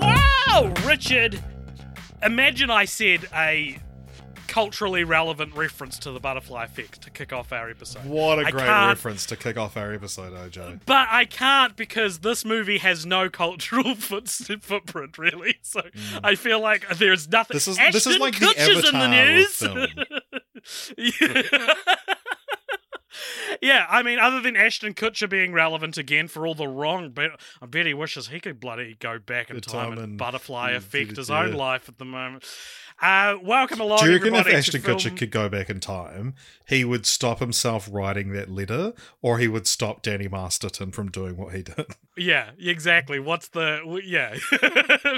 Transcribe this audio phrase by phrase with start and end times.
[0.00, 1.40] Wow, Richard!
[2.22, 3.78] Imagine I said a
[4.48, 8.04] culturally relevant reference to the butterfly effect to kick off our episode.
[8.06, 10.80] What a I great reference to kick off our episode, OJ.
[10.86, 15.56] But I can't because this movie has no cultural foot- footprint, really.
[15.62, 15.82] So
[16.24, 17.54] I feel like there's nothing.
[17.54, 17.64] Mm.
[17.64, 21.64] This is- this is like the Kutcher's in the Avatar of news.
[23.62, 23.86] yeah.
[23.88, 27.66] I mean, other than Ashton Kutcher being relevant again for all the wrong, but I
[27.66, 30.76] bet he wishes he could bloody go back in time, time and and- butterfly yeah,
[30.78, 32.44] affect his own life at the moment.
[33.00, 36.34] Uh, welcome along, Do you reckon if Ashton film- Kutcher could go back in time,
[36.66, 41.36] he would stop himself writing that letter, or he would stop Danny Masterson from doing
[41.36, 41.86] what he did?
[42.16, 43.20] Yeah, exactly.
[43.20, 44.34] What's the yeah?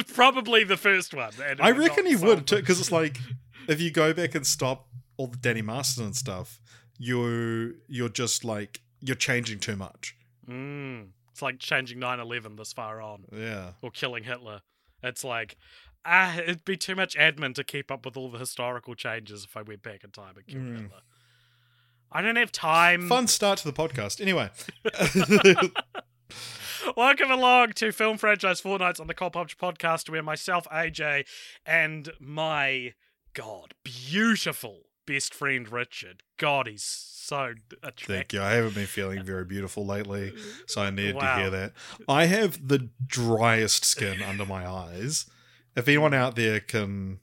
[0.15, 1.33] Probably the first one.
[1.59, 3.17] I reckon he would too, because it's like
[3.69, 6.61] if you go back and stop all the Danny Masterson stuff,
[7.03, 10.15] you you're just like you're changing too much.
[10.47, 11.09] Mm.
[11.33, 13.73] It's like changing 9/11 this far on, Yeah.
[13.81, 14.61] or killing Hitler.
[15.03, 15.56] It's like
[16.05, 19.56] ah, it'd be too much admin to keep up with all the historical changes if
[19.56, 20.83] I went back in time and killed Mm.
[20.83, 21.01] Hitler.
[22.12, 23.09] I don't have time.
[23.09, 24.21] Fun start to the podcast.
[24.21, 24.51] Anyway,
[26.97, 31.25] Welcome along to Film Franchise Fortnights on the Cult Popture podcast, where myself, AJ,
[31.67, 32.95] and my
[33.34, 36.22] God, beautiful best friend Richard.
[36.36, 38.06] God, he's so attractive.
[38.06, 38.42] Thank you.
[38.42, 40.33] I haven't been feeling very beautiful lately,
[40.66, 41.34] so I needed Wow.
[41.36, 41.72] to hear that.
[42.08, 45.26] I have the driest skin under my eyes.
[45.75, 47.19] If anyone out there can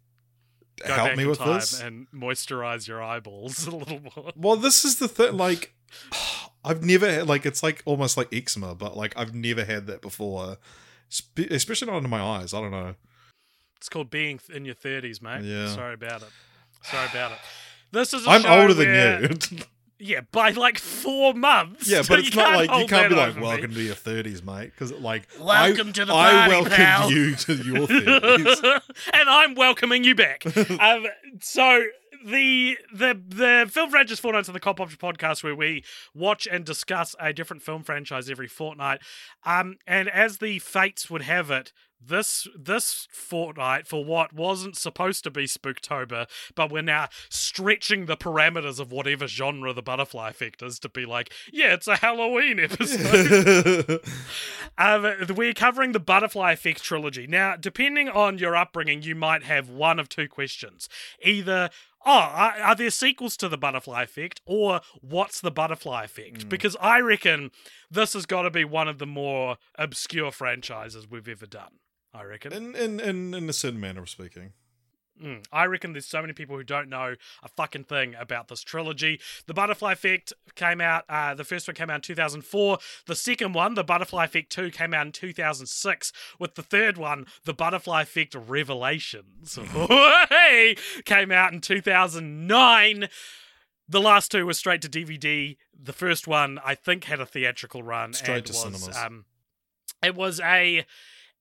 [0.86, 4.32] Go help me with this, and moisturize your eyeballs a little more.
[4.36, 5.38] well, this is the thing.
[5.38, 5.74] Like,
[6.66, 10.02] I've never had like it's like almost like eczema, but like I've never had that
[10.02, 10.58] before,
[11.10, 12.54] Spe- especially not under my eyes.
[12.54, 12.96] I don't know.
[13.78, 15.44] It's called being in your thirties, mate.
[15.44, 15.68] Yeah.
[15.74, 16.30] Sorry about it.
[16.84, 17.38] Sorry about it.
[17.92, 18.26] This is.
[18.26, 19.60] a I'm older than you.
[20.00, 21.90] Yeah, by like four months.
[21.90, 23.48] yeah, So but it's not like you can't be like over me.
[23.48, 24.66] welcome to your thirties, mate.
[24.72, 27.12] Because like Welcome I, to the I party, welcome pal.
[27.12, 28.60] you to your thirties.
[29.14, 30.46] and I'm welcoming you back.
[30.80, 31.08] um,
[31.42, 31.84] so
[32.24, 35.84] the the the film franchise fortnights of the Cult Popture podcast, where we
[36.14, 39.02] watch and discuss a different film franchise every fortnight.
[39.46, 41.74] Um, and as the fates would have it.
[42.06, 48.16] This this fortnight for what wasn't supposed to be Spooktober, but we're now stretching the
[48.16, 52.60] parameters of whatever genre the butterfly effect is to be like, yeah, it's a Halloween
[52.60, 54.00] episode.
[54.80, 57.26] Um, we're covering the Butterfly Effect trilogy.
[57.26, 60.88] Now, depending on your upbringing, you might have one of two questions.
[61.24, 61.72] Either,
[62.08, 64.42] oh, are, are there sequels to the Butterfly Effect?
[64.46, 66.44] Or what's the Butterfly Effect?
[66.44, 66.50] Hmm.
[66.50, 67.52] Because I reckon
[67.92, 71.80] this has got to be one of the more obscure franchises we've ever done.
[72.14, 72.54] I reckon.
[72.54, 74.54] in, in in in a certain manner of speaking.
[75.24, 75.46] Mm.
[75.52, 79.20] I reckon there's so many people who don't know a fucking thing about this trilogy.
[79.46, 82.78] The Butterfly Effect came out, uh, the first one came out in 2004.
[83.06, 86.14] The second one, The Butterfly Effect 2, came out in 2006.
[86.40, 89.58] With the third one, The Butterfly Effect Revelations,
[91.06, 93.10] came out in 2009.
[93.90, 95.56] The last two were straight to DVD.
[95.82, 98.14] The first one, I think, had a theatrical run.
[98.14, 98.98] Straight and to was, cinemas.
[98.98, 99.26] Um,
[100.04, 100.86] it was a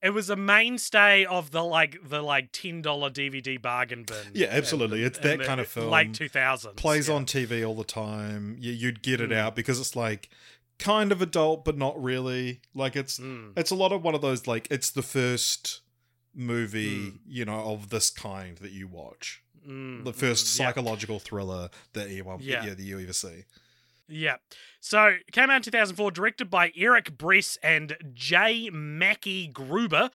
[0.03, 4.17] it was a mainstay of the like the like ten dollar DVD bargain bin.
[4.35, 5.03] Yeah, absolutely.
[5.03, 5.91] It's that kind of film.
[5.91, 8.57] Late two thousands Plays on TV all the time.
[8.61, 9.37] You, you'd get it Mm.
[9.37, 10.29] out because it's like
[10.79, 12.61] kind of adult, but not really.
[12.75, 13.53] Like it's Mm.
[13.57, 15.81] it's a lot of one of those like it's the first
[16.35, 17.19] movie Mm.
[17.27, 19.43] you know of this kind that you watch.
[19.67, 20.67] Mm, The first mm, yeah.
[20.67, 22.65] psychological thriller that you Yeah.
[22.67, 22.75] yeah.
[22.75, 23.45] that you ever see.
[24.09, 24.37] Yeah.
[24.81, 28.71] So came out in 2004, directed by Eric Bress and J.
[28.73, 30.11] Mackye Gruber.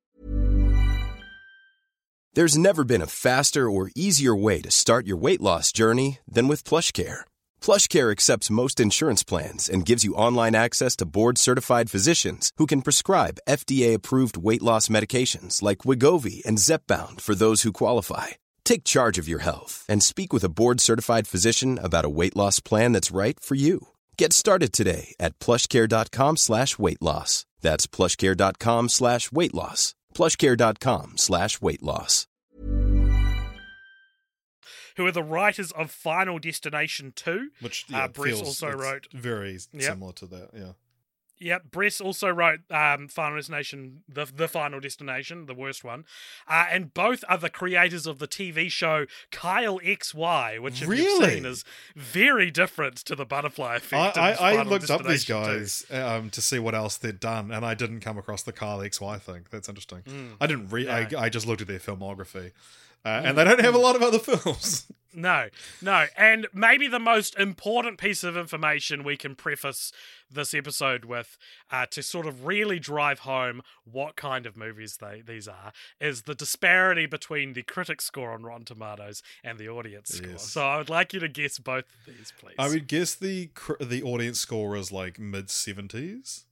[2.33, 6.47] There's never been a faster or easier way to start your weight loss journey than
[6.47, 7.21] with PlushCare.
[7.59, 12.83] PlushCare accepts most insurance plans and gives you online access to board-certified physicians who can
[12.83, 18.27] prescribe FDA-approved weight loss medications like Wegovy and Zepbound for those who qualify.
[18.63, 22.59] Take charge of your health and speak with a board-certified physician about a weight loss
[22.61, 23.89] plan that's right for you.
[24.17, 27.45] Get started today at plushcare.com slash weight loss.
[27.61, 29.93] That's plushcare.com slash weight loss.
[30.15, 32.27] plushcare.com slash weight loss.
[34.97, 37.49] who are the writers of Final Destination 2.
[37.61, 39.81] Which Uh, yeah, Bress feels also wrote- very Yep.
[39.83, 40.49] similar to that.
[40.53, 40.73] Yeah.
[41.41, 46.05] Yep, Bress also wrote um, Final Destination, the the Final Destination, the worst one,
[46.47, 50.87] uh, and both are the creators of the TV show Kyle X Y, which if
[50.87, 51.65] you've seen is
[51.95, 54.17] very different to the Butterfly I, Effect.
[54.17, 57.65] in I, I looked up these guys um, to see what else they'd done, and
[57.65, 59.47] I didn't come across the Kyle XY thing.
[59.49, 60.03] That's interesting.
[60.03, 60.33] Mm.
[60.39, 60.89] I didn't read.
[60.89, 62.51] I, I just looked at their filmography,
[63.05, 64.87] uh, and they don't have a lot of other films.
[65.13, 65.49] No,
[65.81, 66.05] no.
[66.17, 69.91] And maybe the most important piece of information we can preface
[70.29, 71.37] this episode with
[71.69, 76.21] uh, to sort of really drive home what kind of movies they these are is
[76.21, 80.31] the disparity between the critic score on Rotten Tomatoes and the audience score.
[80.31, 80.49] Yes.
[80.49, 82.55] So I would like you to guess both of these, please.
[82.57, 86.45] I would guess the cr- the audience score is like mid seventies,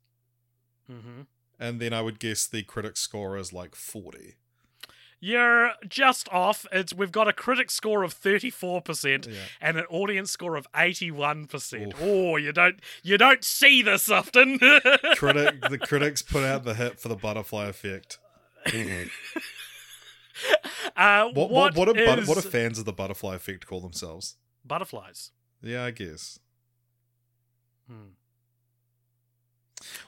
[0.86, 1.22] hmm
[1.62, 4.36] and then I would guess the critic score is like forty.
[5.22, 6.66] You're just off.
[6.72, 9.36] It's we've got a critic score of thirty four percent Yeah.
[9.60, 11.94] and an audience score of eighty one percent.
[11.96, 12.02] Oof.
[12.02, 14.60] Oh, you don't you don't see this often.
[15.16, 18.18] Critic, the critics put out the hit for the butterfly effect.
[20.96, 23.82] uh, What what what, do, but- is- what do fans of the butterfly effect call
[23.82, 24.38] themselves?
[24.66, 25.32] butterflies?
[25.62, 26.40] Yeah, I guess.
[27.90, 28.12] Hmm.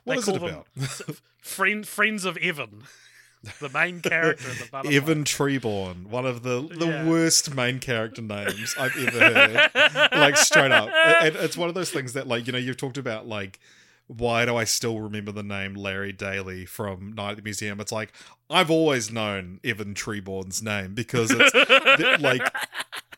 [0.03, 1.17] What They is it call them about?
[1.41, 2.83] Friend, friends of Evan,
[3.59, 4.95] the main character in the butterfly.
[4.95, 7.05] Evan Treborn, one of the the Yeah.
[7.07, 9.69] worst main character names I've ever heard.
[10.11, 12.97] like straight up, and it's one of those things that like you know you've talked
[12.97, 13.59] about like
[14.07, 17.79] why do I still remember the name Larry Daley from Night at the Museum?
[17.79, 18.11] It's like
[18.49, 21.51] I've always known Evan Treborn's name because it's
[21.97, 22.41] th- like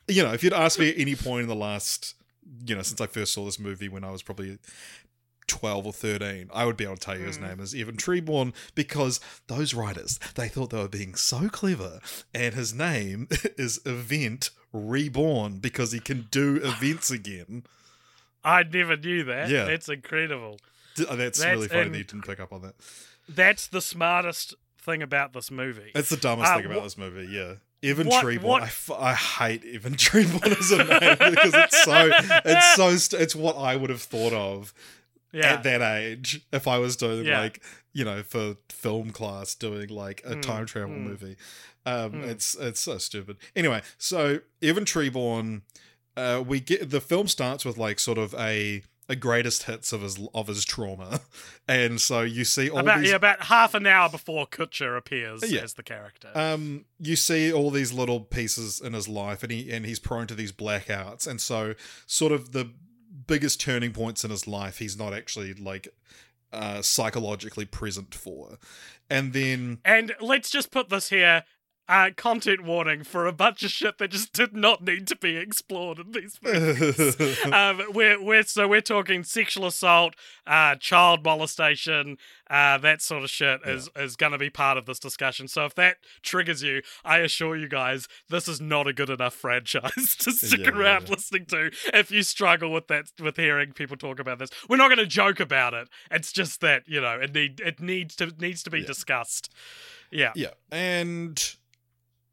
[0.07, 2.13] you know if you'd asked me at any point in the last
[2.65, 4.59] you know since I first saw this movie when I was probably
[5.47, 7.49] 12 or 13, I would be able to tell you his Mm.
[7.49, 11.99] name is Evan Treborn because those writers, they thought they were being so clever.
[12.33, 17.63] And his name is Event Reborn because he can do events again.
[18.43, 19.49] I never knew that.
[19.49, 19.65] Yeah.
[19.65, 20.59] That's incredible.
[20.95, 22.75] D- oh, That's, That's really funny in- that you didn't pick up on that.
[23.29, 25.91] That's the smartest thing about this movie.
[25.95, 27.53] It's the dumbest Uh, thing about wh- this movie, yeah.
[27.81, 31.83] Evan What- Treborn, what- I, f- I hate Evan Treborn as a name because it's
[31.83, 32.09] so,
[32.45, 34.73] it's so, st- it's what I would have thought of
[35.33, 35.53] yeah.
[35.53, 37.41] at that age if I was doing Yeah.
[37.41, 41.03] like you know for film class doing like a Mm, time travel mm.
[41.03, 41.35] movie.
[41.85, 42.23] Um, Mm.
[42.29, 43.37] It's it's so stupid.
[43.55, 45.63] Anyway, so Evan Treborn,
[46.15, 50.01] uh, we get the film starts with like sort of a a greatest hits of
[50.01, 51.19] his of his trauma,
[51.67, 53.09] and so you see all about these.
[53.09, 55.61] yeah, about half an hour before Kutcher appears Yeah.
[55.61, 56.31] as the character.
[56.35, 60.25] um, you see all these little pieces in his life, and he and he's prone
[60.27, 61.75] to these blackouts, and so
[62.05, 62.71] sort of the
[63.27, 65.87] biggest turning points in his life, he's not actually like
[66.51, 68.57] uh, psychologically present for,
[69.09, 71.43] and then And let's just put this here.
[71.89, 75.35] Uh, content warning for a bunch of shit that just did not need to be
[75.35, 77.43] explored in these movies.
[77.51, 80.15] um, we're, we're so we're talking sexual assault,
[80.47, 82.17] uh, child molestation,
[82.49, 85.49] uh, that sort of shit is is going to be part of this discussion.
[85.49, 89.33] So if that triggers you, I assure you guys, this is not a good enough
[89.33, 91.15] franchise to stick Yeah, yeah, around yeah.
[91.15, 91.69] listening to.
[91.93, 95.05] If you struggle with that, with hearing people talk about this, we're not going to
[95.05, 95.89] joke about it.
[96.09, 98.87] It's just that you know it need it needs to needs to be Yeah.
[98.87, 99.53] discussed.
[100.11, 100.31] Yeah.
[100.35, 101.55] Yeah, and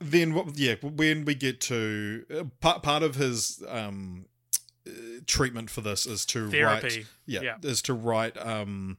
[0.01, 0.57] then what?
[0.59, 4.27] Yeah, when we get to uh, part part of his um
[4.87, 4.91] uh,
[5.27, 7.07] treatment for this is to write.
[7.27, 7.57] Yeah, Yeah.
[7.63, 8.99] is to write um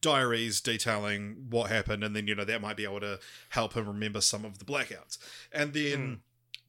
[0.00, 3.18] diaries detailing what happened, and then you know that might be able to
[3.50, 5.16] help him remember some of the blackouts.
[5.52, 6.20] And then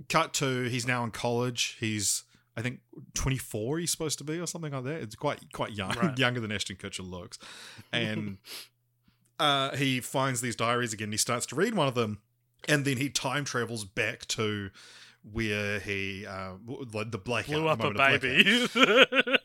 [0.10, 1.76] cut to he's now in college.
[1.80, 2.24] He's
[2.56, 2.82] I think
[3.16, 5.02] 24 he's supposed to be or something like that.
[5.02, 6.18] It's quite quite young, Right.
[6.18, 7.38] younger than Ashton Kutcher looks.
[7.92, 8.38] And
[9.40, 11.12] uh, he finds these diaries again.
[11.12, 12.22] He starts to read one of them,
[12.68, 14.70] and then he time travels back to
[15.32, 16.54] where he uh,
[16.94, 18.22] like the blackout blew up a moment of blackout.
[18.22, 19.38] baby.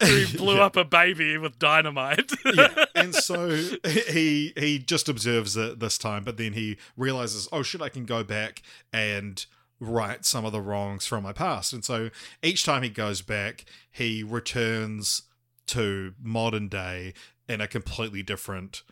[0.30, 0.64] he blew Yeah.
[0.66, 2.32] up a baby with dynamite.
[2.44, 7.62] yeah, and so he he just observes it this time, but then he realizes, oh
[7.62, 9.44] shit, I can go back and
[9.80, 11.72] right some of the wrongs from my past.
[11.72, 12.10] And so
[12.42, 15.22] each time he goes back, he returns
[15.68, 17.14] to modern day
[17.48, 18.82] in a completely different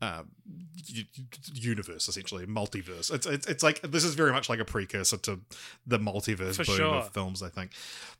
[0.00, 0.22] uh,
[1.54, 3.12] universe, essentially multiverse.
[3.12, 5.40] It's, it's it's like this is very much like a precursor to
[5.86, 6.94] the multiverse For boom sure.
[6.96, 7.72] of films, I think.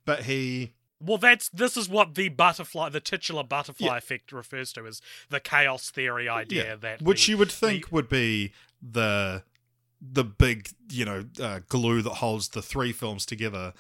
[0.04, 3.96] But he Well, that's this is what the butterfly, the titular butterfly Yeah.
[3.96, 6.64] effect refers to as the chaos theory idea.
[6.64, 9.42] yeah, that which the- you would think would be the
[10.02, 13.74] the big you know uh, glue that holds the three films together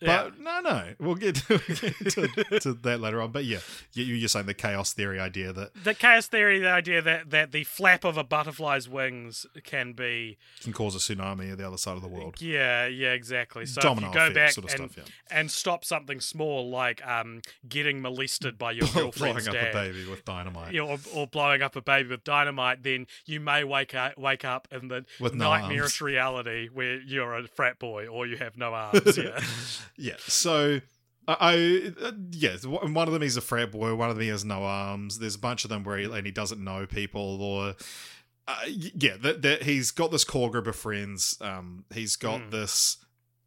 [0.00, 0.24] Yeah.
[0.24, 1.94] But no, no, we'll get to, we'll get
[2.50, 3.32] to, to that later on.
[3.32, 3.58] But yeah,
[3.94, 7.52] you, you're saying the chaos theory idea that the chaos theory, the idea that, that
[7.52, 11.78] the flap of a butterfly's wings can be can cause a tsunami at the other
[11.78, 12.40] side of the world.
[12.40, 13.66] Yeah, yeah, exactly.
[13.66, 17.04] So Domino if you go back sort of and, stuff, and stop something small like
[17.06, 19.14] um, getting molested by your girlfriend.
[19.18, 20.72] Blowing girlfriend's up dad, a baby with dynamite.
[20.72, 24.16] you know, or, or blowing up a baby with dynamite, then you may wake up
[24.16, 28.36] wake up in the With no nightmarish reality where you're a frat boy or you
[28.36, 29.16] have no arms.
[29.16, 29.40] Yeah,
[29.98, 30.14] Yeah.
[30.20, 30.80] So
[31.26, 33.94] I, I uh, yeah, one of them is a frat boy.
[33.94, 35.18] One of them has no arms.
[35.18, 37.74] There's a bunch of them where he, and he doesn't know people or.
[38.46, 41.36] Uh, yeah, that that he's got this core group of friends.
[41.42, 42.50] Um, he's got Mm.
[42.50, 42.96] this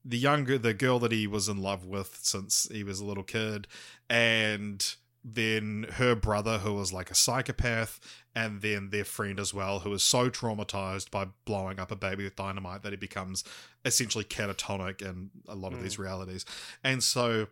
[0.05, 3.24] the younger the girl that he was in love with since he was a little
[3.24, 3.67] kid,
[4.12, 8.00] and then her brother who was like a psychopath,
[8.36, 12.24] and then their friend as well who is so traumatized by blowing up a baby
[12.24, 13.44] with dynamite that he becomes
[13.86, 16.04] essentially catatonic in a lot of these hmm.
[16.04, 16.46] realities,
[16.84, 17.48] and so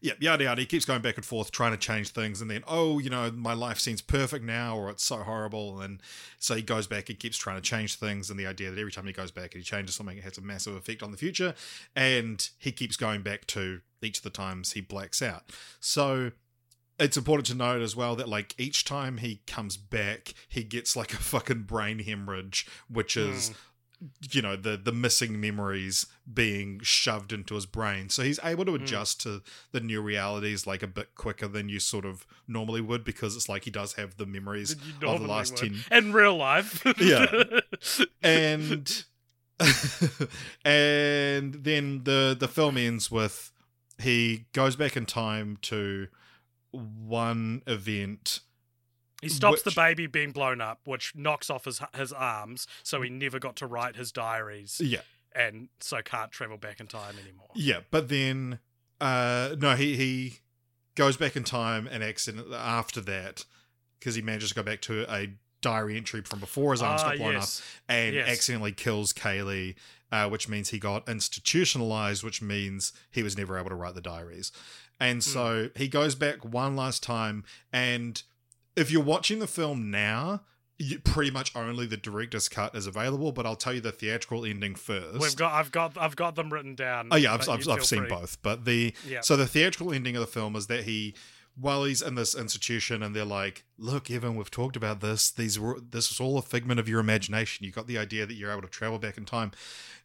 [0.00, 0.60] yeah, yada yada.
[0.60, 3.30] He keeps going back and forth trying to change things, and then oh, you know,
[3.30, 6.00] my life seems perfect now, or it's so horrible, and
[6.38, 8.92] so he goes back and keeps trying to change things, and the idea that every
[8.92, 11.16] time he goes back and he changes something, it has a massive effect on the
[11.16, 11.54] future,
[11.94, 15.44] and he keeps going back to each of the times he blacks out.
[15.80, 16.32] So
[16.98, 20.96] it's important to note as well that like each time he comes back, he gets
[20.96, 23.30] like a fucking brain hemorrhage, which hmm.
[23.30, 23.54] is
[24.30, 28.76] you know the the missing memories being shoved into his brain so he's able to
[28.76, 28.82] hmm.
[28.82, 33.02] adjust to the new realities like a bit quicker than you sort of normally would
[33.02, 35.74] because it's like he does have the memories of the last would.
[35.88, 36.84] 10 in real life.
[37.00, 37.26] Yeah.
[38.22, 39.04] and
[40.64, 43.50] and then the the film ends with
[44.00, 46.06] he goes back in time to
[46.72, 48.40] one event
[49.22, 53.02] He stops Which- the baby being blown up, which knocks off his his arms, so
[53.02, 55.00] he never got to write his diaries, yeah
[55.34, 57.48] and so can't travel back in time anymore.
[57.54, 58.58] Yeah, but then
[59.00, 60.38] uh no, he he
[60.94, 63.44] goes back in time and accident after that
[63.98, 65.28] because he manages to go back to a
[65.60, 67.60] diary entry from before his arms Ah, got blown yes.
[67.60, 68.28] up and Yes.
[68.28, 69.74] accidentally kills Kaylee,
[70.12, 74.00] uh, which means he got institutionalized, which means he was never able to write the
[74.00, 74.50] diaries.
[75.00, 75.30] And Hmm.
[75.30, 78.22] so he goes back one last time and
[78.76, 80.42] if you're watching the film now,
[80.78, 84.44] you, pretty much only the director's cut is available, but I'll tell you the theatrical
[84.44, 85.18] ending first.
[85.18, 87.08] We've got, I've got, I've got them written down.
[87.10, 88.08] Oh yeah, I've, I've, I've seen free.
[88.08, 88.40] both.
[88.42, 89.20] But the Yeah.
[89.22, 91.14] so the theatrical ending of the film is that he,
[91.56, 95.32] while he's in this institution, and they're like, "Look, Evan, we've talked about this.
[95.32, 97.66] These were this is all a figment of your imagination.
[97.66, 99.50] You got the idea that you're able to travel back in time."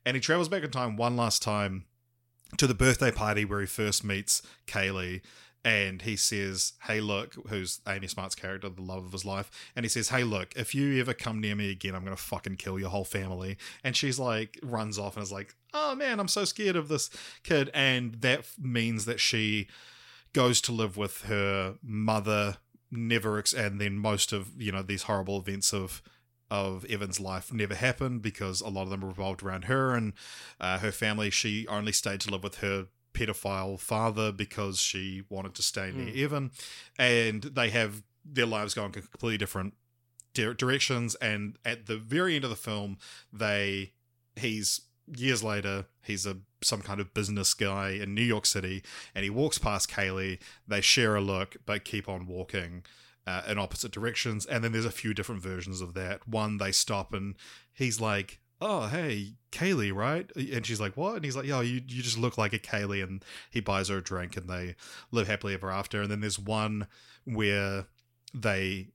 [0.03, 1.85] And he travels back in time one last time
[2.57, 5.21] to the birthday party where he first meets Kaylee.
[5.65, 9.49] And he says, Hey, look, who's Amy Smart's character, the love of his life.
[9.75, 12.21] And he says, Hey, look, if you ever come near me again, I'm going to
[12.21, 13.57] fucking kill your whole family.
[13.83, 17.09] And she's like, runs off and is like, Oh man, I'm so scared of this
[17.43, 17.71] kid.
[17.73, 19.67] And that means that she
[20.33, 22.57] goes to live with her mother,
[22.91, 26.01] never, ex- and then most of, you know, these horrible events of
[26.53, 30.13] of Evan's life never happened because a lot of them revolved around her and
[30.61, 31.31] uh, her family.
[31.31, 36.13] She only stayed to live with her pedophile father because she wanted to stay near
[36.25, 36.51] Evan,
[36.97, 39.73] and they have their lives going in completely different
[40.35, 41.15] di- directions.
[41.15, 42.99] And at the very end of the film,
[43.31, 43.93] they
[44.35, 44.81] he's
[45.17, 48.83] years later he's a some kind of business guy in New York City,
[49.15, 50.39] and he walks past Kaylee.
[50.67, 52.83] They share a look, but keep on walking.
[53.25, 56.27] Uh, in opposite directions, and then there's a few different versions of that.
[56.27, 57.35] One, they stop and
[57.73, 61.75] he's like, "Oh, hey, Kaylee, right?" And she's like, "What?" And he's like, "Yo, you
[61.87, 64.75] you just look like a Kaylee." And he buys her a drink, and they
[65.11, 66.01] live happily ever after.
[66.01, 66.87] And then there's one
[67.23, 67.85] where
[68.33, 68.89] they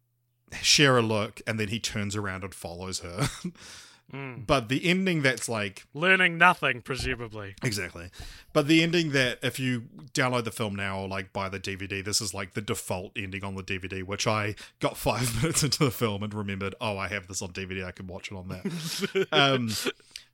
[0.61, 3.29] share a look, and then he turns around and follows her.
[4.13, 4.47] Mm.
[4.47, 7.55] but the ending that's like Learning nothing, presumably.
[7.63, 8.11] Exactly.
[8.55, 9.83] But the ending that if you
[10.15, 13.45] download the film now or like buy the DVD, this is like the default ending
[13.45, 17.09] on the DVD, which I got five minutes into the film and remembered, oh, I
[17.09, 19.27] have this on DVD, I can watch it on that.
[19.33, 19.71] um,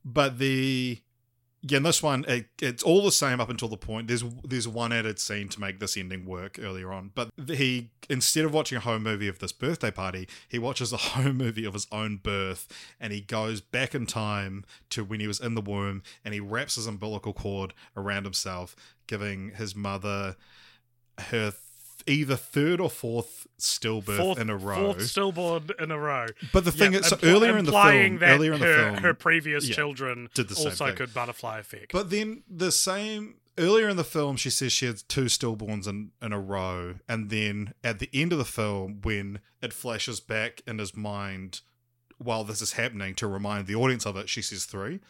[0.04, 1.00] but the
[1.66, 4.06] yeah, this one, it, it's all the same up until the point.
[4.06, 8.44] There's there's one added scene to make this ending work earlier on, but he instead
[8.44, 11.72] of watching a home movie of this birthday party, he watches a home movie of
[11.72, 12.68] his own birth,
[13.00, 16.40] and he goes back in time to when he was in the womb, and he
[16.40, 20.36] wraps his umbilical cord around himself, giving his mother
[21.18, 21.50] her
[22.06, 24.92] either third or fourth stillbirth Fourth, in a row.
[24.92, 26.26] fourth stillborn in a row.
[26.52, 28.66] But the thing Yeah, is, so impl- earlier in the film, that earlier in the
[28.66, 30.96] her, film, her previous yeah, children did the same also thing.
[30.96, 31.92] could butterfly effect.
[31.92, 36.10] But then the same earlier in the film, she says she had two stillborns in,
[36.20, 40.60] in a row, and then at the end of the film, when it flashes back
[40.66, 41.60] in his mind
[42.18, 45.00] while this is happening to remind the audience of it, she says three.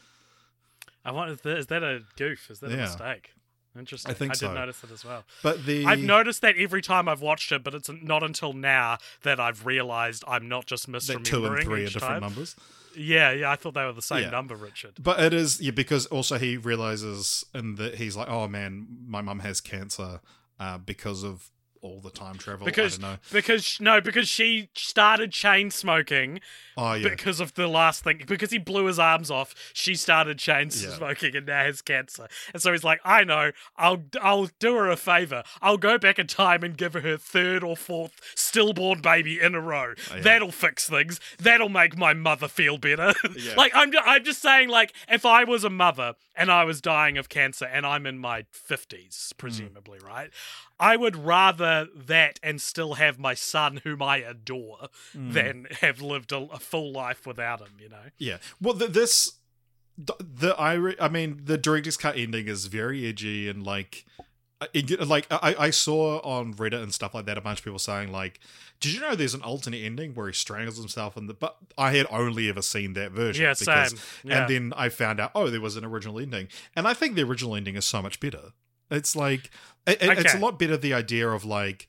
[1.04, 2.50] I wonder, is that a goof?
[2.50, 3.30] Is that a mistake?
[3.78, 4.10] Interesting.
[4.10, 4.52] I think I did so.
[4.54, 5.24] notice it as well.
[5.42, 8.98] But the I've noticed that every time I've watched it, but it's not until now
[9.22, 12.20] that I've realised I'm not just misremembering that two and three are different time.
[12.20, 12.56] numbers.
[12.96, 14.30] Yeah, yeah, I thought they were the same Yeah.
[14.30, 14.92] number, Richard.
[15.02, 19.20] But it is yeah, because also he realizes and that he's like, oh man, my
[19.20, 20.20] mum has cancer
[20.60, 21.50] uh, because of
[21.84, 22.64] all the time travel.
[22.64, 23.18] Because I don't know.
[23.30, 26.40] because no, because she started chain smoking
[26.76, 29.54] Oh yeah, because of the last thing because he blew his arms off.
[29.74, 30.90] She started chain Yeah.
[30.96, 32.26] smoking and now has cancer.
[32.52, 35.42] And so he's like, I know, I'll I'll do her a favor.
[35.62, 39.54] I'll go back in time and give her her third or fourth stillborn baby in
[39.54, 39.92] a row.
[40.10, 40.22] Oh, yeah.
[40.22, 41.20] That'll fix things.
[41.38, 43.12] That'll make my mother feel better.
[43.36, 43.54] Yeah.
[43.56, 47.18] like I'm I'm just saying like if I was a mother and I was dying
[47.18, 49.36] of cancer and I'm in my 50s Hmm.
[49.38, 50.30] presumably, right?
[50.80, 55.30] I would rather that and still have my son whom I adore Hmm.
[55.32, 58.10] than have lived a, a full life without him, you know.
[58.18, 58.38] yeah.
[58.60, 59.32] Well, the, this
[59.96, 64.04] the, the I re- I mean the director's cut ending is very edgy and like.
[64.60, 67.64] uh, It, like I, I saw on Reddit and stuff like that, a bunch of
[67.64, 68.40] people saying like,
[68.80, 71.92] "Did you know there's an alternate ending where he strangles himself?" And the but I
[71.96, 73.44] had only ever seen that version.
[73.44, 73.98] Yeah, because, same.
[74.24, 74.40] Yeah.
[74.40, 77.22] And then I found out, oh, there was an original ending, and I think the
[77.22, 78.52] original ending is so much better.
[78.90, 79.50] It's like
[79.86, 80.76] it, it- it's a lot better.
[80.76, 81.88] The idea of like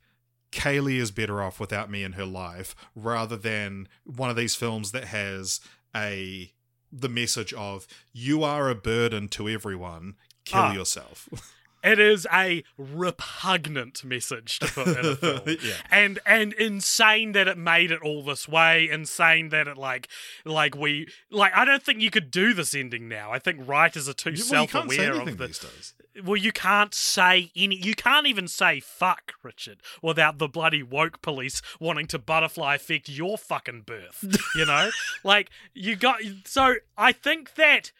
[0.51, 4.91] Kaylee is better off without me in her life, rather than one of these films
[4.91, 5.59] that has
[5.95, 6.51] a
[6.91, 10.15] the message of you are a burden to everyone.
[10.45, 10.73] Kill Ah.
[10.73, 11.27] yourself.
[11.83, 15.41] It is a repugnant message to put in a film.
[15.61, 15.73] Yeah.
[15.91, 20.07] And and insane that it made it all this way, insane that it like
[20.45, 23.31] like we like I don't think you could do this ending now.
[23.31, 25.93] I think writers are too well, self can't say aware of the these days.
[26.23, 27.75] Well, you can't say any.
[27.75, 33.09] You can't even say fuck, Richard, without the bloody woke police wanting to butterfly effect
[33.09, 34.23] your fucking birth.
[34.55, 34.89] You know,
[35.23, 36.21] like you got.
[36.45, 37.91] So I think that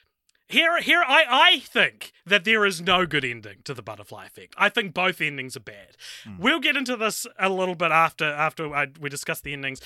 [0.48, 4.54] here, here, I, I think that there is no good ending to the butterfly effect.
[4.58, 5.98] I think both endings are bad.
[6.38, 9.82] We'll get into this a little bit after after I, we discuss the endings.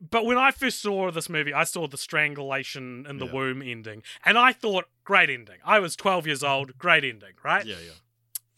[0.00, 3.32] But when I first saw this movie, I saw the strangulation in the Yeah.
[3.32, 5.58] womb ending, and I thought, great ending.
[5.64, 7.64] I was 12 years old, great ending, right?
[7.66, 7.92] Yeah, yeah.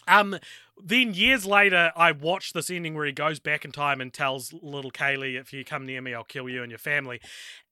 [0.08, 0.38] Um,
[0.82, 4.52] then years later, I watched this ending where he goes back in time and tells
[4.52, 7.20] little Kaylee, "If you come near me, I'll kill you and your family."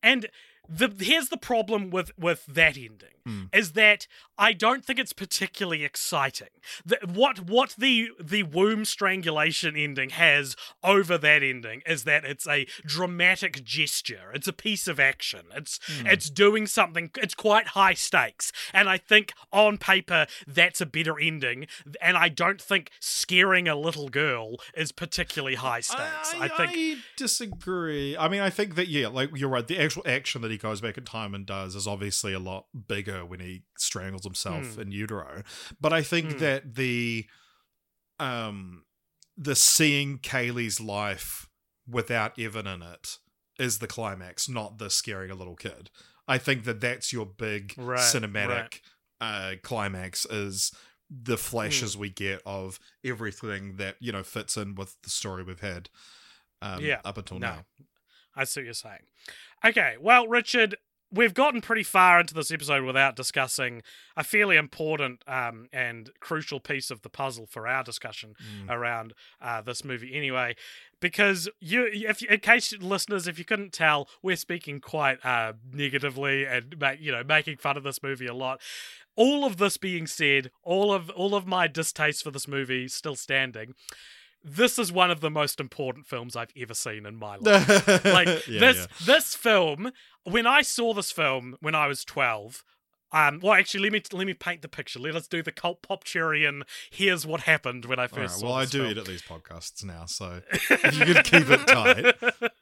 [0.03, 0.29] And
[0.69, 3.45] the here's the problem with with that ending hmm.
[3.53, 4.07] is that
[4.39, 6.49] I don't think it's particularly exciting.
[6.85, 12.47] The, what what the the womb strangulation ending has over that ending is that it's
[12.47, 14.31] a dramatic gesture.
[14.35, 15.47] It's a piece of action.
[15.55, 16.07] It's hmm.
[16.07, 17.11] it's doing something.
[17.17, 21.67] It's quite high stakes, and I think on paper that's a better ending.
[22.03, 26.35] And I don't think scaring a little girl is particularly high stakes.
[26.35, 26.73] I, think.
[26.75, 28.17] I disagree.
[28.17, 29.67] I mean, I think that yeah, like you're right.
[29.67, 32.67] The actual action that he goes back in time and does is obviously a lot
[32.89, 34.81] bigger when he strangles himself Hmm.
[34.83, 35.43] in utero.
[35.81, 37.27] But I think that the
[38.19, 38.85] um
[39.37, 41.49] the seeing Kaylee's life
[41.89, 43.19] without Evan in it
[43.59, 45.91] is the climax, not the scaring a little kid.
[46.27, 48.81] I think that that's your big Right, cinematic right.
[49.21, 50.73] uh climax is
[51.11, 55.61] the flashes we get of everything that you know fits in with the story we've
[55.61, 55.91] had
[56.63, 57.47] um, Yeah, up until no.
[57.49, 57.65] now.
[58.35, 59.03] I see what you're saying.
[59.65, 60.77] Okay, well, Richard,
[61.15, 63.83] we've gotten pretty far into this episode without discussing
[64.17, 68.35] a fairly important um, and crucial piece of the puzzle for our discussion
[68.69, 70.57] around uh, this movie, anyway.
[71.01, 76.47] Because you, if in case listeners, if you couldn't tell, we're speaking quite uh, negatively
[76.47, 78.61] and you know making fun of this movie a lot.
[79.17, 83.17] All of this being said, all of all of my distaste for this movie still
[83.17, 83.75] standing.
[84.45, 88.29] This is one of the most important films I've ever seen in my life like
[88.47, 88.87] Yeah, this yeah.
[89.07, 89.91] this film
[90.25, 92.63] when i saw this film when i was 12
[93.13, 95.83] um well actually let me let me paint the picture let us do the cult
[95.83, 98.91] pop cherry and here's what happened when i first right, saw well, I do film.
[98.91, 102.53] edit these podcasts now, so if you could keep it tight.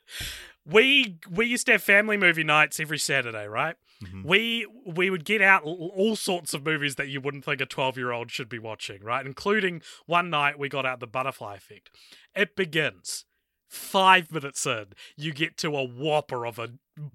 [0.66, 3.76] we we used to have family movie nights every Saturday, right?
[4.02, 4.24] Mhm.
[4.24, 7.96] We we would get out all sorts of movies that you wouldn't think a twelve
[7.96, 9.24] year old should be watching, right?
[9.24, 11.90] Including one night we got out the Butterfly Effect.
[12.34, 13.24] It begins.
[13.68, 16.72] Five minutes in, you get to a whopper of a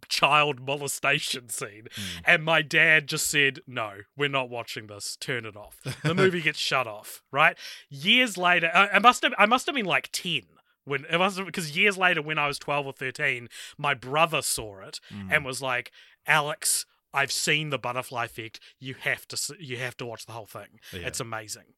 [0.09, 1.87] child molestation scene,
[2.25, 5.15] and my dad just said, "No, we're not watching this.
[5.17, 7.21] Turn it off." The movie gets shut off.
[7.31, 7.55] Right?
[7.89, 10.41] Years later, I, I must have I must have been like ten
[10.87, 14.79] when it have because years later, when I was twelve or thirteen, my brother saw
[14.79, 15.31] it hmm.
[15.31, 15.91] and was like,
[16.25, 18.59] "Alex." I've seen the butterfly effect.
[18.79, 20.79] You have to you have to watch the whole thing.
[20.91, 21.07] Yeah.
[21.07, 21.73] It's amazing.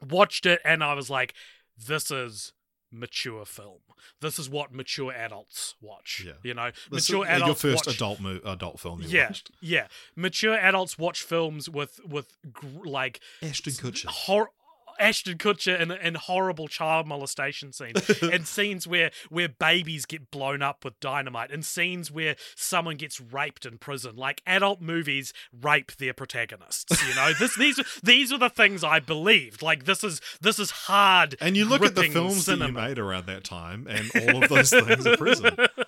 [0.00, 1.34] Watched it and I was like,
[1.76, 2.52] this is
[2.90, 3.80] mature film.
[4.20, 6.22] This is what mature adults watch.
[6.24, 6.34] Yeah.
[6.42, 9.50] You know, This is mature your first watch, adult mo- adult film you Yeah, watched.
[9.60, 9.88] yeah.
[10.14, 14.06] Mature adults watch films with with gr- like Ashton Kutcher.
[14.06, 14.50] hor-
[14.98, 20.62] Ashton Kutcher in, in horrible child molestation scenes, and scenes where where babies get blown
[20.62, 24.16] up with dynamite, and scenes where someone gets raped in prison.
[24.16, 27.06] Like adult movies rape their protagonists.
[27.08, 29.62] You know, this these these are the things I believed.
[29.62, 31.36] Like this is this is hard.
[31.40, 34.48] And you look at the films that you made around that time, and all of
[34.48, 35.56] those things are prison.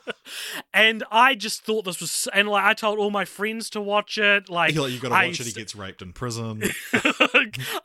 [0.74, 4.18] and I just thought this was, and like I told all my friends to watch
[4.18, 4.48] it.
[4.48, 5.46] Like You're like, you got to I watch it.
[5.46, 6.62] He gets raped in prison.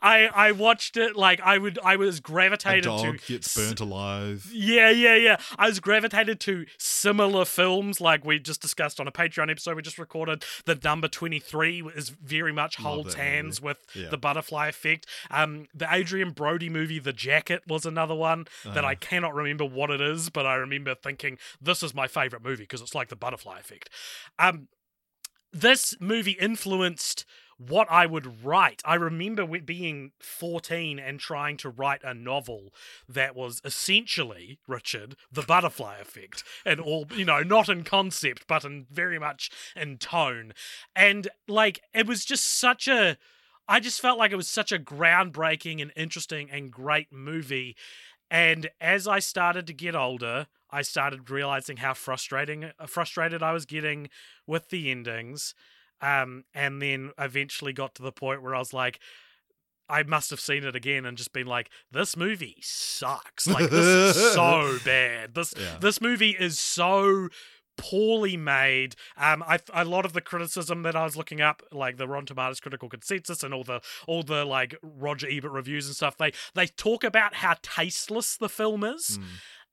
[0.02, 1.16] I I watched it.
[1.16, 4.48] Like I would, I was A gravitated dog to gets burnt alive.
[4.52, 5.36] Yeah, yeah, yeah.
[5.58, 9.82] I was gravitated to similar films like we just discussed on a Patreon episode we
[9.82, 10.44] just recorded.
[10.64, 13.66] The number 23 is very much holds hands movie.
[13.68, 14.08] with Yeah.
[14.10, 15.06] the butterfly effect.
[15.30, 18.96] Um, the Adrien Brody movie, The Jacket, was another one that I Uh.
[19.00, 22.80] cannot remember what it is, but I remember thinking this is my favorite movie because
[22.80, 23.90] it's like the butterfly effect.
[24.38, 24.68] Um,
[25.52, 27.24] this movie influenced
[27.58, 28.82] what I would write.
[28.84, 32.74] I remember being 14 and trying to write a novel
[33.08, 36.42] that was essentially, Richard, the butterfly effect.
[36.64, 40.52] And all, you know, not in concept, but in very much in tone.
[40.96, 43.16] And like, it was just such a.
[43.66, 47.76] I just felt like it was such a groundbreaking and interesting and great movie.
[48.34, 53.64] And as I started to get older, I started realizing how frustrating frustrated I was
[53.64, 54.08] getting
[54.44, 55.54] with the endings.
[56.00, 58.98] Um, and then eventually got to the point where I was like,
[59.88, 63.46] I must have seen it again and just been like, this movie sucks.
[63.46, 65.34] Like this is so bad.
[65.36, 65.76] This Yeah.
[65.80, 67.28] this movie is so
[67.76, 68.94] poorly made.
[69.16, 72.26] Um, I a lot of the criticism that I was looking up, like the Rotten
[72.26, 76.32] Tomatoes critical consensus and all the all the like Roger Ebert reviews and stuff, they
[76.54, 79.18] they talk about how tasteless the film is.
[79.18, 79.24] Mm.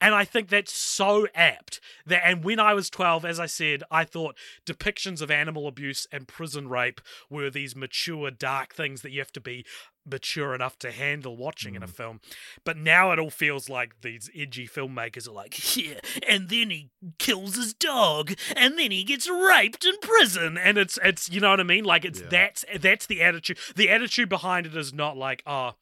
[0.01, 1.79] And I think that's so apt.
[2.05, 4.35] That and when I was 12, as I said, I thought
[4.65, 9.31] depictions of animal abuse and prison rape were these mature, dark things that you have
[9.33, 9.63] to be
[10.05, 11.91] mature enough to handle watching in a mm.
[11.91, 12.19] film.
[12.63, 16.89] But now it all feels like these edgy filmmakers are like, yeah, and then he
[17.19, 20.57] kills his dog, and then he gets raped in prison.
[20.57, 21.83] And it's it's you know what I mean?
[21.83, 22.27] Like it's Yeah.
[22.29, 23.59] that's that's the attitude.
[23.75, 25.73] The attitude behind it is not like, oh,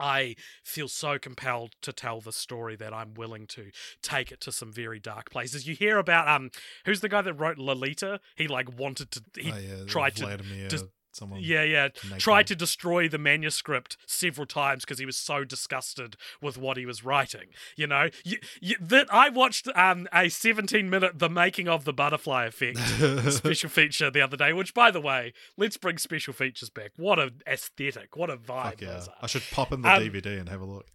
[0.00, 0.34] I
[0.64, 3.70] feel so compelled to tell the story that I'm willing to
[4.02, 5.66] take it to some very dark places.
[5.68, 6.50] You hear about um
[6.86, 8.20] who's the guy that wrote Lolita?
[8.36, 11.40] He like wanted to he Oh, yeah, tried to Vladimir, just- someone.
[11.42, 11.88] yeah, yeah.
[12.18, 12.44] Tried one.
[12.46, 17.04] to destroy the manuscript several times because he was so disgusted with what he was
[17.04, 17.48] writing.
[17.76, 21.92] You know, you, you, that I watched um, a 17 minute The Making of the
[21.92, 22.78] Butterfly Effect
[23.32, 24.52] special feature the other day.
[24.52, 26.92] Which, by the way, let's bring special features back.
[26.96, 28.16] What a aesthetic!
[28.16, 28.80] What a vibe!
[28.80, 29.04] Yeah.
[29.20, 30.86] I should pop in the Um, DVD and have a look.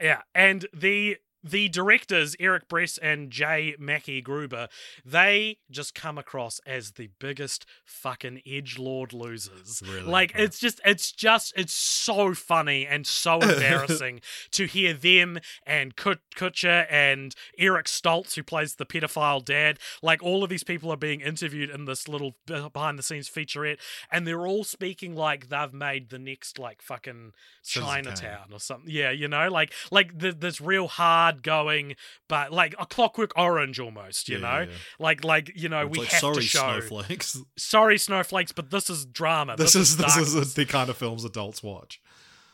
[0.00, 4.68] Yeah, and the the directors Eric Bress and Jay Mackye Gruber,
[5.04, 9.82] they just come across as the biggest fucking edge lord losers.
[9.86, 10.02] Really?
[10.02, 10.42] Like Yeah.
[10.42, 14.20] it's just it's just it's so funny and so embarrassing
[14.52, 19.78] to hear them and Kut- Kutcher and Eric Stoltz who plays the pedophile dad.
[20.02, 23.78] Like all of these people are being interviewed in this little behind the scenes featurette,
[24.10, 27.32] and they're all speaking like they've made the next like fucking
[27.64, 28.90] Chinatown or something.
[28.90, 31.96] Yeah, you know, like like the, this real hard going,
[32.28, 34.28] but like a Clockwork Orange almost.
[34.28, 36.80] You Yeah, know, yeah, like like you know It's we like, have sorry, to show.
[36.80, 37.38] snowflakes.
[37.56, 39.56] Sorry, snowflakes, but this is drama.
[39.56, 40.34] This, is this darkness.
[40.34, 42.00] is the kind of films adults watch.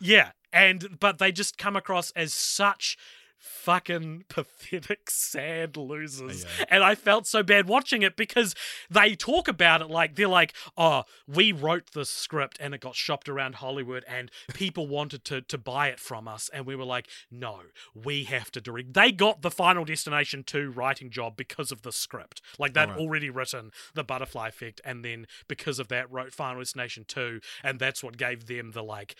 [0.00, 2.96] Yeah, and but they just come across as such
[3.38, 6.44] fucking pathetic, sad losers.
[6.44, 6.64] Yeah.
[6.70, 8.54] And I felt so bad watching it because
[8.90, 12.94] they talk about it like they're like, oh, we wrote this script and it got
[12.94, 16.50] shopped around Hollywood and people wanted to to buy it from us.
[16.52, 17.60] And we were like, no,
[17.94, 18.94] we have to direct.
[18.94, 22.40] They got the Final Destination 2 writing job because of the script.
[22.58, 22.98] Like they'd Alright.
[22.98, 27.78] already written the butterfly effect and then because of that wrote Final Destination 2 and
[27.78, 29.14] that's what gave them the like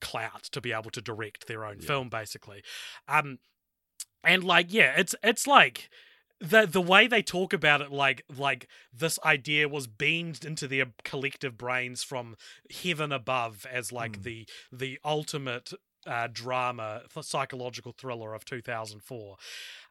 [0.00, 1.86] clout to be able to direct their own Yeah.
[1.86, 2.62] film basically
[3.08, 3.38] um
[4.22, 5.88] and like yeah it's it's like
[6.40, 10.86] the the way they talk about it like like this idea was beamed into their
[11.04, 12.36] collective brains from
[12.82, 14.22] heaven above as like Mm.
[14.24, 15.72] the the ultimate
[16.06, 19.36] uh, drama psychological thriller of 2004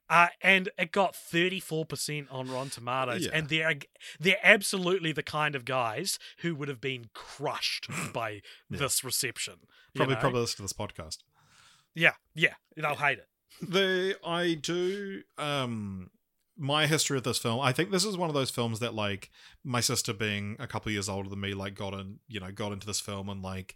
[0.09, 3.31] uh, and it got 34% on Rotten Tomatoes, Yeah.
[3.33, 3.75] and they're
[4.19, 8.79] they're absolutely the kind of guys who would have been crushed by Yeah.
[8.79, 9.55] this reception.
[9.95, 10.21] Probably know?
[10.21, 11.19] probably listen to this podcast.
[11.95, 13.27] Yeah, yeah, they'll hate it.
[13.61, 16.09] the I do um
[16.57, 19.31] my history of this film, I think this is one of those films that like
[19.63, 22.71] my sister being a couple years older than me, like got in, you know, got
[22.71, 23.73] into this film and like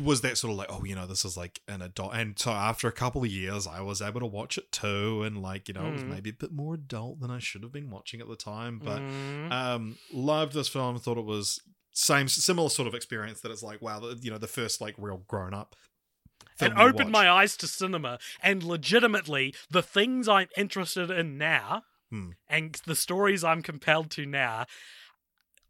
[0.00, 2.14] was that sort of like, oh, you know, this is like an adult.
[2.14, 5.42] And so after a couple of years, I was able to watch it too, and
[5.42, 6.08] like, you know, it was Mm.
[6.08, 9.02] maybe a bit more adult than I should have been watching at the time, but
[9.02, 9.52] Mm.
[9.52, 11.60] um loved this film thought it was
[11.92, 15.18] same similar sort of experience that it's like wow you know the first like real
[15.28, 15.76] grown up
[16.56, 21.82] film and opened my eyes to cinema and legitimately the things I'm interested in now
[22.10, 22.30] Hmm.
[22.48, 24.66] and the stories I'm compelled to now.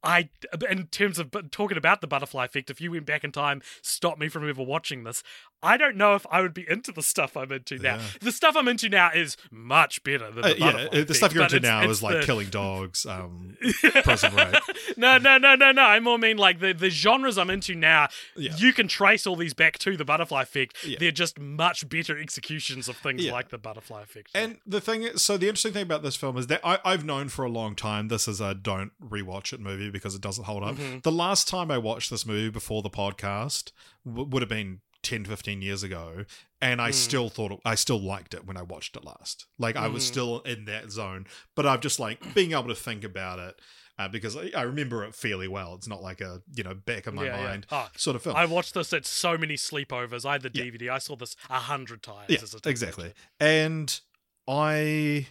[0.05, 0.29] I,
[0.71, 4.19] in terms of talking about the butterfly effect, if you went back in time, stop
[4.19, 5.23] me from ever watching this.
[5.62, 7.97] I don't know if I would be into the stuff I'm into now.
[7.97, 8.03] Yeah.
[8.21, 10.90] The stuff I'm into now is much better than the Uh, the yeah, butterfly uh,
[10.90, 13.57] the effect, stuff you're into it's- now it's is like killing dogs, um,
[14.03, 14.55] prison rape.
[14.99, 15.83] no, no, no, no, no.
[15.83, 18.09] I more mean like the, the genres I'm into now.
[18.37, 18.55] Yeah.
[18.57, 20.85] You can trace all these back to the butterfly effect.
[20.85, 20.99] Yeah.
[21.01, 24.33] They're just much better executions of things like the butterfly effect.
[24.35, 27.05] And the thing is, so the interesting thing about this film is that I, I've
[27.07, 30.44] known for a long time this is a don't rewatch it movie because it doesn't
[30.44, 30.76] hold up.
[30.76, 30.98] Mm-hmm.
[31.02, 33.72] The last time I watched this movie before the podcast
[34.07, 36.24] w- would have been 10, 15 years ago,
[36.61, 36.80] and.
[36.83, 39.46] I still thought it, I still liked it when I watched it last.
[39.59, 40.07] Like I was Mhm.
[40.09, 43.59] still in that zone, but I've just like being able to think about it.
[43.96, 45.74] Uh, because I, I remember it fairly well.
[45.76, 47.44] It's not like a you know back of my Yeah, yeah.
[47.44, 48.35] mind Oh, sort of film.
[48.35, 50.24] I watched this at so many sleepovers.
[50.24, 50.64] I had the Yeah.
[50.64, 50.90] DVD.
[50.90, 52.26] I saw this a hundred times.
[52.28, 53.12] Yeah, as a exactly.
[53.38, 54.00] And
[54.48, 55.28] I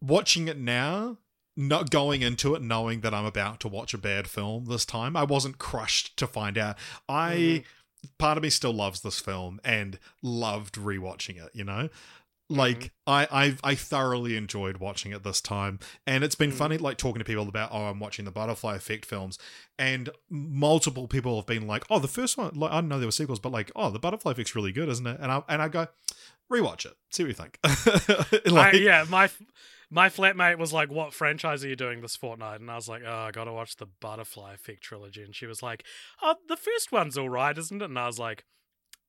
[0.00, 1.18] watching it now,
[1.56, 5.16] not going into it knowing that I'm about to watch a bad film this time.
[5.16, 6.76] I wasn't crushed to find out.
[7.08, 8.08] I Mm-hmm.
[8.18, 11.88] part of me still loves this film and loved rewatching it, you know?
[12.50, 12.86] Like Mm-hmm.
[13.06, 16.54] I I've, I thoroughly enjoyed watching it this time, and it's been Mm.
[16.54, 19.38] funny like talking to people about oh I'm watching the Butterfly Effect films,
[19.78, 23.08] and multiple people have been like oh the first one like I didn't know there
[23.08, 25.18] were sequels, but like oh the Butterfly Effect's really good, isn't it?
[25.20, 25.86] And I and I go
[26.52, 27.58] rewatch it, see what you think.
[28.52, 29.30] like, I, yeah, my
[29.92, 33.02] my flatmate was like, "What franchise are you doing this fortnight?" And I was like,
[33.06, 35.84] "Oh, I got to watch the Butterfly Effect trilogy." And she was like,
[36.22, 38.44] "Oh, the first one's all right, isn't it?" And I was like,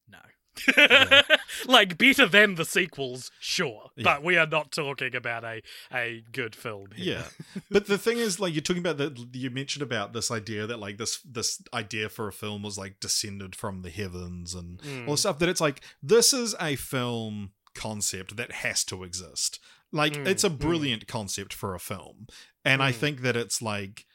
[0.08, 0.20] "No."
[1.66, 4.04] like better than the sequels, sure, Yeah.
[4.04, 6.90] but we are not talking about a a good film.
[6.96, 7.24] Here.
[7.56, 9.18] Yeah, but the thing is, like, you're talking about that.
[9.36, 13.00] You mentioned about this idea that, like, this this idea for a film was like
[13.00, 15.08] descended from the heavens and Mm.
[15.08, 15.40] all stuff.
[15.40, 19.60] That it's like this is a film concept that has to exist.
[19.94, 20.58] Like, Mm, it's a mm.
[20.60, 22.28] brilliant concept for a film,
[22.66, 22.96] and I Mm.
[22.96, 24.06] think that it's like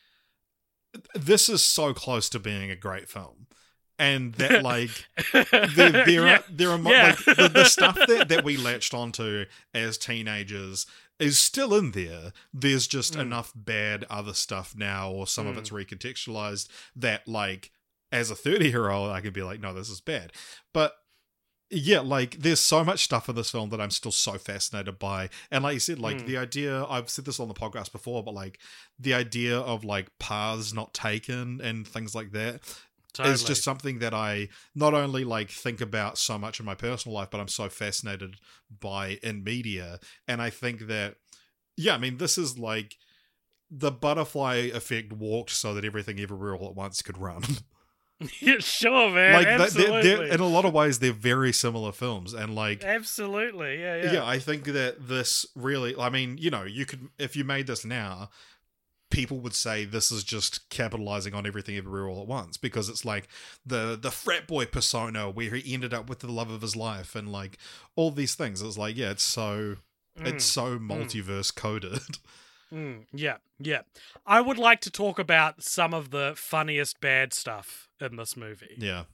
[1.14, 3.46] this is so close to being a great film.
[4.00, 6.36] And that like there, there yeah.
[6.38, 7.14] are there are Yeah.
[7.26, 10.86] like the, the stuff that, that we latched onto as teenagers
[11.18, 12.32] is still in there.
[12.52, 13.20] There's just Mm.
[13.20, 15.58] enough bad other stuff now, or some of Mm.
[15.58, 17.70] it's recontextualized that like
[18.12, 20.32] as a 30 year old I could be like, no, this is bad.
[20.72, 20.94] But
[21.70, 25.28] yeah, like there's so much stuff in this film that I'm still so fascinated by.
[25.50, 26.26] And like you said, like Mm.
[26.26, 28.58] the idea I've said this on the podcast before, but like
[28.98, 32.60] the idea of like paths not taken and things like that
[33.12, 33.34] Totally.
[33.34, 37.14] is just something that I not only like think about so much in my personal
[37.16, 38.36] life, but I'm so fascinated
[38.80, 40.00] by in media.
[40.26, 41.16] And I think that,
[41.76, 42.96] yeah, I mean, this is like
[43.70, 47.42] the butterfly effect walked so that everything everywhere all at once could run.
[48.40, 49.34] yeah, sure, man.
[49.34, 50.02] like absolutely.
[50.02, 52.84] they're, they're, in a lot of ways, they're very similar films, and like.
[52.84, 53.80] absolutely.
[53.80, 54.12] Yeah, Yeah.
[54.14, 54.26] yeah.
[54.26, 57.84] I think that this really, I mean, you know, you could, if you made this
[57.84, 58.30] now,
[59.10, 63.04] people would say this is just capitalizing on everything everywhere all at once because it's
[63.04, 63.26] like
[63.64, 67.14] the the frat boy persona where he ended up with the love of his life
[67.14, 67.56] and like
[67.96, 68.60] all these things.
[68.60, 69.76] It's like, yeah, it's so
[70.16, 72.00] it's so multiverse coded.
[72.70, 73.80] Mm, yeah, yeah.
[74.26, 78.74] I would like to talk about some of the funniest bad stuff in this movie,
[78.78, 79.04] yeah.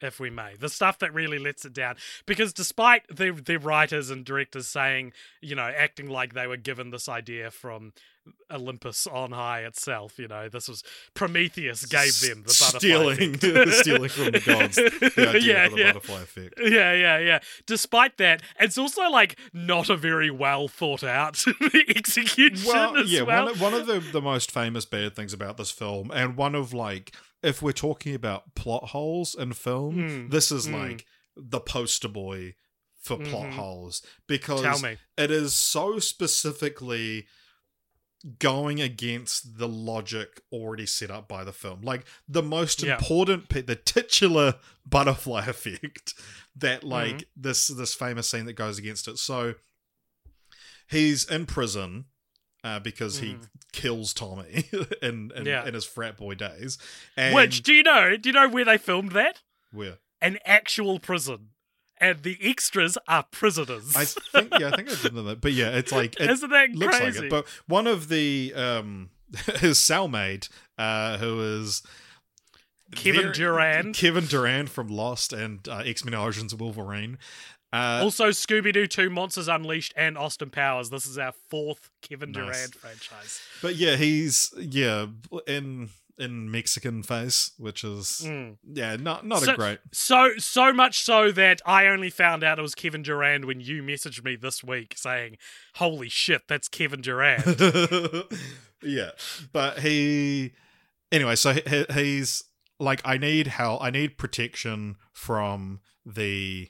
[0.00, 0.54] if we may.
[0.58, 1.96] The stuff that really lets it down.
[2.26, 6.90] Because despite the the writers and directors saying, you know, acting like they were given
[6.90, 7.92] this idea from
[8.50, 10.82] Olympus on high itself, you know, this was
[11.14, 13.74] Prometheus gave them the butterfly stealing effect.
[13.80, 15.92] stealing from the gods the idea yeah, of the yeah.
[15.92, 16.54] butterfly effect.
[16.58, 17.38] Yeah, yeah, yeah.
[17.66, 21.44] Despite that, it's also like not a very well thought out
[21.88, 23.44] execution well, as yeah, well.
[23.44, 26.54] one of, one of the, the most famous bad things about this film, and one
[26.54, 30.72] of like, if we're talking about plot holes in film, Mm, this is mm.
[30.72, 32.54] like the poster boy
[33.00, 33.52] for plot Mhm.
[33.52, 34.82] holes because
[35.18, 37.26] it is so specifically
[38.38, 41.82] going against the logic already set up by the film.
[41.82, 42.96] Like the most Yeah.
[42.96, 46.14] important, pe- the titular butterfly effect
[46.56, 47.42] that like Mm-hmm.
[47.42, 49.18] this this famous scene that goes against it.
[49.18, 49.56] So
[50.88, 52.06] he's in prison
[52.64, 53.48] uh, because he Mhm.
[53.72, 54.64] kills Tommy
[55.02, 55.64] in in, Yeah.
[55.66, 56.78] in his frat boy days.
[57.16, 58.16] And Which do you know?
[58.16, 59.42] Do you know where they filmed that?
[59.70, 61.50] where An actual prison,
[61.98, 63.94] and the extras are prisoners.
[63.94, 65.40] I think yeah, I think I did know that.
[65.40, 67.18] But yeah, it's like it Isn't that looks crazy?
[67.18, 67.30] like it.
[67.30, 69.10] But one of the um
[69.60, 70.48] his cellmate,
[70.78, 71.82] uh, who is
[72.94, 73.94] Kevin Durand.
[73.96, 77.18] Kevin Durand from Lost and uh, X Men Origins Wolverine.
[77.74, 80.90] Uh, also, Scooby Doo 2 Monsters Unleashed and Austin Powers.
[80.90, 82.44] This is our fourth Kevin Nice.
[82.44, 83.40] Durand franchise.
[83.62, 85.06] But yeah, he's yeah
[85.48, 88.58] in in Mexican face, which is Mm.
[88.72, 89.80] yeah, not not So- a great.
[89.92, 93.82] So so much so that I only found out it was Kevin Durand when you
[93.82, 95.38] messaged me this week saying,
[95.74, 97.42] "Holy shit, that's Kevin Durand."
[98.82, 99.10] yeah,
[99.52, 100.52] but he
[101.10, 101.34] anyway.
[101.34, 102.44] So he, he's
[102.78, 103.82] like, I need help.
[103.82, 106.68] I need protection from the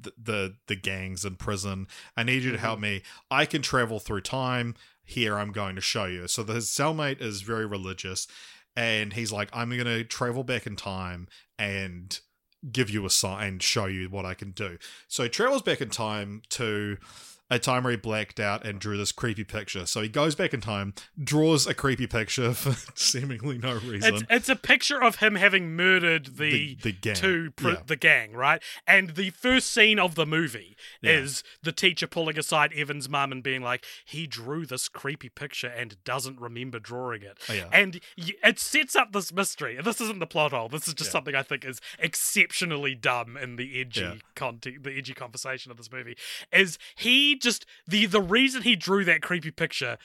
[0.00, 1.86] the the, the gangs in prison.
[2.16, 2.82] I need you to help mm-hmm.
[2.82, 3.02] me.
[3.30, 4.74] I can travel through time.
[5.04, 6.28] Here, I'm going to show you.
[6.28, 8.26] So his cellmate is very religious,
[8.76, 12.18] and he's like, I'm going to travel back in time and
[12.70, 14.78] give you a sign and show you what I can do.
[15.06, 16.98] So he travels back in time to
[17.50, 19.86] a time where he blacked out and drew this creepy picture.
[19.86, 24.14] So he goes back in time, draws a creepy picture for seemingly no reason.
[24.16, 27.76] It's it's a picture of him having murdered The- the the gang, two pr- yeah.
[27.86, 28.62] the gang, right?
[28.86, 31.12] And the first scene of the movie Yeah.
[31.12, 35.68] is the teacher pulling aside Evan's mum and being like, "He drew this creepy picture
[35.68, 37.68] and doesn't remember drawing it." Oh, yeah.
[37.72, 39.78] And it sets up this mystery.
[39.82, 40.68] This isn't the plot hole.
[40.68, 45.14] This is just something I think is exceptionally dumb in the edgy content, the edgy
[45.14, 46.16] conversation of this movie.
[46.52, 49.96] Is he just the the reason he drew that creepy picture?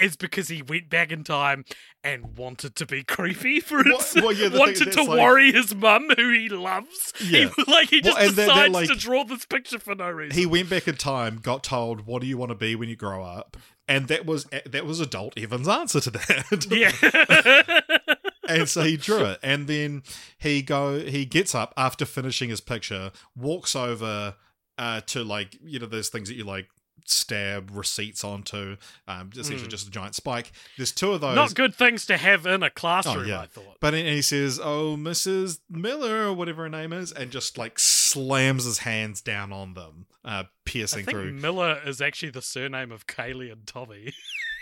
[0.00, 1.64] Is because he went back in time
[2.04, 4.24] and wanted to be creepy for Well- instance.
[4.24, 7.12] well, yeah, the thing- wanted to like- worry his mum, who he loves.
[7.20, 7.48] Yeah.
[7.56, 10.08] He, like he Well, just that- that, decides like- to draw this picture for no
[10.08, 10.38] reason.
[10.38, 12.94] he went back in time, got told, "What do you want to be when you
[12.94, 13.56] grow up?"
[13.88, 16.66] And that was that was adult Evan's answer to that.
[16.70, 18.16] yeah.
[18.48, 20.02] and so he drew it and then
[20.38, 24.36] he go he gets up after finishing his picture walks over
[24.78, 26.68] uh to like you know those things that you like
[27.06, 29.70] stab receipts onto um essentially Mm.
[29.70, 32.68] just a giant spike there's two of those Not good things to have in a
[32.68, 33.40] classroom, Oh, yeah.
[33.40, 33.76] I thought.
[33.80, 38.64] but he says oh mrs miller or whatever her name is and just like slams
[38.64, 42.92] his hands down on them uh I piercing think through Miller is actually the surname
[42.92, 44.12] of Kaylee and Tommy.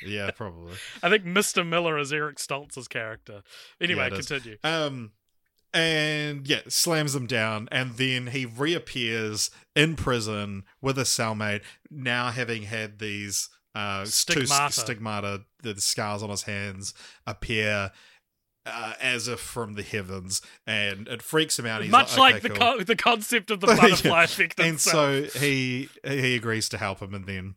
[0.07, 1.67] yeah probably I think Mr.
[1.67, 3.43] Miller is Eric Stoltz's character.
[3.81, 4.27] Anyway, Yeah, it is.
[4.29, 4.59] continue.
[4.63, 5.11] Um,
[5.77, 11.63] and yeah, slams them down, and then he reappears in prison with a cellmate.
[11.91, 14.73] Now having had these uh, two Stigmata.
[14.73, 16.95] st- stigmata, the scars on his hands
[17.27, 17.93] appear.
[18.69, 21.83] Uh, as if from the heavens, and it freaks him out.
[21.83, 22.73] He's Much like, like okay, the cool.
[22.79, 24.59] co- the concept of the butterfly effect.
[24.59, 27.55] and so he he agrees to help him, and then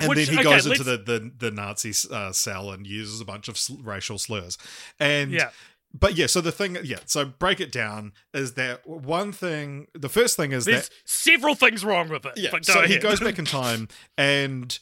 [0.00, 3.20] and Which- then he okay, goes into the the, the Nazi uh, cell and uses
[3.20, 4.56] a bunch of racial slurs,
[4.98, 5.50] and yeah,
[5.92, 9.86] but yeah, so the thing, yeah, so break it down is that one thing.
[9.94, 12.32] The first thing is there's that several things wrong with it.
[12.36, 14.78] yeah, but go so he goes back in time, and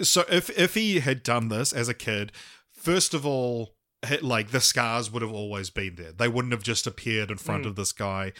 [0.00, 2.32] so if if he had done this as a kid,
[2.72, 3.74] first of all,
[4.22, 6.12] like the scars would have always been there.
[6.12, 7.68] They wouldn't have just appeared in front Mm.
[7.68, 8.32] of this guy.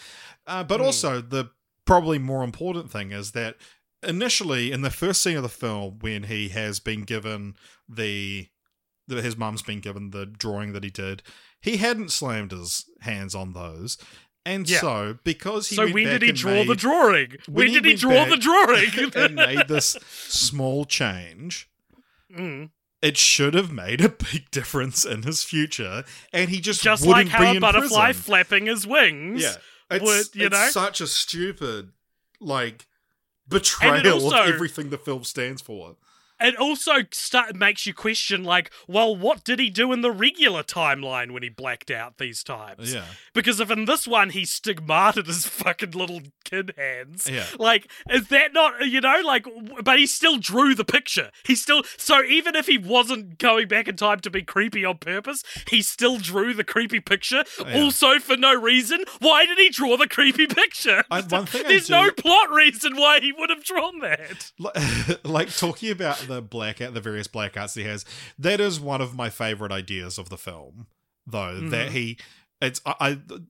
[0.46, 0.85] Uh, but Mm.
[0.85, 1.50] also the
[1.87, 3.56] probably more important thing is that
[4.02, 7.54] initially in the first scene of the film when he has been given
[7.88, 8.48] the,
[9.09, 11.22] the his mum's been given the drawing that he did
[11.61, 13.99] he hadn't slammed his hands on those
[14.46, 14.81] and Yeah.
[14.81, 17.31] so because he so when did he draw made, the drawing?
[17.46, 19.12] when When he did he draw the drawing?
[19.14, 21.68] and made this small change
[22.35, 22.70] Mm.
[23.03, 27.29] it should have made a big difference in his future and he just Just like
[27.29, 28.23] how be a butterfly prison.
[28.23, 29.42] flapping his wings.
[29.42, 29.57] Yeah,
[29.90, 30.68] it's, would, you it's know?
[30.70, 31.90] such a stupid
[32.40, 32.87] like
[33.49, 35.96] betrayal also- of everything the film stands for.
[36.40, 40.62] It also start, makes you question, like, well, what did he do in the regular
[40.62, 42.94] timeline when he blacked out these times?
[42.94, 47.44] Yeah, Because if in this one he stigmated his fucking little kid hands, Yeah.
[47.59, 49.46] like, is that not, you know, like,
[49.83, 51.31] but he still drew the picture.
[51.44, 54.98] He still, so even if he wasn't going back in time to be creepy on
[54.98, 57.44] purpose, he still drew the creepy picture.
[57.66, 57.83] Yeah.
[57.83, 59.05] Also, for no reason.
[59.18, 61.05] Why did he draw the creepy picture?
[61.11, 64.53] I- one thing There's do- no plot reason why he would have drawn that.
[64.59, 68.05] Li- like talking about the blackout, the various blackouts he has.
[68.38, 70.87] That is one of my favorite ideas of the film,
[71.27, 71.61] though.
[71.61, 71.93] That Mhm.
[71.93, 72.19] he,
[72.61, 72.95] it's I,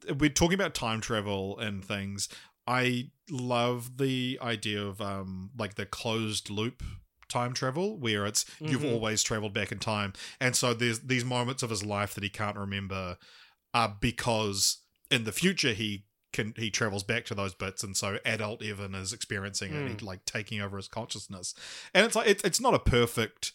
[0.09, 0.13] I.
[0.13, 2.29] We're talking about time travel and things.
[2.67, 6.83] I love the idea of um like the closed loop
[7.29, 8.93] time travel where it's you've Mhm.
[8.93, 12.29] always traveled back in time and so there's these moments of his life that he
[12.31, 13.17] can't remember
[13.73, 14.79] are because
[15.13, 18.95] in the future he can he travels back to those bits and so adult evan
[18.95, 21.55] is experiencing it and he, like taking over his consciousness
[21.95, 23.53] and it's like it's, it's not a perfect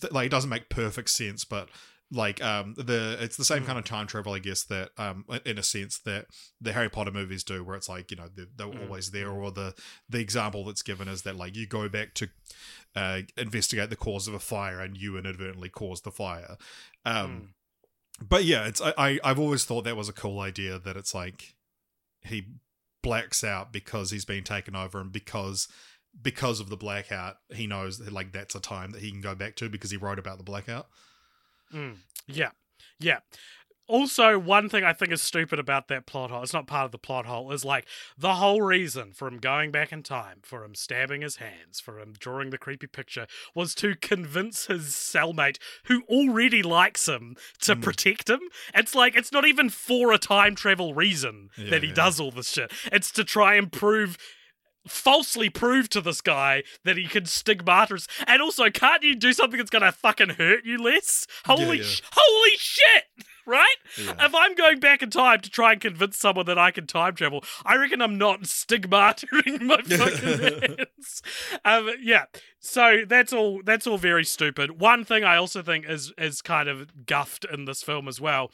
[0.00, 1.68] th- like it doesn't make perfect sense but
[2.12, 5.56] like um the it's the same kind of time travel i guess that um in
[5.58, 6.26] a sense that
[6.60, 8.82] the harry potter movies do where it's like you know they're, they're Mm.
[8.84, 9.74] always there or the
[10.08, 12.28] the example that's given is that like you go back to
[12.94, 16.56] uh investigate the cause of a fire and you inadvertently caused the fire
[17.06, 17.48] um
[18.20, 18.28] Mm.
[18.28, 21.14] but yeah it's I, I i've always thought that was a cool idea that it's
[21.14, 21.53] like
[22.24, 22.44] he
[23.02, 25.68] blacks out because he's been taken over and because
[26.22, 29.34] because of the blackout he knows that like that's a time that he can go
[29.34, 30.86] back to because he wrote about the blackout
[31.74, 31.96] Mm,
[32.26, 32.50] yeah.
[33.00, 33.18] Yeah.
[33.86, 36.92] Also, one thing I think is stupid about that plot hole, it's not part of
[36.92, 40.64] the plot hole, is like the whole reason for him going back in time, for
[40.64, 45.58] him stabbing his hands, for him drawing the creepy picture, was to convince his cellmate,
[45.84, 47.82] who already likes him, to hmm.
[47.82, 48.40] protect him.
[48.74, 51.94] It's like, it's not even for a time travel reason that he Yeah.
[51.94, 52.72] does all this shit.
[52.90, 54.16] It's to try and prove
[54.86, 59.56] falsely prove to this guy that he can stigmatize and also can't you do something
[59.56, 61.84] that's gonna fucking hurt you less holy yeah.
[61.84, 63.04] sh- holy shit
[63.46, 63.76] right?
[63.98, 64.14] Yeah.
[64.20, 67.14] if i'm going back in time to try and convince someone that i can time
[67.14, 71.22] travel i reckon i'm not stigmatizing my fucking hands.
[71.64, 72.24] Um yeah.
[72.60, 74.80] So that's all that's all very stupid.
[74.80, 78.50] One thing i also think is is kind of guffed in this film as well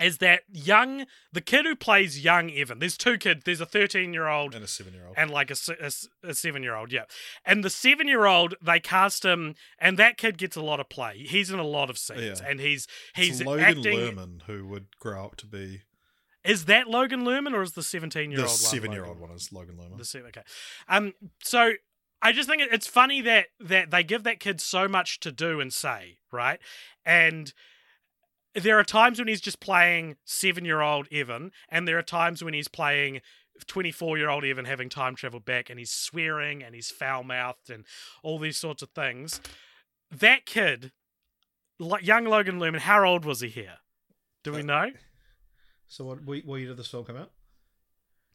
[0.00, 4.12] is that young the kid who plays young evan there's two kids there's a 13
[4.12, 5.14] year old And a seven year old.
[5.16, 5.90] and like a, a
[6.30, 7.04] a seven year old, yeah.
[7.44, 10.88] And the seven year old, they cast him, and that kid gets a lot of
[10.88, 11.18] play.
[11.18, 12.48] He's in a lot of scenes, Yeah.
[12.50, 13.98] and he's he's It's Logan acting.
[13.98, 15.82] Lerman who would grow up to be
[16.44, 18.48] Is that Logan Lerman or is the seventeen year old?
[18.48, 19.98] the seven year old one is Logan Lerman.
[19.98, 20.42] The seven, okay.
[20.88, 21.72] Um, so
[22.20, 25.60] I just think it's funny that that they give that kid so much to do
[25.60, 26.58] and say, right?
[27.04, 27.52] And
[28.54, 32.42] there are times when he's just playing seven year old Evan, and there are times
[32.42, 33.20] when he's playing
[33.66, 37.70] 24 year old Evan having time traveled back and he's swearing and he's foul mouthed
[37.70, 37.84] and
[38.22, 39.40] all these sorts of things.
[40.10, 40.92] That kid,
[41.78, 43.78] young Logan Lerman, how old was he here?
[44.42, 44.90] Do we uh, know?
[45.86, 47.30] So what, what what year did this film come out?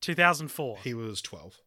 [0.02, 0.80] 2004.
[0.84, 1.60] He was twelve.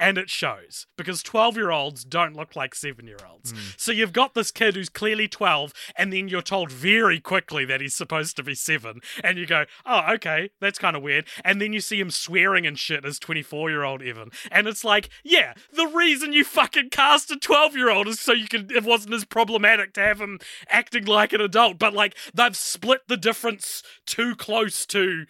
[0.00, 3.52] And it shows because 12 year olds don't look like 7 year olds.
[3.52, 3.58] Hmm.
[3.76, 7.82] So you've got this kid who's clearly 12, and then you're told very quickly that
[7.82, 11.26] he's supposed to be 7, and you go, oh, okay, that's kind of weird.
[11.44, 14.30] And then you see him swearing and shit as 24 year old Evan.
[14.50, 18.32] And it's like, yeah, the reason you fucking cast a 12 year old is so
[18.32, 22.16] you can, it wasn't as problematic to have him acting like an adult, but like
[22.32, 25.26] they've split the difference too close to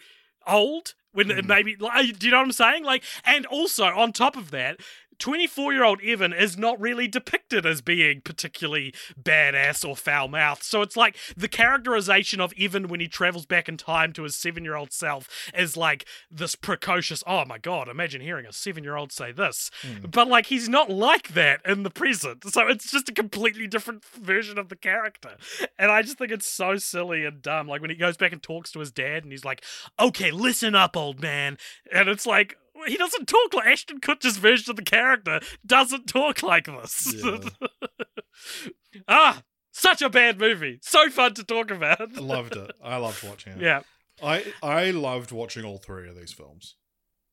[0.47, 2.83] old when it maybe like, do you know what i'm saying?
[2.83, 4.79] Like and also on top of that
[5.21, 8.91] 24 year old Evan is not really depicted as being particularly
[9.21, 10.63] badass or foul mouthed.
[10.63, 14.35] So it's like the characterization of Evan when he travels back in time to his
[14.35, 18.83] seven year old self is like this precocious, oh my god, imagine hearing a seven
[18.83, 19.69] year old say this.
[19.83, 20.07] Hmm.
[20.09, 22.43] But like he's not like that in the present.
[22.51, 25.37] So it's just a completely different version of the character.
[25.77, 27.67] And I just think it's so silly and dumb.
[27.67, 29.63] Like when he goes back and talks to his dad and he's like,
[29.99, 31.59] okay, listen up, old man.
[31.93, 32.57] And it's like,
[32.87, 37.13] he doesn't talk like Ashton Kutcher's version of the character doesn't talk like this.
[37.13, 37.39] Yeah.
[39.07, 40.79] ah, such a bad movie.
[40.81, 42.01] So fun to talk about.
[42.01, 42.71] I loved it.
[42.83, 43.61] I loved watching it.
[43.61, 43.81] Yeah.
[44.23, 46.75] I I loved watching all three of these films,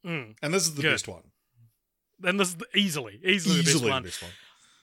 [0.07, 0.37] Mm.
[0.43, 0.93] and this is the Good.
[0.93, 1.25] best one.
[2.25, 4.03] And this is easily, easily, the best Easily one.
[4.03, 4.31] the best one.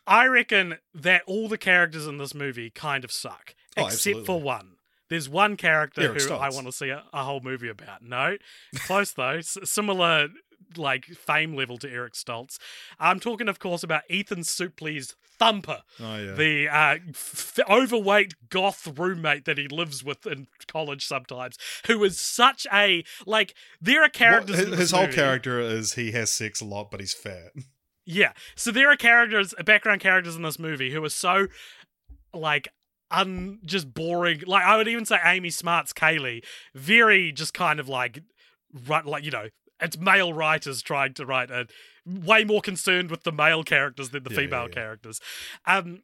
[0.08, 4.40] I reckon that all the characters in this movie kind of suck, Oh, except for
[4.40, 4.74] one.
[5.10, 8.04] There's one character Eric who I want to see a, a whole movie about.
[8.04, 8.38] No,
[8.76, 9.38] close though.
[9.38, 10.28] S- similar
[10.78, 12.58] like fame level to Eric Stoltz.
[13.00, 16.32] I'm talking, of course, about Ethan Suplee's Thumper, Oh yeah.
[16.34, 21.58] the uh, f- overweight goth roommate that he lives with in college sometimes,
[21.88, 23.54] who is such a like.
[23.82, 24.58] There are characters.
[24.58, 27.52] his this his whole character is he has sex a lot, but he's fat.
[28.06, 28.32] Yeah.
[28.56, 31.48] So there are characters, background characters in this movie who are so
[32.34, 32.68] like
[33.12, 34.42] un just boring.
[34.46, 36.44] Like I would even say Amy Smart's Kaylee,
[36.74, 38.20] very just kind of like
[38.88, 39.48] right like you know,
[39.82, 41.68] it's male writers trying to write a
[42.06, 44.74] way more concerned with the male characters than the Yeah, yeah, female yeah.
[44.74, 45.20] characters.
[45.66, 46.02] Um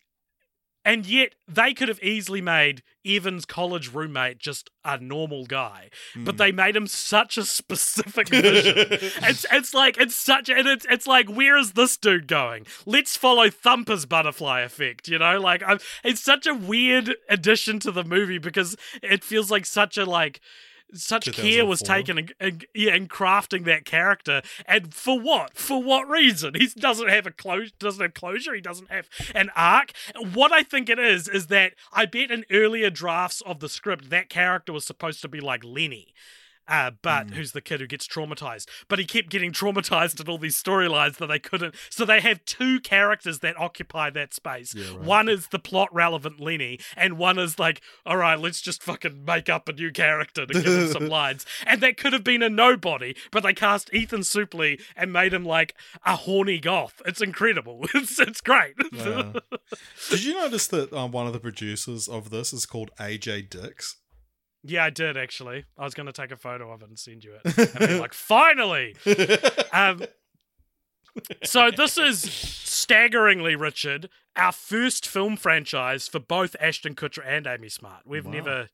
[0.84, 6.24] and yet they could have easily made Evan's college roommate just a normal guy, Hmm.
[6.24, 8.88] but they made him such a specific vision.
[8.90, 12.66] it's it's like it's such and it's it's like where is this dude going?
[12.88, 15.08] Let's follow Thumper's butterfly effect.
[15.08, 19.52] You know, like i it's such a weird addition to the movie because it feels
[19.52, 20.42] like such a like.
[20.94, 25.58] Such care was taken in, in, yeah, in crafting that character, and for what?
[25.58, 26.54] For what reason?
[26.56, 28.54] He doesn't have a close, doesn't have closure.
[28.54, 29.94] He doesn't have an arc.
[30.34, 34.10] What I think it is is that I bet in earlier drafts of the script
[34.10, 36.14] that character was supposed to be like Lenny,
[36.72, 37.34] uh, but Hmm.
[37.34, 38.68] who's the kid who gets traumatized?
[38.88, 41.76] But he kept getting traumatized in all these storylines that they couldn't.
[41.90, 44.74] So they have two characters that occupy that space.
[44.74, 45.00] Yeah, right.
[45.02, 49.26] One is the plot relevant Lenny, and one is like, all right, let's just fucking
[49.26, 51.46] make up a new character to give him some lines.
[51.68, 55.44] And that could have been a nobody, but they cast Ethan Suplee and made him
[55.46, 57.02] like a horny goth.
[57.06, 57.86] It's incredible.
[57.94, 58.74] It's it's great.
[58.94, 59.34] Yeah.
[60.10, 63.98] Did you notice that um, one of the producers of this is called AJ Dix?
[64.64, 65.66] Yeah, I did actually.
[65.78, 67.58] I was going to take a photo of it and send you it.
[67.76, 68.96] And be like, finally.
[69.74, 70.04] Um,
[71.44, 77.70] so this is staggeringly, Richard, our first film franchise for both Ashton Kutcher and Amy
[77.70, 78.04] Smart.
[78.06, 78.32] We've Wow.
[78.32, 78.70] never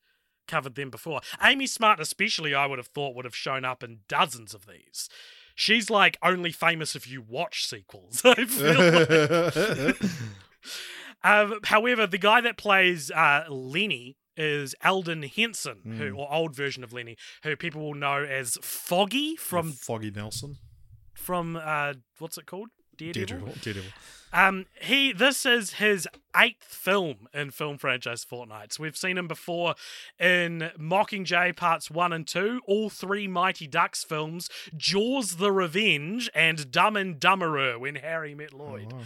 [0.48, 1.22] covered them before.
[1.44, 5.10] Amy Smart, especially, I would have thought would have shown up in dozens of these.
[5.56, 8.22] She's like only famous if you watch sequels.
[8.26, 9.96] I feel like.
[11.24, 16.84] Um, however, the guy that plays uh, Lenny is Elden Henson, who or old version
[16.84, 20.58] of Lenny, who people will know as Foggy from Foggy Nelson.
[21.14, 22.70] from uh, what's it called?
[22.96, 23.38] Daredevil.
[23.38, 23.62] Daredevil.
[23.62, 23.92] Daredevil.
[24.34, 28.78] Um, he this is his eighth film in film franchise Fortnights.
[28.78, 29.76] We've seen him before
[30.20, 36.72] in Mockingjay Parts One and Two, all three Mighty Ducks films, Jaws: The Revenge, and
[36.72, 38.92] Dumb and Dumberer when Harry met Lloyd.
[38.94, 39.04] Oh, wow.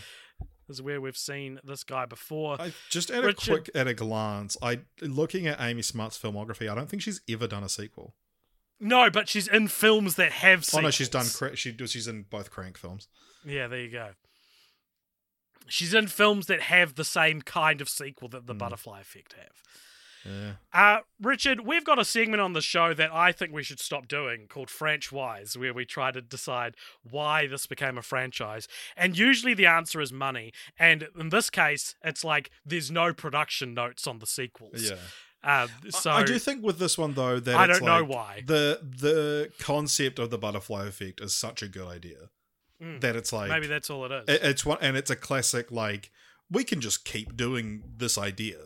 [0.69, 2.61] Is where we've seen this guy before.
[2.61, 6.75] I, just at a quick at a glance, I looking at Amy Smart's filmography, I
[6.75, 8.15] don't think she's ever done a sequel.
[8.79, 10.67] no, but she's in films that have.
[10.73, 11.25] Oh no, she's done.
[11.25, 11.59] sequels.
[11.59, 13.07] She she's in both Crank films.
[13.45, 14.09] Yeah, there you go.
[15.67, 18.59] She's in films that have the same kind of sequel that the hmm.
[18.59, 19.61] Butterfly Effect have.
[20.25, 20.53] Yeah.
[20.73, 24.07] Uh, Richard, we've got a segment on the show that I think we should stop
[24.07, 26.75] doing called Franchise, where we try to decide
[27.09, 28.67] why this became a franchise.
[28.95, 30.51] And usually the answer is money.
[30.77, 34.89] And in this case, it's like there's no production notes on the sequels.
[34.89, 34.95] Yeah.
[35.43, 38.43] Uh, so I, do think with this one though that I don't know why.
[38.45, 42.29] the the concept of the butterfly effect is such a good idea
[42.79, 42.99] Mm.
[43.01, 44.23] that it's like maybe that's all it is.
[44.27, 46.09] it- it's one and it's a classic like
[46.49, 48.57] we can just keep doing this idea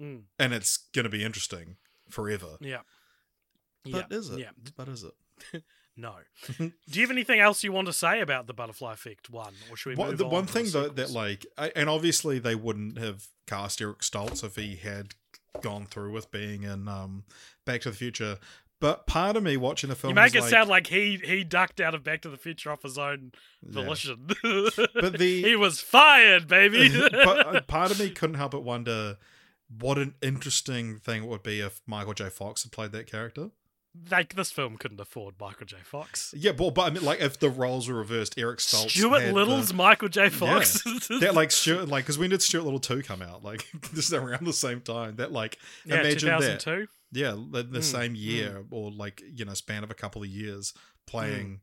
[0.00, 1.76] Mm, and it's gonna be interesting
[2.08, 2.56] forever.
[2.60, 2.80] yeah.
[3.84, 4.16] But yeah.
[4.16, 4.38] is it?
[4.40, 4.50] Yeah.
[4.76, 5.62] But is it?
[5.96, 6.14] No.
[6.58, 9.76] Do you have anything else you want to say about the Butterfly Effect one, or
[9.76, 12.98] should we move the on one thing though that like, I, and obviously they wouldn't
[12.98, 15.14] have cast Eric Stoltz if he had
[15.60, 17.24] gone through with being in um,
[17.64, 18.38] Back to the Future.
[18.80, 21.44] But part of me watching the film, you make it like, sound like he he
[21.44, 23.30] ducked out of Back to the Future off his own
[23.62, 24.26] volition.
[24.26, 24.36] But
[25.18, 26.90] the- he was fired, baby.
[27.10, 29.16] but uh, part of me couldn't help but wonder
[29.68, 32.28] what an interesting thing it would be if Michael J.
[32.28, 33.50] Fox had played that character.
[34.10, 35.76] like this film couldn't afford Michael J.
[35.84, 36.34] Fox.
[36.36, 39.68] Yeah, but, but I mean, like if the roles were reversed, Eric Stoltz, Stuart Little's
[39.68, 40.28] the, Michael J.
[40.28, 40.82] Fox.
[41.20, 43.42] that like Stuart, like because when did Stuart Little two come out?
[43.44, 45.16] Like this is around the same time.
[45.16, 46.60] That like yeah, imagine that.
[46.60, 46.86] 2002.
[47.12, 50.28] Yeah, the, the Mm, same year or like you know span of a couple of
[50.28, 50.74] years
[51.06, 51.60] playing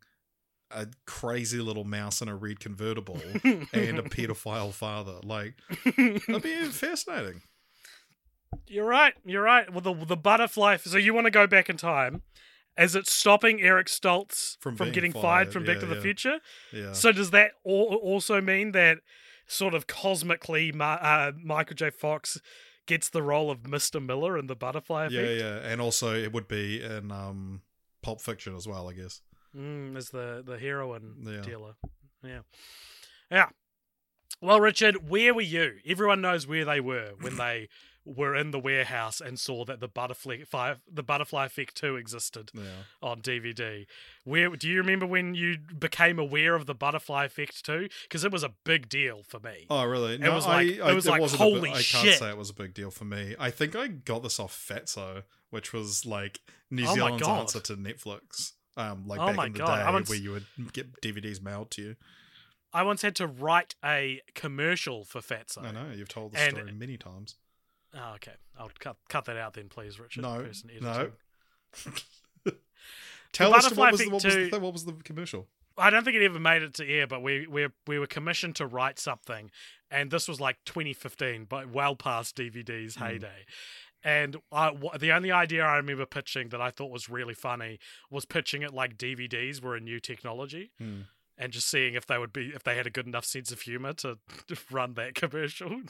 [0.73, 5.19] a crazy little mouse in a red convertible and a pedophile father.
[5.23, 5.55] Like
[5.97, 7.41] that'd be fascinating.
[8.67, 9.13] You're right.
[9.25, 9.69] You're right.
[9.71, 10.77] Well, the the butterfly.
[10.77, 12.21] So you want to go back in time?
[12.77, 16.01] Is it stopping Eric Stoltz From from, getting fired, fired, from Back yeah, to the.
[16.01, 16.39] Future?
[16.71, 16.93] Yeah.
[16.93, 18.99] So does that also mean that
[19.45, 21.89] sort of cosmically uh, Michael J.
[21.89, 22.39] Fox
[22.87, 24.03] gets the role of Mr.
[24.03, 25.13] Miller in the Butterfly Effect?
[25.13, 27.61] yeah, yeah, and also it would be in um,
[28.01, 29.21] Pulp Fiction as well, I guess.
[29.55, 31.41] Mm, as the the heroin Yeah.
[31.41, 31.73] dealer.
[32.23, 32.39] Yeah,
[33.29, 33.49] yeah.
[34.41, 35.73] Well, Richard, where were you?
[35.85, 37.67] Everyone knows where they were when they
[38.03, 42.49] were in the warehouse and saw that the butterfly fi- the butterfly effect two existed
[42.53, 42.63] Yeah.
[43.01, 43.85] on DVD.
[44.23, 47.89] Where do you remember when you became aware of the butterfly effect two?
[48.03, 49.67] Because it was a big deal for me.
[49.69, 50.15] Oh, really?
[50.15, 52.55] It was like- it was like, wasn't a big- I can't say it was a
[52.55, 53.35] big deal for me.
[53.37, 56.39] I think I got this off Fatso, which was like
[56.71, 58.53] New Oh Zealand's answer to Netflix.
[58.77, 59.85] Um, like Oh back my in the God.
[59.85, 61.95] day, once- where you would get DVDs mailed to you.
[62.73, 65.61] I once had to write a commercial for Fatso.
[65.65, 67.35] I know you've told the story many times.
[67.93, 68.33] Oh, okay.
[68.57, 70.21] I'll cut cut that out then, please, Richard.
[70.21, 70.45] No,
[70.81, 71.11] no.
[73.33, 75.47] Tell us Butterfly what was, the, what, was the, what was the commercial?
[75.77, 78.55] I don't think it ever made it to air, but we we we were commissioned
[78.57, 79.49] to write something,
[79.89, 83.03] and this was like 2015, but well past DVD's Hmm.
[83.05, 83.45] heyday.
[84.03, 87.79] And I, the only idea I remember pitching that I thought was really funny
[88.09, 91.01] was pitching it like DVDs were a new technology, Hmm.
[91.37, 93.61] and just seeing if they would be if they had a good enough sense of
[93.61, 94.17] humor to
[94.71, 95.81] run that commercial.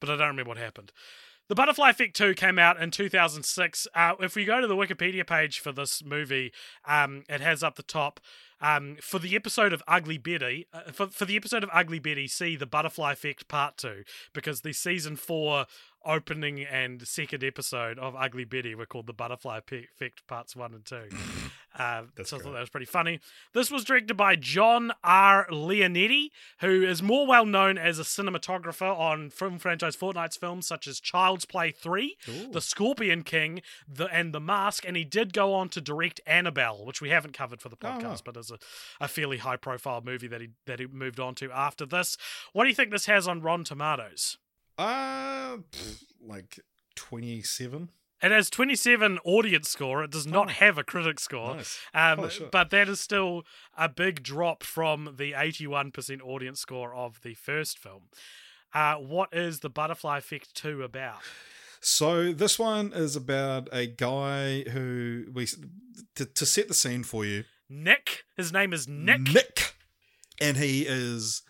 [0.00, 0.92] But I don't remember what happened.
[1.48, 3.86] The Butterfly Effect 2 came out in 2006.
[3.94, 6.52] Uh, if we go to the Wikipedia page for this movie,
[6.84, 8.18] um, it has up the top.
[8.60, 12.26] Um, for the episode of Ugly Betty, uh, for, for the episode of Ugly Betty,
[12.26, 14.02] see the Butterfly Effect Part 2,
[14.32, 15.66] because the season 4
[16.04, 20.84] opening and second episode of Ugly Betty were called the Butterfly Effect Parts 1 and
[20.84, 21.08] 2.
[21.78, 23.20] Uh, so I thought that was pretty funny.
[23.52, 25.46] This was directed by John R.
[25.50, 26.28] Leonetti,
[26.60, 31.00] who is more well known as a cinematographer on film franchise Fortnights films such as
[31.00, 32.52] Child's Play 3, Ooh.
[32.52, 36.84] The Scorpion King, the, and The Mask, and he did go on to direct Annabelle,
[36.84, 38.20] which we haven't covered for the Oh, podcast, wow.
[38.32, 38.58] but is a,
[39.00, 42.16] a fairly high profile movie that he that he moved on to after this.
[42.54, 44.38] What do you think this has on Rotten Tomatoes?
[44.78, 46.58] Uh, pff, like
[46.94, 47.90] twenty-seven.
[48.22, 50.02] It has 27 audience score.
[50.02, 51.50] It does not have a critic score.
[51.50, 51.56] Oh.
[51.56, 51.78] Nice.
[51.92, 52.50] Um, Holy shit.
[52.50, 53.42] but that is still
[53.76, 58.04] a big drop from the 81% audience score of the first film.
[58.72, 61.20] Uh, what is the Butterfly Effect 2 about?
[61.80, 65.46] So this one is about a guy who we
[66.16, 67.44] to, to set the scene for you.
[67.68, 68.24] Nick?
[68.36, 69.20] His name is Nick?
[69.32, 69.74] Nick,
[70.40, 71.42] and he is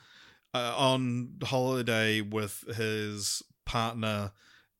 [0.53, 4.33] uh, on holiday with his partner.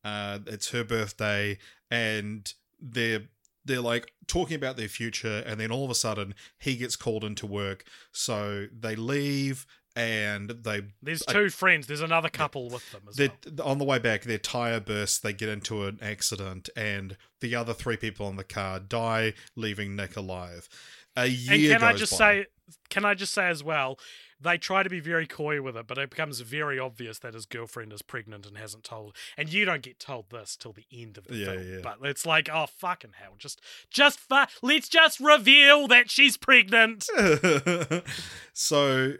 [0.05, 1.59] Uh, it's her birthday,
[1.91, 3.23] and they're
[3.65, 7.25] they're like talking about their future, and then all of a sudden he gets called
[7.25, 7.85] into work.
[8.13, 9.67] So they leave,
[9.97, 11.87] and they There's two friends.
[11.87, 13.69] There's another couple with them as well.
[13.69, 15.19] on the way back, their tire bursts.
[15.19, 19.97] They get into an accident, and the other three people in the car die, leaving
[19.97, 20.69] Nick alive.
[21.17, 22.19] A year And can I just by.
[22.19, 22.47] say,
[22.91, 23.99] can I just say as well,
[24.41, 27.47] they try to be very coy with it, but it becomes very obvious that his
[27.47, 29.17] girlfriend is pregnant and hasn't told.
[29.37, 31.63] And you don't get told this till the end of the Yeah, film.
[31.73, 31.79] yeah.
[31.83, 33.61] But it's like, oh fucking hell, just,
[33.91, 37.07] just fu- let's just reveal that she's pregnant.
[38.53, 39.15] so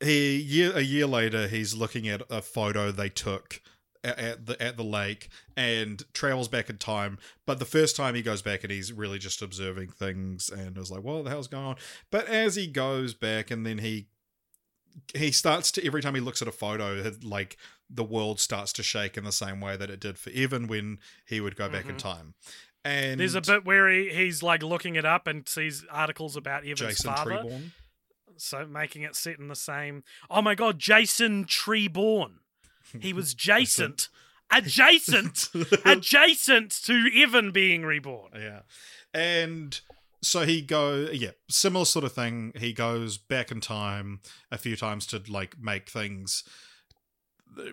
[0.00, 3.60] he year a year later he's looking at a photo they took
[4.02, 7.16] at the at the lake and travels back in time
[7.46, 10.90] but the first time he goes back and he's really just observing things and is
[10.90, 11.76] like what the hell's going on
[12.10, 14.08] but as he goes back and then he
[15.14, 17.56] he starts to every time he looks at a photo like
[17.90, 20.98] the world starts to shake in the same way that it did for Evan when
[21.26, 22.34] he would go back in time
[22.84, 23.18] and Mm-hmm.
[23.18, 26.80] There's a bit where he, he's like looking it up and sees articles about Evan's
[26.80, 27.30] Jason father.
[27.30, 27.70] Treborn
[28.36, 30.04] So making it set in the same.
[30.30, 32.34] Oh my god, Jason Treborn.
[33.00, 34.08] He was adjacent,
[34.52, 35.48] adjacent,
[35.84, 38.30] adjacent to Evan being reborn.
[38.34, 38.60] Yeah.
[39.12, 39.80] And
[40.24, 42.52] so he go yeah, similar sort of thing.
[42.56, 44.20] He goes back in time
[44.50, 46.44] a few times to like make things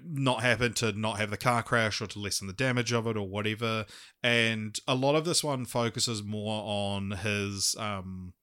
[0.04, 3.18] not happen to not have the car crash or to lessen the damage of it
[3.18, 3.86] or whatever.
[4.22, 8.34] And a lot of this one focuses more on his um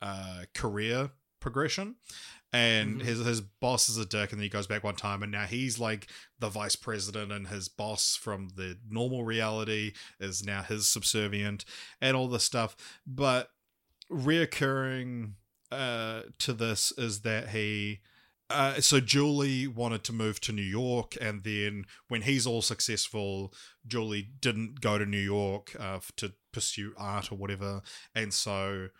[0.00, 1.10] uh career
[1.40, 1.96] progression.
[2.54, 3.04] And Mhm.
[3.04, 5.44] his his boss is a dick, and then he goes back one time, and now
[5.44, 6.06] he's like
[6.38, 11.64] the vice president, and his boss from the normal reality is now his subservient,
[12.00, 12.76] and all this stuff.
[13.04, 13.50] But
[14.08, 15.32] reoccurring
[15.72, 18.00] uh, to this is that he.
[18.50, 23.52] Uh, so Julie wanted to move to New York, and then when he's all successful,
[23.86, 27.82] Julie didn't go to New York uh, to pursue art or whatever,
[28.14, 28.90] and so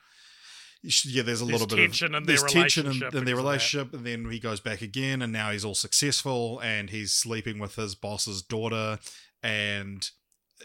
[1.05, 3.25] yeah, there's a There's little bit tension of there's tension in, in their because of
[3.25, 3.35] that.
[3.37, 7.59] relationship, and then he goes back again, and now he's all successful, and he's sleeping
[7.59, 8.99] with his boss's daughter,
[9.43, 10.11] and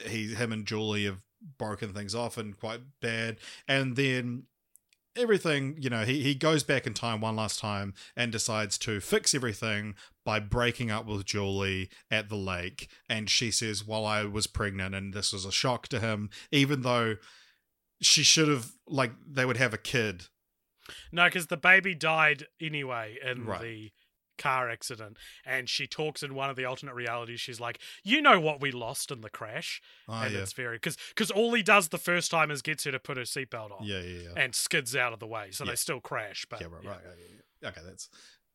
[0.06, 1.20] he him and Julie have
[1.58, 4.44] broken things off and quite bad, and then
[5.16, 9.00] everything you know he, he goes back in time one last time and decides to
[9.00, 14.24] fix everything by breaking up with julie at the lake and she says well i
[14.24, 17.16] was pregnant and this was a shock to him even though
[18.02, 20.26] she should have like they would have a kid
[21.12, 23.62] No, because the baby died anyway in Right.
[23.62, 23.92] the
[24.40, 27.42] car accident, and she talks in one of the alternate realities.
[27.42, 30.78] She's like, "You know what we lost in the crash," oh and yeah it's very
[30.78, 33.72] because because all he does the first time is gets her to put her seatbelt
[33.78, 35.72] on, yeah yeah yeah and skids out of the way, so Yeah.
[35.72, 36.46] they still crash.
[36.50, 36.98] But yeah right, right
[37.66, 38.10] okay that's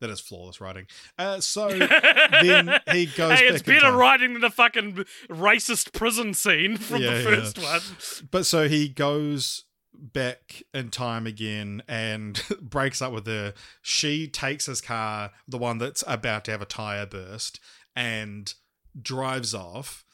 [0.05, 0.87] that is flawless writing
[1.19, 1.69] uh so
[2.43, 3.97] then he goes hey, it's back in better time.
[3.97, 7.25] writing than the fucking racist prison scene from Yeah, the yeah.
[7.41, 8.27] first one.
[8.31, 9.65] But so he goes
[9.97, 13.55] back in time again and breaks up with her.
[13.81, 17.61] She takes his car, the one that's about to have a tire burst,
[17.97, 18.53] and
[19.01, 20.05] drives off.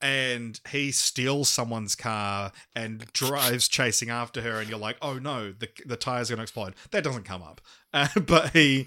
[0.00, 5.50] And he steals someone's car and drives chasing after her, and you're like, "Oh no,
[5.52, 7.60] the the tire's gonna explode." That doesn't come up,
[7.92, 8.86] uh, but he,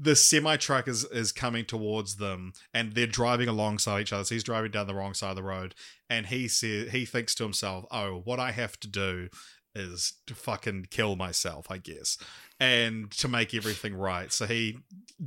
[0.00, 4.24] the semi truck is is coming towards them, and they're driving alongside each other.
[4.24, 5.74] So he's driving down the wrong side of the road,
[6.08, 9.28] and he says he thinks to himself, "Oh, what I have to do
[9.74, 12.16] is to fucking kill myself, I guess,
[12.58, 14.78] and to make everything right." So he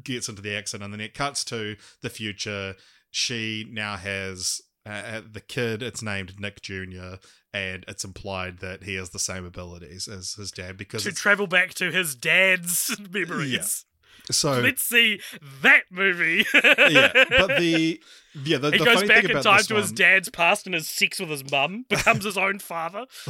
[0.03, 2.75] gets into the accident, and then it cuts to the future.
[3.11, 5.83] She now has uh, the kid.
[5.83, 7.19] It's named Nick Junior,
[7.53, 11.45] and it's implied that he has the same abilities as his dad because to travel
[11.45, 13.85] back to his dad's memories.
[14.31, 15.19] So Let's see
[15.61, 16.45] that movie.
[16.53, 18.01] yeah, but the
[18.43, 20.73] yeah the, he the goes back thing in about time to his dad's past and
[20.73, 23.05] has sex with his mum, becomes his own father.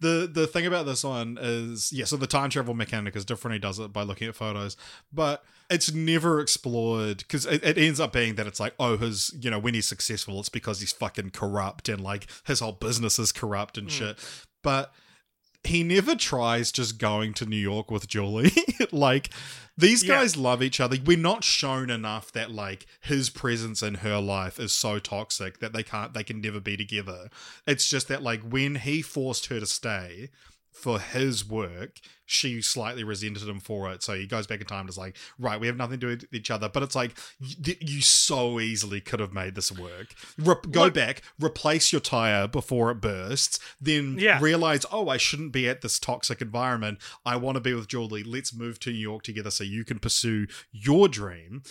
[0.00, 3.54] the the thing about this one is yeah, so the time travel mechanic is different.
[3.54, 4.76] He does it by looking at photos,
[5.12, 9.34] but it's never explored because it, it ends up being that it's like oh his
[9.40, 13.18] you know when he's successful it's because he's fucking corrupt and like his whole business
[13.18, 13.96] is corrupt and hmm.
[13.96, 14.18] shit.
[14.62, 14.92] But
[15.66, 18.52] he never tries just going to New York with Julie.
[18.92, 19.30] like
[19.76, 20.16] these Yeah.
[20.16, 20.96] guys love each other.
[21.04, 25.72] We're not shown enough that like his presence in her life is so toxic that
[25.72, 27.28] they can't they can never be together.
[27.66, 30.30] It's just that like when he forced her to stay
[30.72, 34.02] for his work, she slightly resented him for it.
[34.02, 36.08] So he goes back in time and is like, right, we have nothing to do
[36.08, 36.68] with each other.
[36.68, 40.14] But it's like, you, you so easily could have made this work.
[40.36, 44.38] Re- go back, replace your tire before it bursts, then Yeah.
[44.42, 46.98] realize, oh, I shouldn't be at this toxic environment.
[47.24, 48.24] I want to be with Julie.
[48.24, 51.62] Let's move to New York together so you can pursue your dream.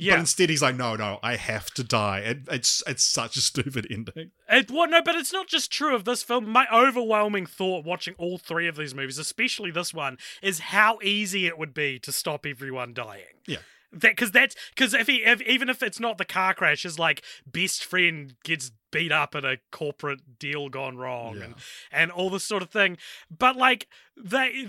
[0.00, 0.14] Yeah.
[0.14, 2.20] But instead, he's like, no, no, I have to die.
[2.20, 4.30] It, it's it's such a stupid ending.
[4.48, 6.48] It, well, no, but it's not just true of this film.
[6.48, 11.46] My overwhelming thought watching all three of these movies, especially this one, is how easy
[11.46, 13.24] it would be to stop everyone dying.
[13.46, 13.58] Yeah.
[13.90, 16.98] That because that's because if he if, even if it's not the car crash, his
[16.98, 21.44] like best friend gets beat up at a corporate deal gone wrong Yeah.
[21.44, 21.54] and
[21.90, 22.98] and all this sort of thing.
[23.30, 24.68] But like they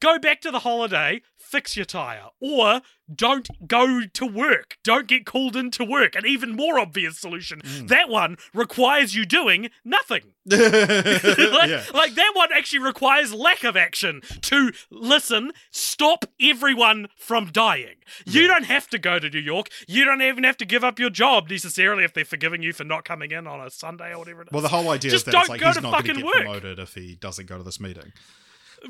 [0.00, 2.80] go back to the holiday, fix your tire, or
[3.14, 4.78] don't go to work.
[4.82, 6.16] Don't get called into work.
[6.16, 7.60] An even more obvious solution.
[7.60, 7.88] Mm.
[7.88, 10.22] That one requires you doing nothing.
[10.46, 11.84] like, yeah.
[11.94, 17.96] like that one actually requires lack of action to listen, stop everyone from dying.
[18.24, 19.68] You don't have to go to New York.
[19.86, 22.84] You don't even have to give up your job necessarily if they're forgiving you for
[22.84, 24.52] not coming in on a Sunday or whatever it is.
[24.52, 26.16] Well, the whole idea Just is that don't it's like go he's to not going
[26.16, 26.34] to get work.
[26.44, 28.12] promoted if he doesn't go to this meeting.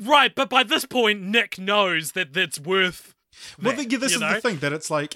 [0.01, 3.15] Right, but by this point, Nick knows that that's worth.
[3.61, 4.33] Well, that, yeah, this is know?
[4.33, 5.15] the thing that it's like,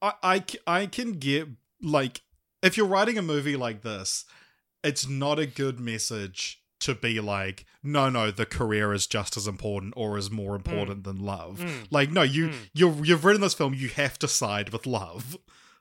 [0.00, 1.48] I I can get
[1.82, 2.22] like
[2.62, 4.24] if you're writing a movie like this,
[4.84, 9.48] it's not a good message to be like, no, no, the career is just as
[9.48, 11.58] important or is more important than love.
[11.58, 11.86] Mm.
[11.90, 12.54] Like, no, you, Mm.
[12.72, 15.36] you, you've written this film, you have to side with love.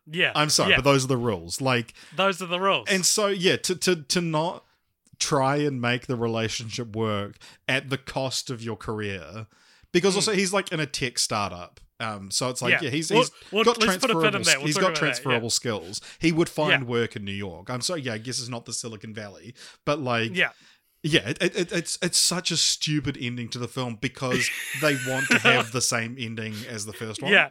[0.10, 1.62] Yeah, I'm sorry, yeah, but those are the rules.
[1.62, 2.88] Like, those are the rules.
[2.90, 4.64] and so yeah, to to to not
[5.20, 7.38] try and make the relationship work
[7.68, 9.48] at the cost of your career,
[9.92, 11.80] because also he's like in a tech startup.
[12.00, 12.84] Um, so it's like Hmm.
[12.86, 12.90] Yeah.
[12.92, 14.22] yeah, he's Well- he's well, got let's transferable.
[14.22, 15.00] We'll he's got that, yeah.
[15.00, 16.00] transferable skills.
[16.20, 16.88] He would find Yeah.
[16.88, 17.70] work in New York.
[17.72, 20.50] I'm sorry, yeah, I guess it's not the Silicon Valley, but like yeah,
[21.02, 24.48] yeah, it, it, it's it's such a stupid ending to the film because
[24.82, 27.32] they want to have the same ending as the first one.
[27.32, 27.50] Yeah.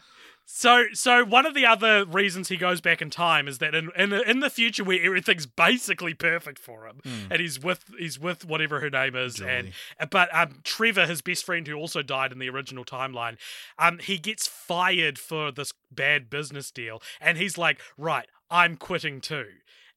[0.49, 3.91] So, so one of the other reasons he goes back in time is that in
[3.97, 8.21] in the, in the future where everything's basically perfect for him, and he's with he's
[8.21, 9.73] with whatever her name is, and
[10.09, 13.37] but um Trevor, his best friend who also died in the original timeline,
[13.77, 19.21] um he gets fired for this bad business deal, and he's like, right, I'm quitting
[19.21, 19.49] too.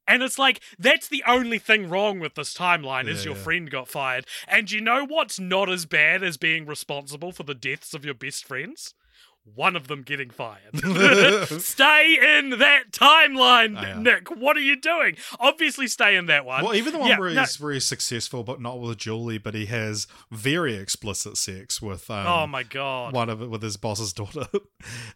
[0.07, 3.43] And it's like that's the only thing wrong with this timeline is your yeah.
[3.43, 4.25] friend got fired.
[4.47, 8.15] And you know what's not as bad as being responsible for the deaths of your
[8.15, 8.95] best friends?
[9.55, 10.59] One of them getting fired.
[11.61, 13.99] stay in that timeline, Oh, yeah.
[13.99, 14.29] Nick.
[14.29, 15.15] What are you doing?
[15.39, 16.63] Obviously, stay in that one.
[16.63, 19.53] Well, even the one Yeah, where no- he's very successful, but not with Julie, but
[19.53, 23.13] he has very explicit sex with um, oh my god.
[23.13, 24.47] one of it with his boss's daughter.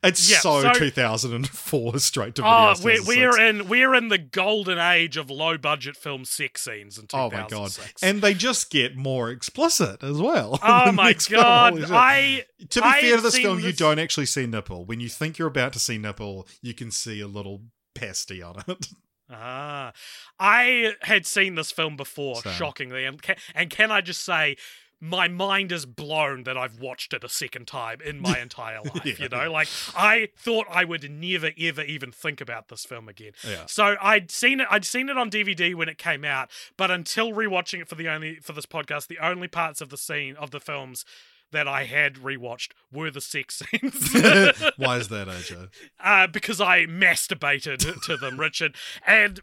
[0.03, 2.53] It's Yeah, so, so- 2004 straight to video.
[2.53, 6.97] Oh, we're, we're in we're in the golden age of low budget film sex scenes
[6.97, 7.71] in Oh my god!
[8.01, 10.59] And they just get more explicit as well.
[10.61, 11.81] oh my god!
[11.91, 14.86] I to be I fair to this film, you don't actually see nipple.
[14.86, 17.63] When you think you're about to see nipple, you can see a little
[17.95, 18.88] pasty on it.
[19.30, 19.93] Ah,
[20.39, 22.53] I had seen this film before, Same.
[22.53, 24.57] shockingly, and can, and can I just say,
[24.99, 29.05] my mind is blown that I've watched it a second time in my entire life.
[29.05, 29.13] Yeah.
[29.19, 33.32] You know, like I thought I would never ever even think about this film again.
[33.45, 33.65] Yeah.
[33.65, 34.67] So I'd seen it.
[34.71, 38.07] I'd seen it on DVD when it came out, but until rewatching it for the
[38.07, 41.03] only for this podcast, the only parts of the scene of the films.
[41.53, 44.13] That I had rewatched were the sex scenes.
[44.77, 45.69] Why is that, AJ?
[46.03, 48.75] uh, because I masturbated to them, Richard.
[49.07, 49.39] And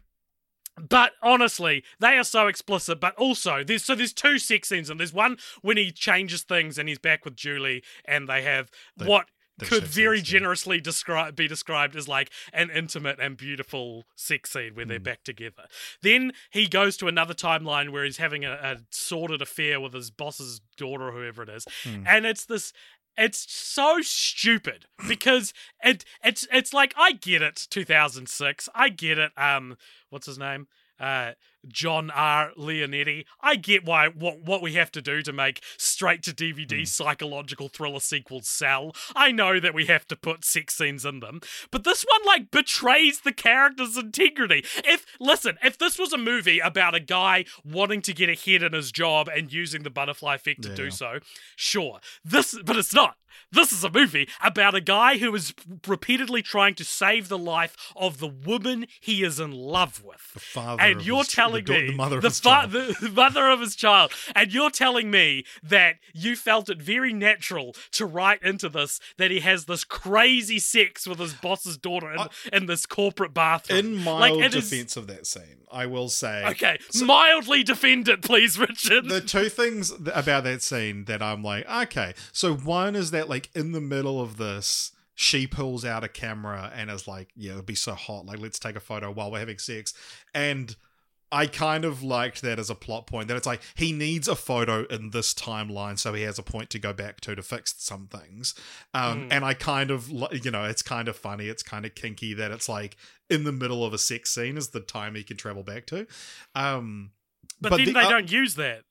[0.79, 2.99] but honestly, they are so explicit.
[2.99, 6.77] But also, there's so there's two sex scenes, and there's one when he changes things
[6.77, 9.27] and he's back with Julie, and they have They- what
[9.61, 14.85] could very generously describe be described as like an intimate and beautiful sex scene where
[14.85, 15.03] they're Hmm.
[15.03, 15.67] back together.
[16.01, 20.11] Then he goes to another timeline where he's having a, a sordid affair with his
[20.11, 22.03] boss's daughter or whoever it is, Hmm.
[22.07, 22.73] and it's this.
[23.17, 25.53] It's so stupid because
[25.83, 29.75] it it's it's like I get it 2006 I get it um
[30.09, 31.33] what's his name uh
[31.67, 32.51] John R.
[32.57, 33.25] Leonetti.
[33.41, 36.83] I get why what what we have to do to make straight to DVD hmm.
[36.85, 38.95] psychological thriller sequels sell.
[39.15, 42.51] I know that we have to put sex scenes in them but this one like
[42.51, 44.63] betrays the character's integrity.
[44.83, 48.73] If listen if this was a movie about a guy wanting to get ahead in
[48.73, 50.75] his job and using the butterfly effect to Yeah.
[50.75, 51.19] do so
[51.55, 51.99] sure.
[52.23, 53.17] This but it's not.
[53.51, 55.53] This is a movie about a guy who is
[55.87, 60.31] repeatedly trying to save the life of the woman he is in love with.
[60.33, 62.71] The father and you're telling telling da- me the mother of the, his fa- child.
[62.71, 67.13] the the mother of his child, and you're telling me that you felt it very
[67.13, 72.11] natural to write into this that he has this crazy sex with his boss's daughter
[72.13, 72.19] in,
[72.53, 73.79] in this corporate bathroom.
[73.79, 76.45] In mild Like, it is- defense of that scene, I will say.
[76.47, 79.09] Okay, mildly defend it, please, Richard.
[79.09, 82.13] the two things about that scene that I'm like, okay.
[82.31, 86.71] So one is that like in the middle of this, she pulls out a camera
[86.75, 88.25] and is like, yeah, it'd be so hot.
[88.25, 89.93] Like, let's take a photo while we're having sex.
[90.33, 90.75] And
[91.31, 94.35] I kind of liked that as a plot point that it's like he needs a
[94.35, 97.73] photo in this timeline so he has a point to go back to to fix
[97.77, 98.53] some things.
[98.93, 101.47] Um, And I kind of, you know, it's kind of funny.
[101.47, 102.97] It's kind of kinky that it's like
[103.29, 106.05] in the middle of a sex scene is the time he can travel back to.
[106.53, 107.11] Um,
[107.61, 108.81] but, but then the- they uh, don't use that.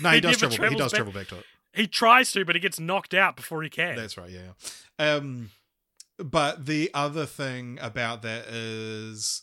[0.00, 0.68] no, he He does travel.
[0.68, 1.44] He does back- travel back to it.
[1.72, 3.94] He tries to, but he gets knocked out before he can.
[3.96, 4.52] That's right, yeah.
[4.98, 5.50] Um,
[6.18, 9.42] but the other thing about that is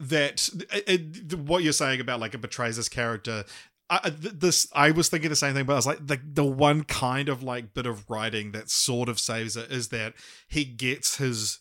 [0.00, 0.88] that it,
[1.32, 3.44] it- what you're saying about like it betrays his character.
[3.90, 6.84] I- this I was thinking the same thing, but I was like the the one
[6.84, 10.14] kind of like bit of writing that sort of saves it is that
[10.48, 11.60] he gets his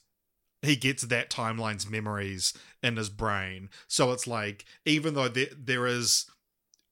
[0.61, 3.69] he gets that timeline's memories in his brain.
[3.87, 6.25] So it's like even though there there is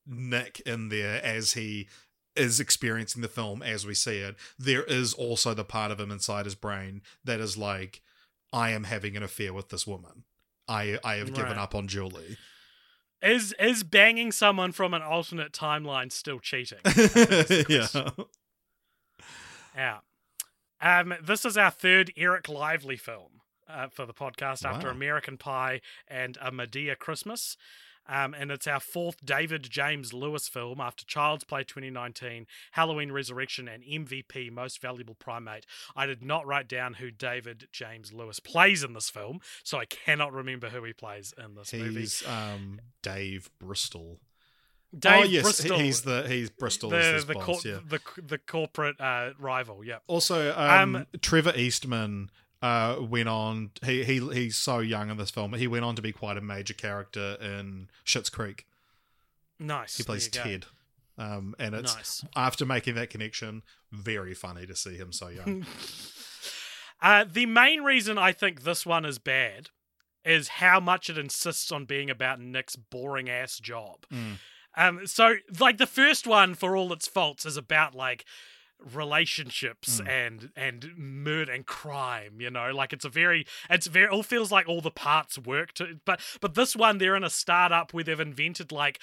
[0.07, 1.89] Nick in there as he
[2.35, 6.11] is experiencing the film as we see it, there is also the part of him
[6.11, 8.01] inside his brain that is like,
[8.53, 10.23] I am having an affair with this woman.
[10.67, 11.57] I I have given Right.
[11.59, 12.37] up on Julie.
[13.21, 16.79] Is is banging someone from an alternate timeline still cheating?
[17.69, 17.87] yeah.
[19.75, 19.97] Yeah.
[20.81, 25.81] Um, this is our third Eric Lively film uh, for the podcast after American Pie
[26.07, 27.57] and A Madea Christmas.
[28.07, 33.67] Um, and it's our fourth David James Lewis film after Child's Play 2019, Halloween Resurrection,
[33.67, 35.65] and MVP Most Valuable Primate.
[35.95, 39.85] I did not write down who David James Lewis plays in this film, so I
[39.85, 42.01] cannot remember who he plays in this movie.
[42.01, 44.19] He's um Dave Bristol.
[44.97, 47.43] Dave oh yes, Bristol, he's the he's Bristol the, the, boss.
[47.43, 47.79] cor- yeah.
[47.85, 49.83] the, the corporate uh, rival.
[49.83, 50.03] Yep.
[50.07, 52.29] Also, um, Um, Trevor Eastman
[52.65, 53.71] uh, went on.
[53.83, 55.53] He he he's so young in this film.
[55.53, 58.65] He went on to be quite a major character in Schitt's Creek.
[59.59, 59.97] Nice.
[59.97, 60.27] He plays.
[60.27, 60.65] Ted.
[61.17, 62.25] Um, and it's Nice.
[62.35, 65.65] after making that connection, very funny to see him so young.
[67.01, 69.69] Uh, the main reason I think this one is bad
[70.23, 74.05] is how much it insists on being about Nick's boring ass job.
[74.11, 74.37] Mm.
[74.77, 78.25] Um, so like the first one, for all its faults, is about like
[78.83, 80.07] relationships Mm.
[80.09, 84.51] and and murder and crime you know like it's a very it's very all feels
[84.51, 88.03] like all the parts work to but but this one they're in a startup where
[88.03, 88.99] they've invented like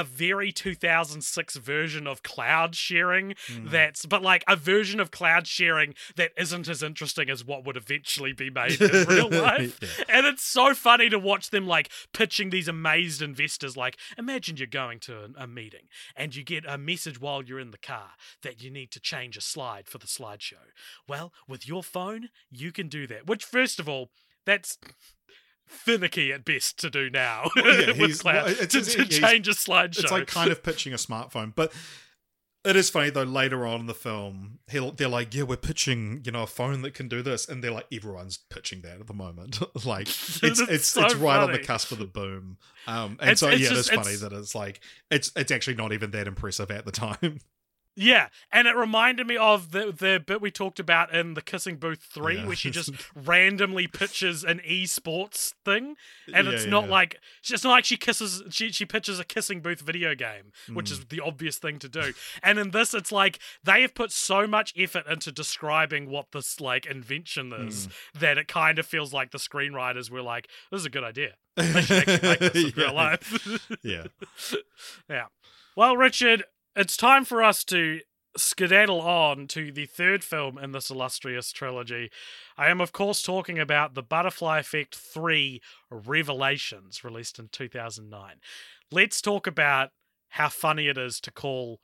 [0.00, 3.70] a very 2006 version of cloud sharing Mm.
[3.70, 7.76] that's but like a version of cloud sharing that isn't as interesting as what would
[7.76, 10.04] eventually be made in real life Yeah.
[10.08, 14.66] and it's so funny to watch them like pitching these amazed investors like imagine you're
[14.66, 18.10] going to a, a meeting and you get a message while you're in the car
[18.42, 20.66] that you need to change a slide for the slideshow
[21.08, 24.10] well with your phone you can do that which first of all
[24.44, 24.78] that's
[25.66, 29.48] finicky at best to do now yeah, with cloud well, it's- to, it's- to change
[29.48, 31.72] a slideshow It's like kind of pitching a smartphone, but
[32.64, 33.22] it is funny though.
[33.22, 36.82] Later on in the film, he'll, they're like, "Yeah, we're pitching, you know, a phone
[36.82, 39.60] that can do this," and they're like, "Everyone's pitching that at the moment.
[39.86, 42.56] like, it's it's It's it's, so right on the cusp of the boom."
[42.88, 44.80] Um, and It's- so it's yeah, just- it's funny it's- that it's like
[45.12, 47.38] it's it's actually not even that impressive at the time.
[47.98, 51.76] Yeah, and it reminded me of the the bit we talked about in the Kissing
[51.76, 52.46] Booth three, Yeah.
[52.46, 55.96] where she just randomly pitches an esports thing,
[56.32, 56.90] and Yeah, it's not yeah.
[56.90, 60.88] like it's not like she kisses she she pitches a Kissing Booth video game, which
[60.88, 60.92] Mm.
[60.92, 62.12] is the obvious thing to do.
[62.42, 66.60] and in this, it's like they have put so much effort into describing what this
[66.60, 67.92] like invention is Mm.
[68.20, 71.36] that it kind of feels like the screenwriters were like, "This is a good idea.
[71.56, 74.04] They should actually make this in real life." yeah,
[75.08, 75.26] Yeah.
[75.74, 76.44] Well, Richard,
[76.76, 78.00] it's time for us to
[78.36, 82.10] skedaddle on to the third film in this illustrious trilogy.
[82.58, 88.34] I am, of course, talking about The Butterfly Effect 3 Revelations, released in 2009.
[88.92, 89.90] Let's talk about
[90.28, 91.80] how funny it is to call.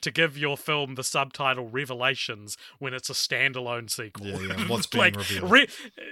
[0.00, 4.26] To give your film the subtitle Revelations when it's a standalone sequel.
[4.26, 4.64] Yeah, yeah.
[4.68, 5.50] What's being like, revealed.
[5.50, 5.68] re-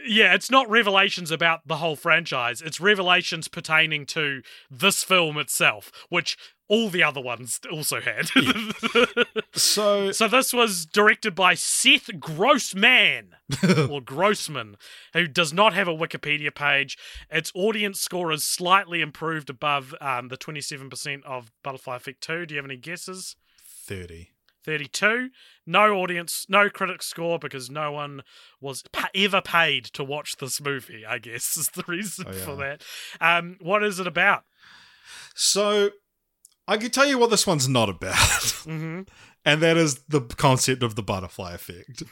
[0.06, 2.60] yeah, it's not revelations about the whole franchise.
[2.60, 6.36] It's revelations pertaining to this film itself, which
[6.68, 8.28] all the other ones also had.
[9.52, 13.30] so so this was directed by Seth Grossman
[13.90, 14.76] or Grossman,
[15.12, 16.96] who does not have a Wikipedia page.
[17.28, 22.46] Its audience score is slightly improved above um, the 27% of Butterfly Effect 2.
[22.46, 23.34] Do you have any guesses?
[23.94, 24.30] Thirty.
[24.62, 25.30] 32.
[25.66, 28.20] No audience, no critic score because no one
[28.60, 32.44] was pa- ever paid to watch this movie, I guess, is the reason Oh, yeah.
[32.44, 32.82] for that.
[33.22, 34.44] Um, what is it about?
[35.34, 35.90] So
[36.68, 38.16] I can tell you what this one's not about.
[38.64, 39.00] hmm
[39.46, 42.02] and that is the concept of the butterfly effect.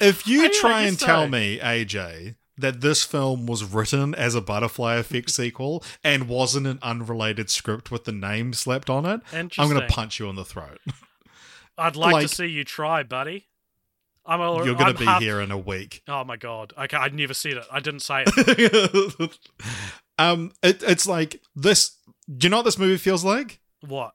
[0.00, 4.40] If you I- try and tell me, AJ, that this film was written as a
[4.40, 9.48] butterfly effect sequel and wasn't an unrelated script with the name slapped on it, I'm
[9.68, 10.78] going to punch you in the throat.
[11.78, 13.46] I'd like, like- to see you try, buddy.
[14.28, 16.02] I'm a, You're going to be half- here in a week.
[16.08, 16.72] Oh my god.
[16.76, 17.64] Okay, I'd never said it.
[17.70, 19.38] I didn't say it.
[20.18, 21.96] um, it, it's like this.
[22.36, 23.60] Do you know what this movie feels like?
[23.86, 24.14] what?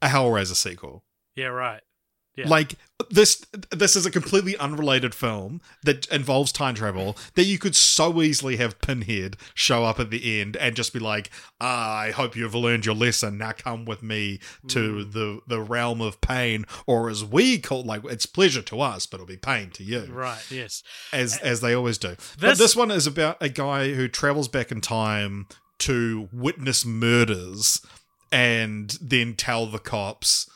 [0.00, 1.02] A Hellraiser sequel.
[1.34, 1.80] Yeah, right.
[2.38, 2.48] Yeah.
[2.48, 2.76] Like
[3.10, 8.22] this this is a completely unrelated film that involves time travel that you could so
[8.22, 11.30] easily have Pinhead show up at the end and just be like,
[11.60, 13.38] ah, I hope you've learned your lesson.
[13.38, 15.12] Now come with me to Mm.
[15.12, 19.16] the the realm of pain, or as we call like it's pleasure to us, but
[19.16, 20.06] it'll be pain to you.
[20.10, 20.82] Right, yes.
[21.12, 22.16] As as they always do.
[22.38, 25.46] but This- this one is about a guy who travels back in time
[25.80, 27.80] to witness murders
[28.30, 30.48] and then tell the cops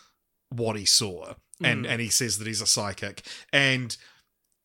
[0.51, 1.35] what he saw
[1.65, 1.91] and hmm.
[1.91, 3.23] and he says that he's a psychic.
[3.53, 3.97] And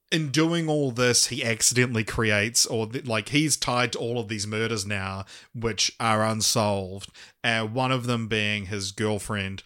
[0.10, 4.30] in doing all this he accidentally creates or th- like he's tied to all of
[4.30, 7.12] these murders now which are unsolved
[7.44, 9.64] and one of them being his girlfriend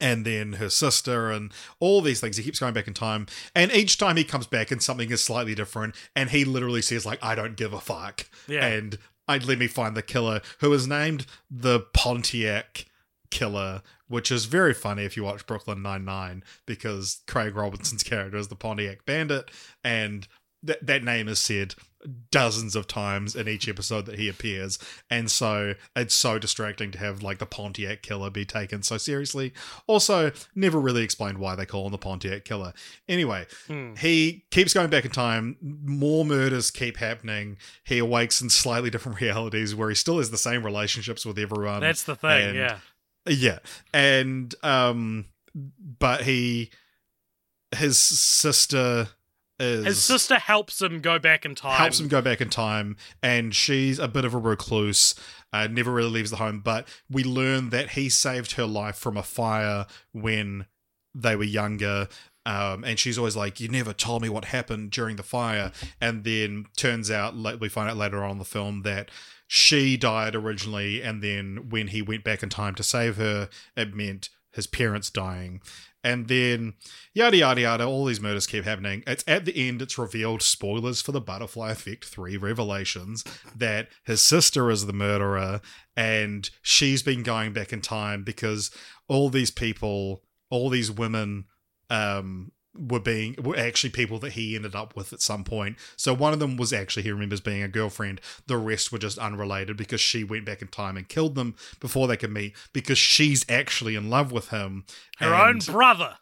[0.00, 2.36] and then her sister and all these things.
[2.36, 3.26] He keeps going back in time.
[3.54, 7.04] And each time he comes back and something is slightly different and he literally says
[7.06, 8.26] like i don't give a fuck.
[8.48, 8.64] Yeah.
[8.64, 12.86] and i'd let me find the killer who is named the pontiac
[13.30, 18.48] killer which is very funny if you watch brooklyn 99 because craig robinson's character is
[18.48, 19.50] the pontiac bandit
[19.82, 20.28] and
[20.62, 21.74] that that name is said
[22.30, 24.78] dozens of times in each episode that he appears.
[25.10, 29.52] And so it's so distracting to have like the pontiac killer be taken so seriously.
[29.86, 32.72] Also never really explained why they call him the pontiac killer.
[33.08, 33.94] Anyway Hmm.
[33.96, 35.56] he keeps going back in time.
[35.60, 37.56] More murders keep happening.
[37.84, 41.80] He awakes in slightly different realities where he still has the same relationships with everyone.
[41.80, 42.78] That's the thing, yeah.
[43.26, 43.58] Yeah
[43.92, 45.26] and um
[45.98, 46.70] but he
[47.74, 49.08] his sister
[49.58, 51.76] is His sister helps him go back in time.
[51.76, 55.14] helps him go back in time and she's a bit of a recluse
[55.52, 59.16] uh, never really leaves the home but we learn that he saved her life from
[59.16, 60.64] a fire when
[61.14, 62.08] they were younger
[62.46, 66.24] um, and she's always like you never told me what happened during the fire and
[66.24, 69.10] then turns out like we find out later on in the film that
[69.52, 73.92] she died originally and then when he went back in time to save her it
[73.92, 75.60] meant his parents dying.
[76.04, 76.74] And then
[77.14, 79.02] yada yada yada all these murders keep happening.
[79.08, 83.24] It's at the end it's revealed spoilers for the butterfly effect 3 revelations
[83.56, 85.60] that his sister is the murderer
[85.96, 88.70] and she's been going back in time because
[89.08, 91.46] all these people all these women
[91.90, 95.76] um were being were actually people that he ended up with at some point.
[95.96, 98.20] So one of them was actually he remembers being a girlfriend.
[98.46, 102.06] The rest were just unrelated because she went back in time and killed them before
[102.06, 104.84] they could meet because she's actually in love with him.
[105.18, 106.16] her own brother.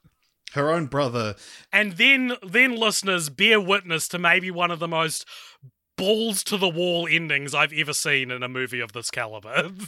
[0.52, 1.34] her own brother.
[1.72, 5.26] And then then listeners bear witness to maybe one of the most
[5.98, 9.70] balls to the wall endings I've ever seen in a movie of this caliber.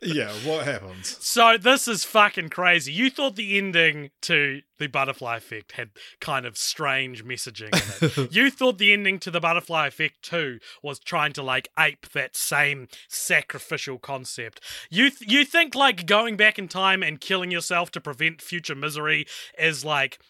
[0.00, 1.16] Yeah, what happens?
[1.20, 2.92] so this is fucking crazy.
[2.92, 5.90] You thought the ending to the butterfly effect had
[6.20, 8.32] kind of strange messaging in it.
[8.32, 12.36] you thought the ending to the butterfly effect 2 was trying to like ape that
[12.36, 14.60] same sacrificial concept.
[14.88, 18.76] You th- you think like going back in time and killing yourself to prevent future
[18.76, 19.26] misery
[19.58, 20.20] is like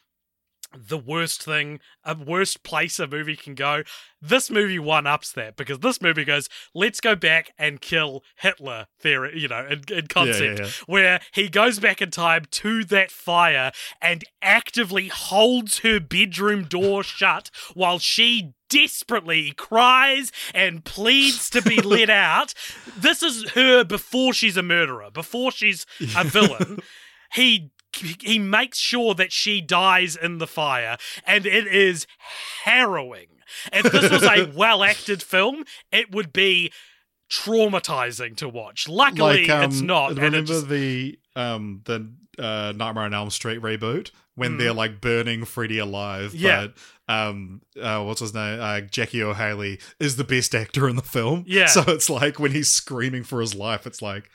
[0.77, 3.83] the worst thing, a worst place a movie can go.
[4.21, 8.87] This movie one ups that because this movie goes, let's go back and kill Hitler
[9.01, 10.73] theory, you know, in, in concept, yeah, yeah.
[10.87, 17.03] where he goes back in time to that fire and actively holds her bedroom door
[17.03, 22.55] shut while she desperately cries and pleads to be let out.
[22.97, 26.81] This is her before she's a murderer, before she's a villain.
[27.33, 32.07] he he makes sure that she dies in the fire, and it is
[32.65, 33.27] harrowing.
[33.73, 36.71] If this was a well acted film, it would be
[37.31, 38.89] traumatizing to watch.
[38.89, 40.11] Luckily, like um, it's not.
[40.11, 44.59] and it Remember just- the um the uh, Nightmare on Elm Street reboot when Mm.
[44.59, 46.35] they're like burning Freddy alive?
[46.35, 46.69] Yeah.
[47.09, 48.61] But um, uh, what's his name?
[48.61, 51.45] Uh, Jackie Earle Haley is the best actor in the film.
[51.47, 51.67] Yeah.
[51.67, 54.31] So it's like when he's screaming for his life, it's like.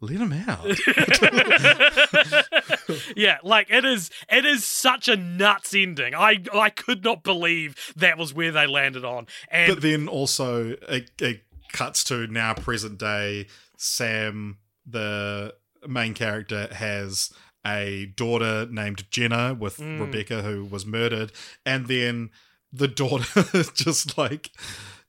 [0.00, 0.64] Let him out.
[3.16, 4.10] yeah, like it is.
[4.30, 6.14] It is such a nuts ending.
[6.14, 9.26] I I could not believe that was where they landed on.
[9.50, 11.42] And but then also it, it
[11.72, 13.46] cuts to now present day.
[13.76, 15.54] Sam, the
[15.86, 17.32] main character, has
[17.66, 20.00] a daughter named Jenna with Mm.
[20.00, 21.32] Rebecca, who was murdered,
[21.66, 22.30] and then
[22.72, 23.44] the daughter
[23.74, 24.50] just like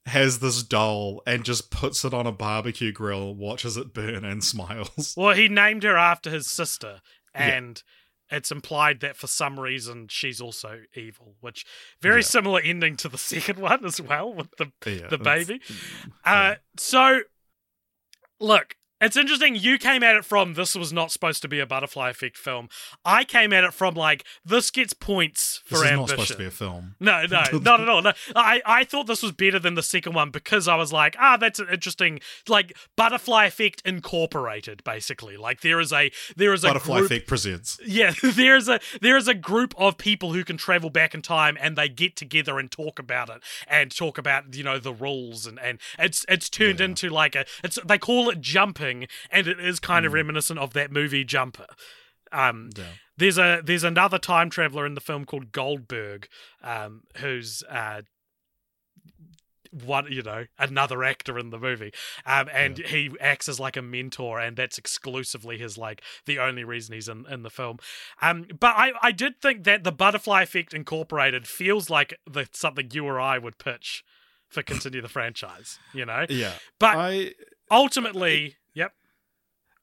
[0.05, 4.43] has this doll and just puts it on a barbecue grill, watches it burn, and
[4.43, 5.13] smiles.
[5.17, 7.01] Well, he named her after his sister,
[7.35, 7.47] Yeah.
[7.47, 7.83] and
[8.31, 11.65] it's implied that for some reason she's also evil, which
[12.01, 12.27] very Yeah.
[12.27, 15.61] similar ending to the second one as well with the Yeah, the baby.
[16.25, 17.21] Uh, so
[18.39, 19.55] look, it's interesting.
[19.55, 22.69] You came at it from this was not supposed to be a butterfly effect film.
[23.05, 25.99] I came at it from like this gets points for This is ambition.
[25.99, 26.95] not supposed to be a film.
[26.99, 28.01] No, no, not at all.
[28.01, 31.15] No, I, I thought this was better than the second one because I was like,
[31.19, 35.37] ah, that's an interesting, like butterfly effect incorporated, basically.
[35.37, 37.79] Like there is a there is a Butterfly group, Effect presents.
[37.85, 41.21] yeah, there is a there is a group of people who can travel back in
[41.21, 44.93] time and they get together and talk about it and talk about you know the
[44.93, 46.85] rules and and it's it's turned Yeah.
[46.85, 48.88] into like a it's they call it jumping
[49.31, 50.07] and it is kind Mm.
[50.07, 51.67] of reminiscent of that movie Jumper.
[52.31, 52.93] Um, Yeah.
[53.17, 56.27] there's a there's another time traveler in the film called Goldberg,
[56.63, 58.01] um, who's uh,
[59.71, 61.91] one you know another actor in the movie,
[62.25, 66.63] um, and he acts as like a mentor, and that's exclusively his like the only
[66.63, 67.77] reason he's in in the film.
[68.21, 72.89] Um, but I I did think that the Butterfly Effect Incorporated feels like the something
[72.91, 74.03] you or I would pitch
[74.49, 76.25] for continue the franchise, you know.
[76.29, 76.53] Yeah.
[76.79, 77.33] But I
[77.69, 78.93] ultimately, yep.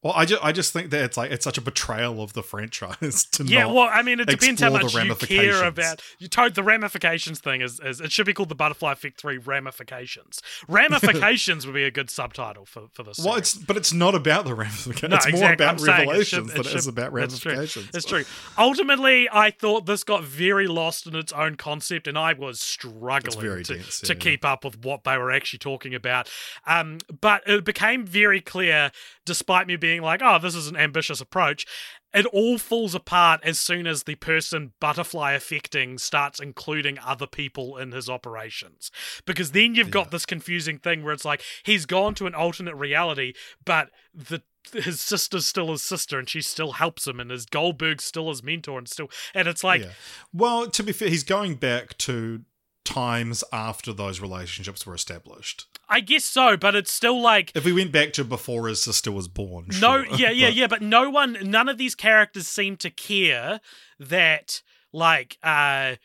[0.06, 2.42] Well, I just I just think that it's like it's such a betrayal of the
[2.42, 6.00] franchise to Yeah, well, I mean, it depends how much you care about.
[6.18, 9.38] You told the ramifications thing is, is it should be called the Butterfly Effect Three
[9.38, 10.42] Ramifications.
[10.68, 13.18] Ramifications would be a good subtitle for for this.
[13.18, 13.54] Well, series.
[13.56, 15.10] it's but it's not about the ramifications.
[15.10, 15.64] No, it's more exactly.
[15.64, 17.84] about I'm saying it revelations should- it than it is should- about that's true.
[17.92, 18.24] It's true.
[18.56, 23.64] Ultimately, I thought this got very lost in its own concept, and I was struggling
[23.64, 24.18] to, dense, to yeah.
[24.18, 26.30] keep up with what they were actually talking about.
[26.66, 28.92] Um, but it became very clear,
[29.24, 31.66] despite me being like, "Oh, this is an ambitious approach."
[32.14, 37.76] It all falls apart as soon as the person butterfly affecting starts including other people
[37.76, 38.90] in his operations.
[39.26, 42.76] Because then you've got this confusing thing where it's like he's gone to an alternate
[42.76, 43.34] reality,
[43.64, 44.42] but the
[44.72, 48.42] his sister's still his sister and she still helps him and his Goldberg's still his
[48.42, 49.90] mentor and still and it's like yeah.
[50.32, 52.42] Well, to be fair, he's going back to
[52.86, 55.66] times after those relationships were established.
[55.88, 59.12] I guess so, but it's still like If we went back to before his sister
[59.12, 62.46] was born, no sure, yeah yeah but- yeah but no one none of these characters
[62.48, 63.60] seem to care
[64.00, 64.62] that
[64.92, 65.96] like uh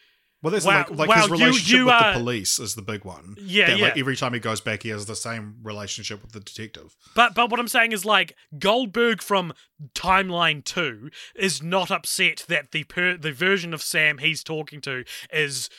[0.43, 2.82] Well, there's Wow, like, like wow, his relationship you with are- the police is the
[2.82, 3.36] big one.
[3.39, 3.99] Yeah, That, Like yeah.
[4.01, 6.95] every time he goes back, he has the same relationship with the detective.
[7.15, 9.53] But but what I'm saying is like Goldberg from
[9.95, 15.03] Timeline Two is not upset that the per- the version of Sam he's talking to
[15.32, 15.69] is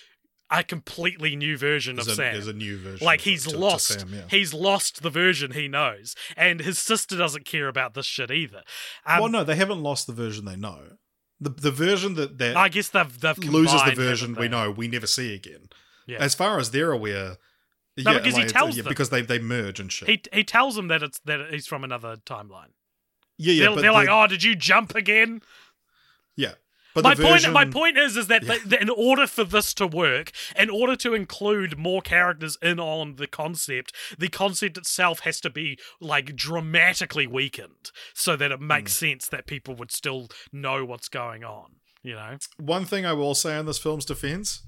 [0.52, 2.32] a completely new version There's of a, Sam.
[2.34, 3.04] there's a new version.
[3.04, 4.22] like he's to- to lost Sam, yeah.
[4.28, 8.62] he's lost the version he knows and his sister doesn't care about this shit either
[9.06, 10.80] um, well, no, they haven't lost the version they know.
[11.40, 14.86] The the version that that i guess they've they've loses the version we know we
[14.88, 15.68] never see again.
[16.06, 16.18] Yeah.
[16.18, 17.36] As far as they're aware,
[17.96, 18.90] No, yeah, because he like, it's- tells yeah, them.
[18.90, 20.08] because they they merge and shit.
[20.08, 22.72] he he tells them that it's that he's from another timeline
[23.38, 25.40] yeah, yeah, they're, but they're like oh did you jump again.
[26.94, 29.86] But my the point, my point is, is that, that in order for this to
[29.86, 35.40] work, in order to include more characters in on the concept, the concept itself has
[35.40, 39.06] to be like dramatically weakened, so that it makes Hmm.
[39.06, 41.76] sense that people would still know what's going on.
[42.02, 44.62] You know, One thing I will say in this film's defense,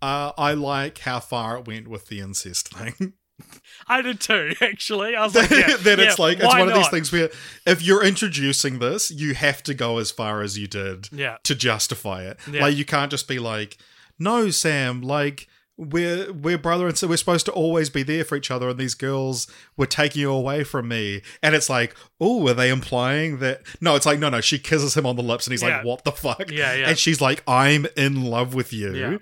[0.00, 3.14] uh, I like how far it went with the incest thing.
[3.88, 4.52] I did too.
[4.60, 7.30] Actually, I was like, yeah, that yeah, it's like it's one of these things where
[7.66, 11.38] if you're introducing this, you have to go as far as you did Yeah.
[11.44, 12.38] to justify it.
[12.50, 12.62] Yeah.
[12.62, 13.78] Like you can't just be like,
[14.18, 18.36] "No, Sam, like we're we're brother and so we're supposed to always be there for
[18.36, 19.46] each other and these girls
[19.78, 23.96] were taking you away from me." And it's like, "Oh, were they implying that?" No,
[23.96, 25.78] it's like, "No, no, she kisses him on the lips and he's Yeah.
[25.78, 26.88] like, "What the fuck?" Yeah, yeah.
[26.90, 29.18] And she's like, "I'm in love with you." Yeah.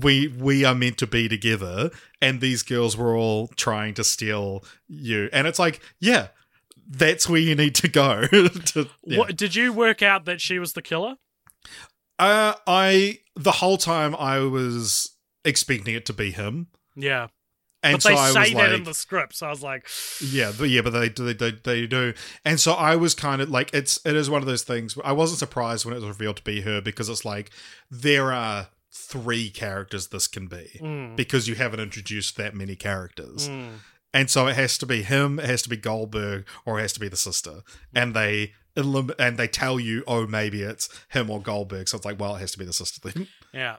[0.00, 1.90] We we are meant to be together
[2.20, 6.28] and these girls were all trying to steal you and it's like yeah
[6.88, 9.18] that's where you need to go to, yeah.
[9.18, 11.14] What, did you work out that she was the killer?
[12.18, 17.28] uh, i the whole time i was expecting it to be him Yeah,
[17.82, 19.62] and but so they i say was that like in the script, so I was
[19.62, 19.86] like,
[20.20, 22.14] yeah but yeah but they do they, they, they do
[22.44, 25.12] and so i was kind of like it's it is one of those things i
[25.12, 27.50] wasn't surprised when it was revealed to be her because it's like
[27.90, 33.48] there are three characters this can be mm, because you haven't introduced that many characters
[33.48, 33.70] mm.
[34.14, 36.92] And so it has to be him, it has to be Goldberg, or it has
[36.92, 37.62] to be the sister.
[37.94, 41.88] And they elim- and they tell you, oh, maybe it's him or Goldberg.
[41.88, 43.28] So it's like, well, it has to be the sister then.
[43.54, 43.76] Yeah.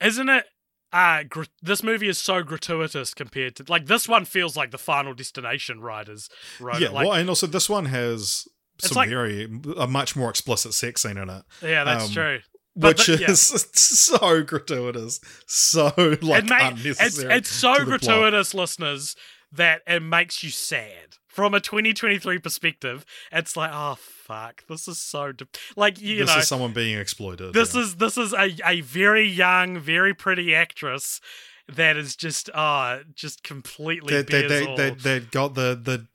[0.00, 0.44] Isn't it?
[0.92, 4.78] Uh, gr- this movie is so gratuitous compared to like this one feels like the
[4.78, 6.28] Final Destination writers
[6.58, 6.88] wrote yeah.
[6.88, 6.92] it.
[6.92, 8.48] Like, well, and also this one has
[8.78, 11.42] It's some like- very a much more explicit sex scene in it.
[11.62, 12.38] yeah, that's um, true.
[12.78, 13.30] But which yeah.
[13.30, 13.40] is
[13.72, 17.34] so gratuitous, so like it ma- it's, unnecessary.
[17.34, 18.00] it's so to the plot.
[18.00, 19.16] gratuitous, listeners,
[19.52, 21.16] that it makes you sad.
[21.26, 25.46] From a 2023 perspective, it's like, oh fuck, this is so de-
[25.76, 27.52] like you this know, is someone being exploited.
[27.52, 27.82] this yeah.
[27.82, 31.20] is this is a, a very young, very pretty actress
[31.68, 36.06] that is just uh just completely they, they, they, they, they got the the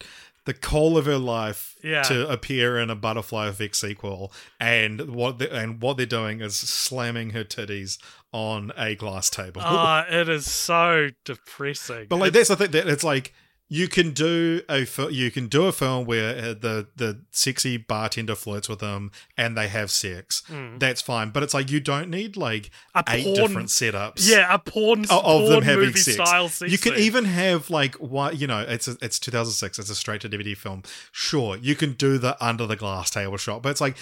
[0.45, 2.01] the call of her life Yeah.
[2.03, 6.55] to appear in a Butterfly Effect sequel, and what they, and what they're doing is
[6.57, 7.97] slamming her titties
[8.33, 9.61] on a glass table.
[9.63, 12.07] Ah, it is so depressing.
[12.09, 13.33] But like It's- that's the thing that it's like
[13.79, 18.35] you can do a you can do a film where uh, the the sexy bartender
[18.35, 20.43] flirts with them and they have sex.
[20.77, 22.69] That's fine, but it's like you don't need like.
[22.93, 24.29] A eight porn- different setups.
[24.29, 26.13] yeah, a porn of porn them having sex.
[26.13, 28.59] style sex you can even have like what you know.
[28.61, 29.79] It's a, it's 2006.
[29.79, 30.83] It's a straight to DVD film.
[31.11, 33.97] Sure, you can do the under the glass table shot, but it's like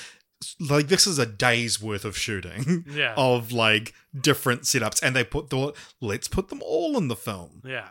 [0.59, 3.13] like this is a day's worth of shooting Yeah.
[3.17, 7.61] of like different setups, and they put the let's put them all in the film.
[7.65, 7.89] yeah.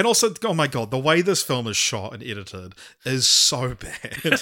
[0.00, 2.74] And also, oh my god, the way this film is shot and edited
[3.04, 4.40] is so bad.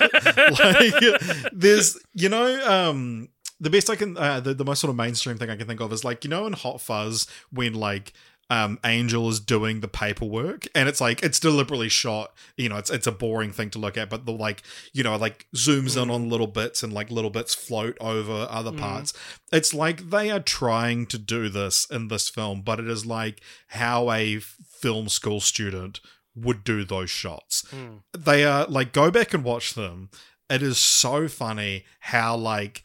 [0.61, 3.29] like, there's, you know, um,
[3.59, 5.81] the best I can, uh, the, the most sort of mainstream thing I can think
[5.81, 8.13] of is like, you know, in Hot Fuzz when like,
[8.51, 12.33] um, Angel is doing the paperwork, and it's like it's deliberately shot.
[12.57, 14.63] You know, it's it's a boring thing to look at, but the like,
[14.95, 18.73] you know, like zooms in on little bits and like little bits float over other
[18.73, 19.13] parts.
[19.53, 23.43] It's like they are trying to do this in this film, but it is like
[23.67, 24.41] how a
[24.81, 26.01] film school student
[26.35, 27.67] would do those shots.
[27.71, 27.99] Hmm.
[28.17, 30.11] They are like go back and watch them.
[30.49, 32.85] It is so funny how like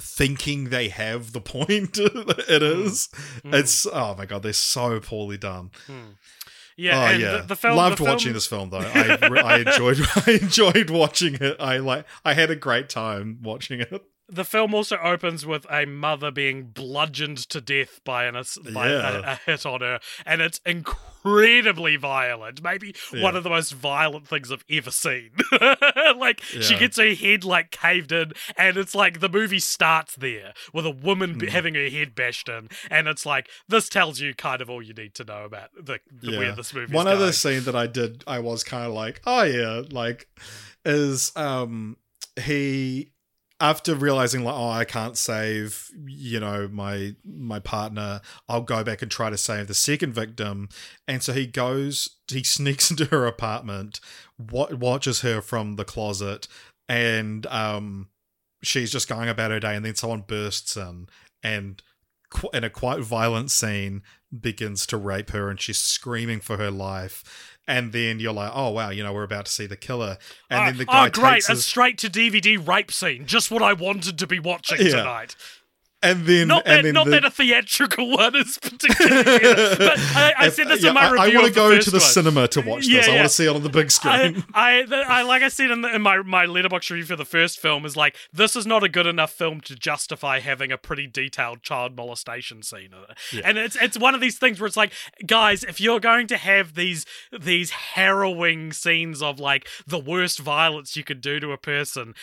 [0.00, 2.86] thinking they have the point it hmm.
[2.86, 3.08] is.
[3.42, 3.54] Hmm.
[3.54, 5.70] It's oh my god, they're so poorly done.
[6.76, 8.78] Yeah, oh and yeah, the, the film loved the film- watching this film though.
[8.78, 11.56] I, I enjoyed I enjoyed watching it.
[11.58, 14.02] I like I had a great time watching it.
[14.28, 18.34] The film also opens with a mother being bludgeoned to death by an
[18.74, 19.18] by Yeah.
[19.18, 22.62] a, a hit on her, and it's incredibly violent.
[22.62, 25.30] Maybe one of the most violent things I've ever seen.
[26.16, 30.54] like she gets her head like caved in, and it's like the movie starts there
[30.72, 34.34] with a woman b having her head bashed in, and it's like this tells you
[34.34, 36.92] kind of all you need to know about the, the where this movie.
[36.94, 37.16] One going.
[37.16, 40.28] other scene that I did, I was kind of like, oh yeah, like,
[40.84, 41.96] is um
[42.40, 43.10] he
[43.58, 49.02] after realizing like, oh, I can't save, you know, my my partner, I'll go back
[49.02, 50.68] and try to save the second victim,
[51.08, 54.00] and so he goes, he sneaks into her apartment,
[54.38, 56.48] wa- watches her from the closet,
[56.88, 58.08] and um,
[58.62, 61.08] she's just going about her day, and then someone bursts in
[61.42, 61.82] and
[62.52, 64.02] in a quite violent scene
[64.40, 68.70] begins to rape her and she's screaming for her life and then you're like oh
[68.70, 70.18] wow you know we're about to see the killer
[70.50, 71.32] and Oh, then the ah, guy oh, great!
[71.34, 74.78] takes A his, straight to DVD rape scene, just what I wanted to be watching
[74.80, 74.96] Yeah.
[74.96, 75.34] tonight.
[76.10, 79.76] And then Not and that, then not the, that a theatrical one is particularly better,
[79.78, 81.38] but I, I said this Yeah, in my I- review.
[81.38, 82.00] I, want to go to the one.
[82.00, 83.08] cinema to watch Yeah, this.
[83.08, 84.44] I want to see it on the big screen.
[84.54, 87.24] I, the- I, like I said in, the, in my my Letterboxd review for the
[87.24, 90.78] first film is like this is not a good enough film to justify having a
[90.78, 92.90] pretty detailed child molestation scene
[93.32, 93.42] it.
[93.44, 94.92] And it's it's one of these things where it's like,
[95.26, 97.04] guys, if you're going to have these
[97.38, 102.14] these harrowing scenes of like the worst violence you could do to a person.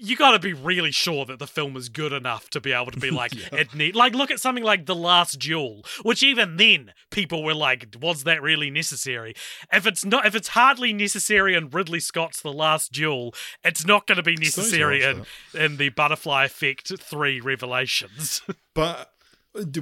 [0.00, 2.90] You got to be really sure that the film is good enough to be able
[2.90, 6.56] to be like it need like look at something like The Last Duel, which even
[6.56, 9.34] then people were like, was that really necessary?
[9.72, 14.06] If it's not, if it's hardly necessary in Ridley Scott's The Last Duel, it's not
[14.06, 18.42] going to be Still need to necessary in watch in the Butterfly Effect three Revelations.
[18.72, 19.12] But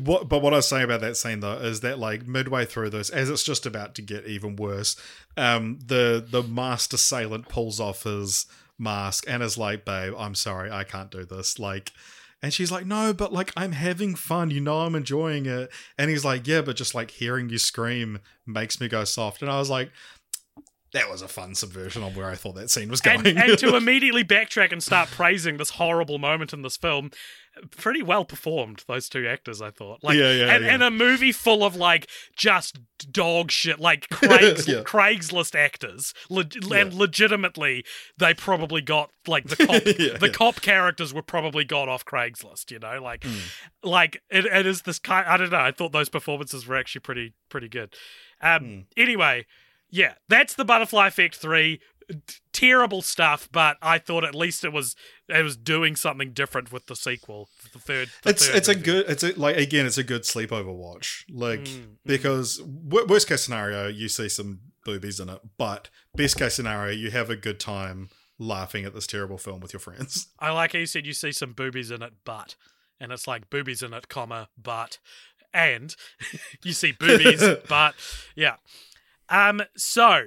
[0.03, 2.91] what but what I was saying about that scene though is that like midway through
[2.91, 4.97] this, as it's just about to get even worse,
[5.37, 8.47] um, the the masked assailant pulls off his
[8.79, 11.93] mask and is like, "Babe, I'm sorry, I can't do this." Like,
[12.43, 14.51] and she's like, "No, but like I'm having fun.
[14.51, 18.21] You know, I'm enjoying it." And he's like, "Yeah, but just like hearing you scream
[18.47, 19.91] makes me go soft." And I was like.
[20.95, 23.27] That was a fun subversion on where I thought that scene was going.
[23.27, 27.11] and, and to immediately backtrack and start praising this horrible moment in this film,
[27.71, 30.75] pretty well performed those two actors i thought like yeah, yeah, and, yeah.
[30.75, 32.79] and a movie full of like just
[33.11, 34.83] dog shit like Craigs- yeah.
[34.83, 36.79] craigslist actors le- yeah.
[36.79, 37.85] and legitimately
[38.19, 39.85] they probably got like the cop
[40.21, 43.41] the cop characters were probably got off craigslist you know like mm.
[43.83, 47.01] like it, it is this kind i don't know i thought those performances were actually
[47.01, 47.95] pretty pretty good
[48.43, 48.85] um mm.
[48.97, 49.45] anyway
[49.91, 51.81] yeah, that's the Butterfly Effect 3
[52.53, 54.97] terrible stuff, but I thought at least it was
[55.29, 58.11] it was doing something different with the sequel, the third.
[58.23, 61.25] the it's third it's a good it's a, like again it's a good sleepover watch
[61.31, 66.39] like Mm, because w- worst case scenario you see some boobies in it but best
[66.39, 68.09] case scenario you have a good time
[68.39, 71.33] laughing at this terrible film with your friends I like how you said you see
[71.33, 72.55] some boobies in it, but
[73.01, 74.99] and it's like boobies in it, comma, but,
[75.55, 75.95] and
[76.65, 77.95] you see boobies, but,
[78.35, 78.57] yeah.
[79.29, 80.23] Um, so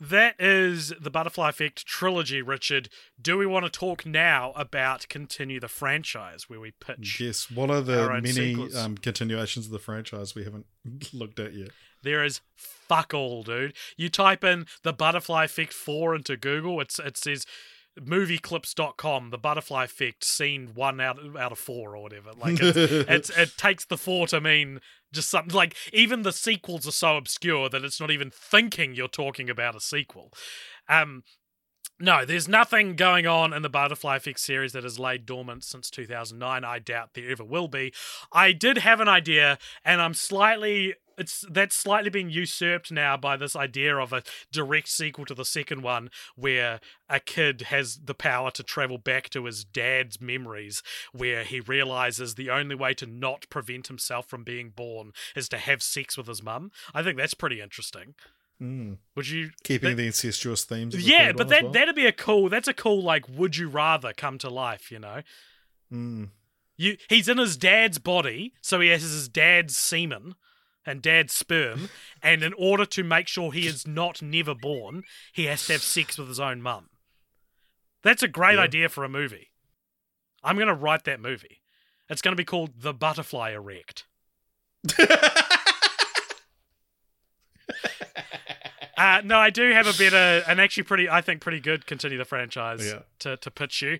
[0.00, 2.88] that is the Butterfly Effect trilogy, Richard.
[3.20, 7.20] Do we want to talk now about continue the franchise where we pitch?
[7.20, 7.50] Yes.
[7.50, 10.66] What are the many um, continuations of the franchise we haven't
[11.12, 11.68] looked at yet?
[12.02, 13.74] There is fuck all, dude.
[13.98, 17.44] You type in the Butterfly Effect 4 into Google, it's it says
[18.04, 22.30] movieclips.com, the butterfly effect scene one out of, out of four or whatever.
[22.38, 22.76] Like it's,
[23.08, 24.80] it's it takes the four to mean
[25.12, 29.08] just something like even the sequels are so obscure that it's not even thinking you're
[29.08, 30.32] talking about a sequel.
[30.88, 31.24] Um
[32.00, 35.90] no, there's nothing going on in the Butterfly Effect series that has laid dormant since
[35.90, 36.64] 2009.
[36.64, 37.92] I doubt there ever will be.
[38.32, 43.36] I did have an idea, and I'm slightly it's that's slightly being usurped now by
[43.36, 48.14] this idea of a direct sequel to the second one, where a kid has the
[48.14, 50.82] power to travel back to his dad's memories,
[51.12, 55.58] where he realizes the only way to not prevent himself from being born is to
[55.58, 56.72] have sex with his mum.
[56.94, 58.14] I think that's pretty interesting.
[58.60, 58.98] Mm.
[59.16, 60.94] Would you Keeping that- the incestuous themes.
[60.94, 61.72] The yeah, but that well?
[61.72, 62.48] that'd be a cool.
[62.50, 63.26] That's a cool like.
[63.28, 64.90] Would you rather come to life?
[64.92, 65.22] You know,
[65.92, 66.28] Mm.
[66.76, 70.34] you he's in his dad's body, so he has his dad's semen
[70.84, 71.88] and dad's sperm,
[72.22, 75.82] and in order to make sure he is not never born, he has to have
[75.82, 76.90] sex with his own mum.
[78.02, 78.62] That's a great Yeah.
[78.62, 79.48] idea for a movie.
[80.42, 81.62] I'm gonna write that movie.
[82.08, 84.04] It's gonna be called The Butterfly Erect.
[89.00, 92.18] Uh, no, I do have a better and actually pretty, I think, pretty good continue
[92.18, 93.00] the franchise Yeah.
[93.20, 93.98] to to pitch you.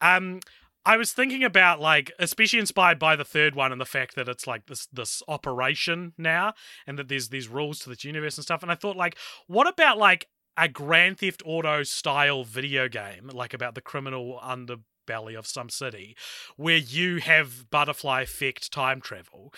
[0.00, 0.40] Um,
[0.84, 4.28] I was thinking about like, especially inspired by the third one and the fact that
[4.28, 6.52] it's like this this operation now,
[6.86, 8.62] and that there's these rules to this universe and stuff.
[8.62, 9.16] And I thought like,
[9.46, 15.38] what about like a Grand Theft Auto style video game, like about the criminal underbelly
[15.38, 16.14] of some city,
[16.56, 19.54] where you have butterfly effect time travel.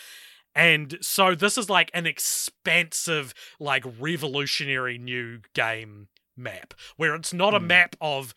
[0.55, 7.55] And so this is like an expansive, like revolutionary new game map where it's not
[7.55, 8.35] a map of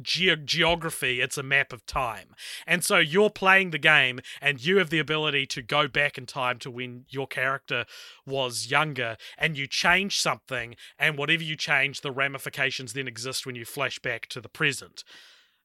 [0.00, 2.34] ge- geography, it's a map of time.
[2.66, 6.26] And so you're playing the game and you have the ability to go back in
[6.26, 7.84] time to when your character
[8.26, 13.54] was younger and you change something, and whatever you change, the ramifications then exist when
[13.56, 15.04] you flash back to the present.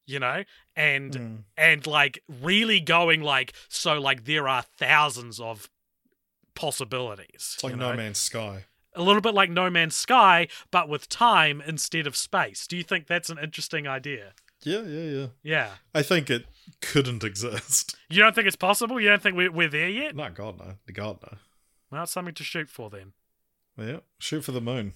[0.06, 0.44] You know?
[0.76, 1.44] And Mm.
[1.56, 5.70] and like really going like so like there are thousands of
[6.56, 7.54] possibilities.
[7.56, 7.94] It's like you No?
[7.96, 8.66] Man's Sky.
[8.96, 12.68] a little bit like No Man's Sky, but with time instead of space.
[12.68, 14.34] Do you think that's an interesting idea?
[14.64, 15.28] Yeah, yeah, yeah.
[15.44, 15.70] Yeah.
[15.94, 16.46] I think it
[16.82, 17.96] couldn't exist.
[18.10, 19.00] You don't think it's possible?
[19.02, 20.16] You don't think we're, we're there yet?
[20.16, 20.76] No, God no.
[20.94, 21.38] God no.
[21.90, 23.14] Well, it's something to shoot for then.
[23.76, 24.94] Yeah, shoot for the moon.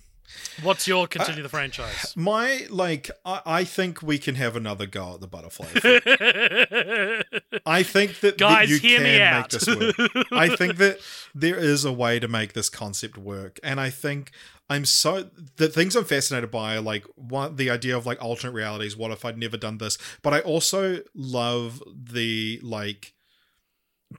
[0.61, 2.13] What's your uh, continue the franchise?
[2.15, 5.67] My like, I, I think we can have another go at the butterfly.
[7.65, 10.25] I think that, that Guys, you hear can me make this work.
[10.31, 10.99] I think that
[11.33, 14.31] there is a way to make this concept work, and I think
[14.69, 18.53] I'm so the things I'm fascinated by are like one the idea of like alternate
[18.53, 18.97] realities.
[18.97, 19.97] What if I'd never done this?
[20.21, 23.13] But I also love the like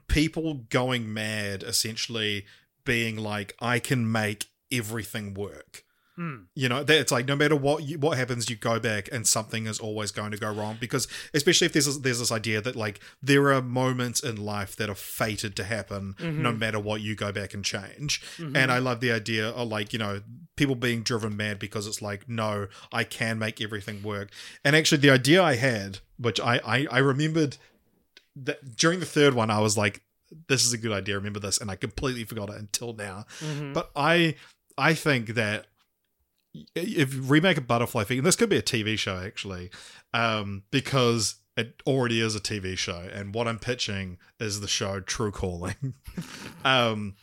[0.07, 2.45] people going mad, essentially
[2.83, 5.83] being like, I can make everything work.
[6.19, 6.35] Hmm.
[6.53, 9.25] You know, that it's like no matter what you, what happens, you go back and
[9.25, 10.75] something is always going to go wrong.
[10.77, 14.75] Because especially if there's this, there's this idea that like there are moments in life
[14.75, 18.21] that are fated to happen, no matter what you go back and change.
[18.37, 20.21] And I love the idea of like you know
[20.57, 24.29] people being driven mad because it's like no, I can make everything work.
[24.65, 27.55] And actually, the idea I had, which I I, I remembered
[28.35, 30.01] that during the third one, I was like,
[30.49, 31.15] this is a good idea.
[31.15, 33.25] Remember this, and I completely forgot it until now.
[33.39, 33.73] Mhm.
[33.73, 34.35] But I
[34.77, 35.67] I think that
[36.75, 39.69] if you remake a butterfly thing, and this could be a TV show actually,
[40.13, 44.99] um, because it already is a TV show, and what I'm pitching is the show
[44.99, 45.93] True Calling.
[46.65, 47.15] um,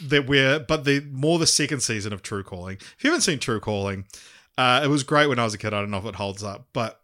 [0.00, 2.76] that we're but the more the second season of True Calling.
[2.76, 4.04] If you haven't seen True Calling,
[4.58, 5.72] uh, it was great when I was a kid.
[5.72, 7.00] I don't know if it holds up, but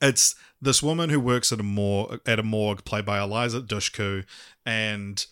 [0.00, 4.24] it's this woman who works at a morgue at a morgue played by Eliza Dushku,
[4.64, 5.26] and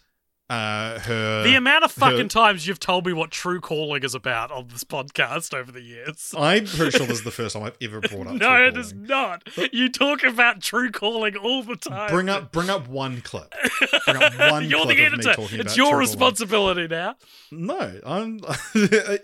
[0.50, 4.14] uh, her The amount of fucking her- times you've told me what true calling is
[4.14, 6.34] about on this podcast over the years.
[6.36, 8.34] I'm pretty sure this is the first time I've ever brought up.
[8.34, 9.48] No, it is not.
[9.72, 12.10] You talk about true calling all the time.
[12.10, 13.54] Bring up, bring up one clip.
[14.04, 15.60] Bring up one You're clip the of me editor.
[15.60, 15.98] It's your True Calling.
[16.00, 17.14] responsibility now.
[17.52, 18.40] No, I'm.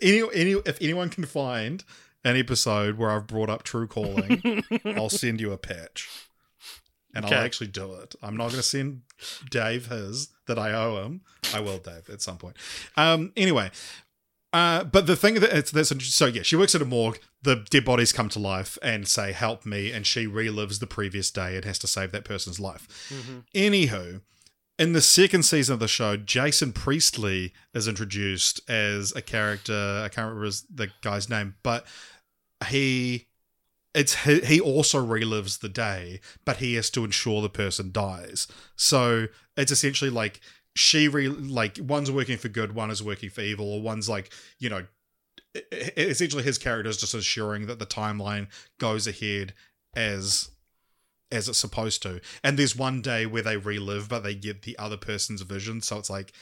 [0.01, 1.85] any, any, if anyone can find
[2.25, 6.09] an episode where I've brought up True Calling, I'll send you a patch,
[7.17, 7.35] and Okay.
[7.35, 8.15] I'll actually do it.
[8.23, 9.03] I'm not going to send
[9.51, 11.23] Dave his that I owe him.
[11.55, 12.57] I will, Dave, at some point.
[12.97, 13.33] Um.
[13.37, 13.71] Anyway,
[14.53, 17.19] Uh, but the thing that it's that's so yeah, she works at a morgue.
[17.43, 21.31] The dead bodies come to life and say, "Help me!" and she relives the previous
[21.31, 22.87] day and has to save that person's life.
[23.55, 24.21] Anywho,
[24.79, 30.03] in the second season of the show, Jason Priestley is introduced as a character.
[30.05, 31.87] I can't remember the guy's name, but
[32.69, 33.27] he
[33.97, 38.47] it's he, he also relives the day, but he has to ensure the person dies.
[38.77, 40.41] So it's essentially like
[40.75, 44.31] she re like one's working for good, one is working for evil, or one's like
[44.59, 44.87] you know
[45.73, 48.49] essentially his character is just ensuring that the timeline
[48.79, 49.55] goes ahead
[49.95, 50.51] as
[51.33, 52.21] as it's supposed to.
[52.45, 55.81] And there's one day where they relive, but they get the other person's vision.
[55.81, 56.33] So it's like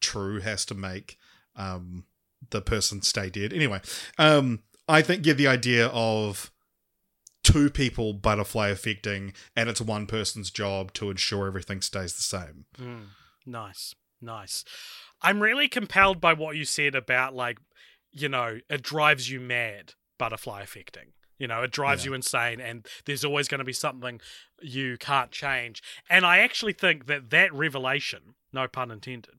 [0.00, 1.18] True has to make
[1.56, 2.04] um,
[2.50, 3.54] the person stay dead.
[3.54, 3.80] Anyway,
[4.18, 6.52] um, I think yeah, the idea of
[7.52, 12.66] two people butterfly affecting, and it's one person's job to ensure everything stays the same.
[12.78, 13.06] Mm,
[13.46, 14.64] nice, nice.
[15.22, 17.58] I'm really compelled by what you said about like,
[18.12, 21.12] you know, it drives you mad, butterfly affecting.
[21.38, 22.10] You know, it drives Yeah.
[22.10, 24.20] you insane, and there's always going to be something
[24.60, 25.82] you can't change.
[26.10, 29.34] And I actually think that that revelation, no pun intended,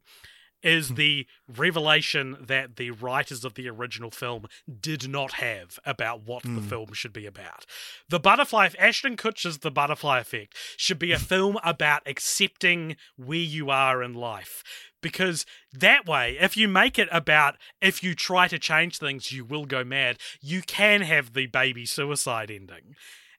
[0.64, 0.95] is hmm.
[0.95, 4.45] the revelation that the writers of the original film
[4.81, 6.68] did not have about what the hmm.
[6.68, 7.65] film should be about.
[8.10, 13.69] The butterfly, Ashton Kutcher's The Butterfly Effect should be a film about accepting where you
[13.69, 14.64] are in life.
[15.02, 19.45] Because that way, if you make it about if you try to change things, you
[19.45, 22.95] will go mad, you can have the baby suicide ending.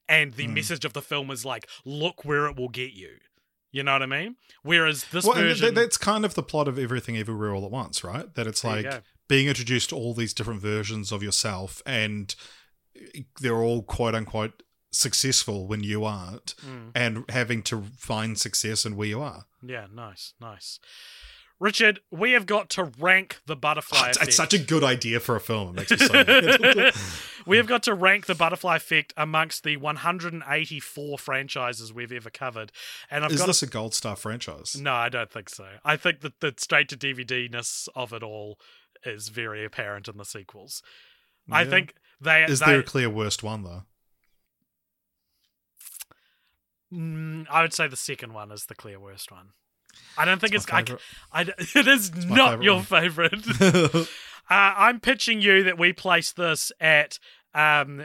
[0.09, 0.55] And the hmm.
[0.55, 3.19] message of the film is like, look where it will get you.
[3.73, 4.37] You know what I mean?
[4.63, 5.75] Whereas this Well, and th- version.
[5.75, 8.33] that's kind of the plot of Everything Everywhere All at Once, right?
[8.35, 12.35] That it's like being introduced to all these different versions of yourself, and
[13.41, 16.91] they're all quote unquote successful when you aren't, Mm.
[16.97, 19.47] and having to find success in where you are.
[19.63, 20.81] Yeah, nice, nice.
[21.61, 24.29] Richard, we have got to rank the butterfly It's, effect.
[24.29, 25.77] it's such a good idea for a film.
[25.79, 26.91] It makes me so
[27.47, 32.73] we have got to rank the butterfly effect amongst the 184 franchises we've ever covered,
[33.11, 34.75] and I've Is got this a gold star franchise?
[34.81, 35.67] no, I don't think so.
[35.85, 38.59] I think that the straight to DVD ness of it all
[39.05, 40.83] is very apparent in the sequels.
[41.53, 43.83] I think they Is they, there a clear worst one though?
[46.93, 49.49] Mm, I would say the second one is the clear worst one.
[50.17, 50.73] I don't think It's it's.
[50.73, 50.83] I.
[51.33, 52.85] I, it is my not favourite your one.
[52.85, 53.47] favorite.
[54.01, 54.05] uh,
[54.51, 57.19] I'm pitching you that we place this at
[57.55, 58.05] um,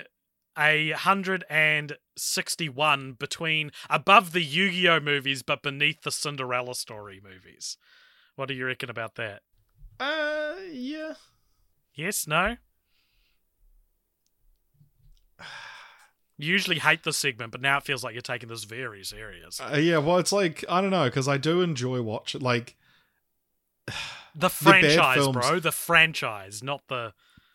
[0.58, 7.78] a hundred and sixty-one between above the Yu-Gi-Oh movies, but beneath the Cinderella story movies.
[8.36, 9.42] What do you reckon about that?
[10.00, 11.14] uh, yeah.
[11.94, 12.56] Yes, no.
[16.38, 19.62] You usually hate this segment, but now it feels like you're taking this very serious.
[19.62, 22.42] Uh, yeah, well, it's like I don't know because I do enjoy watching.
[22.42, 22.76] Like,
[24.38, 25.60] The franchise, bro.
[25.62, 27.14] The franchise, not the.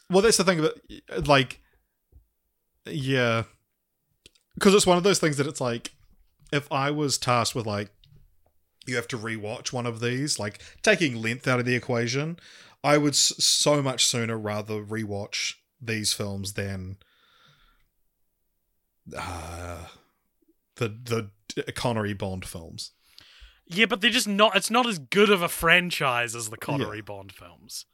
[0.09, 1.61] well, that's the thing about like,
[2.87, 3.43] yeah,
[4.55, 5.93] because it's one of those things that it's like,
[6.53, 7.91] if I was tasked with like,
[8.87, 12.39] you have to rewatch one of these, like taking length out of the equation,
[12.83, 16.97] I would s- so much sooner rather rewatch these films than
[19.17, 19.87] uh,
[20.77, 22.93] the the Connery Bond films.
[23.67, 24.57] Yeah, but they're just not.
[24.57, 27.03] It's not as good of a franchise as the Connery Yeah.
[27.03, 27.87] Bond films.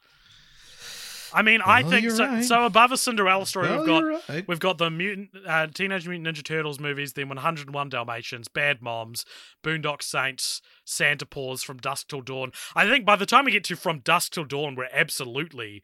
[1.35, 2.25] I mean, I think so.
[2.25, 2.45] right.
[2.45, 4.49] So above a Cinderella story, Well, we've got right.
[4.49, 9.27] we've got the mutant uh, Teenage Mutant Ninja Turtles movies, then 101 Dalmatians, Bad Moms,
[9.63, 12.53] Boondock Saints, Santa Paws, From Dusk Till Dawn.
[12.75, 15.83] I think by the time we get to From Dusk Till Dawn, we're absolutely.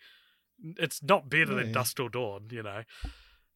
[0.78, 1.72] It's not better than Yeah.
[1.72, 2.84] Dusk Till Dawn, you know.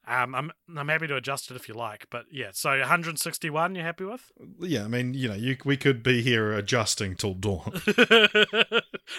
[0.08, 2.50] Um, I'm I'm happy to adjust it if you like, but yeah.
[2.52, 4.30] So 161, you're happy with?
[4.60, 7.72] Yeah, I mean, you know, you, we could be here adjusting till dawn.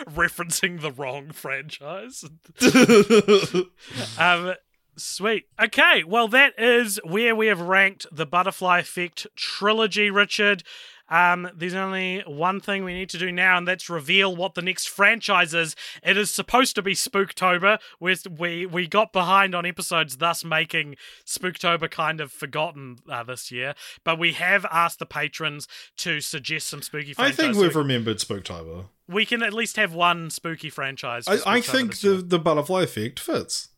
[0.06, 2.24] referencing the wrong franchise.
[4.18, 4.54] um,
[4.96, 5.48] sweet.
[5.62, 10.64] Okay, well, that is where we have ranked the Butterfly Effect trilogy, Richard.
[11.10, 14.62] Um, there's only one thing we need to do now, and that's reveal what the
[14.62, 15.76] next franchise is.
[16.04, 17.80] It is supposed to be Spooktober.
[18.00, 23.52] We're, we we got behind on episodes, thus making Spooktober kind of forgotten uh, this
[23.52, 23.74] year.
[24.04, 25.68] But we have asked the patrons
[25.98, 28.86] to suggest some spooky I think we've we- remembered Spooktober.
[29.08, 31.26] we can at least have one spooky franchise.
[31.28, 32.22] I, I think the, year.
[32.22, 33.70] the butterfly effect fits.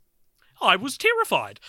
[0.61, 1.59] I was terrified.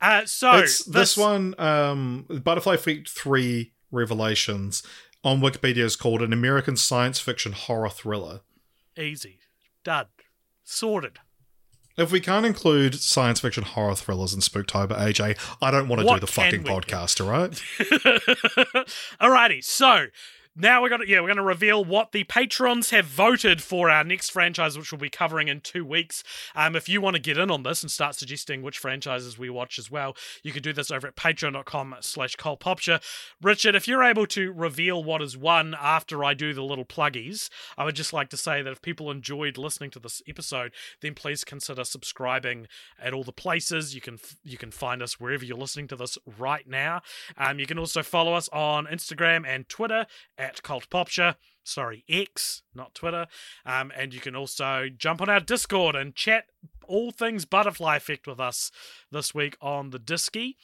[0.00, 4.82] Uh, so it's this, one, um, Butterfly Effect 3 Revelations
[5.22, 8.40] on Wikipedia is called an American science fiction horror thriller.
[8.98, 9.38] easy,
[9.82, 10.06] done,
[10.62, 11.18] sorted.
[11.96, 16.06] If we can't include science fiction horror thrillers in Spooktober, AJ, I don't want to
[16.06, 17.52] What do the fucking podcast, all right?
[19.20, 20.06] Alrighty, so
[20.56, 24.30] now we're gonna yeah we're gonna reveal what the patrons have voted for our next
[24.30, 26.22] franchise, which we'll be covering in two weeks.
[26.54, 29.50] Um, if you want to get in on this and start suggesting which franchises we
[29.50, 33.02] watch as well, you can do this over at Patreon.com/slash Cultpopture.
[33.42, 37.48] Richard, if you're able to reveal what is won after I do the little pluggies,
[37.76, 41.14] I would just like to say that if people enjoyed listening to this episode, then
[41.14, 42.68] please consider subscribing
[43.00, 46.16] at all the places you can you can find us wherever you're listening to this
[46.38, 47.02] right now.
[47.36, 50.06] Um, you can also follow us on Instagram and Twitter
[50.44, 51.36] at Cult Popture.
[51.62, 53.26] Sorry, X, not Twitter.
[53.64, 56.44] Um, and you can also jump on our Discord and chat
[56.86, 58.70] all things butterfly effect with us
[59.10, 60.56] this week on the Disky.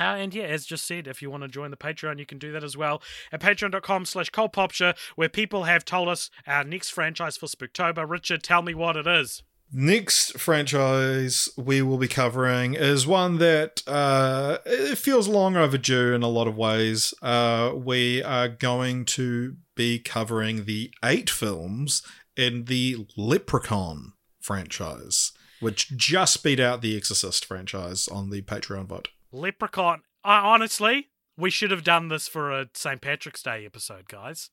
[0.00, 2.38] Uh, and yeah, as just said, if you want to join the Patreon, you can
[2.38, 3.02] do that as well
[3.32, 8.08] at patreon.com slash cultpopture, where people have told us our next franchise for Spooktober.
[8.08, 9.42] Richard, tell me what it is.
[9.70, 16.22] Next franchise we will be covering is one that uh, it feels long overdue in
[16.22, 17.12] a lot of ways.
[17.20, 22.02] Uh, we are going to be covering the eight films
[22.34, 29.08] in the Leprechaun franchise, which just beat out the Exorcist franchise on the Patreon vote.
[29.32, 30.00] Leprechaun.
[30.24, 33.02] Uh, honestly, we should have done this for a St.
[33.02, 34.48] Patrick's Day episode, guys.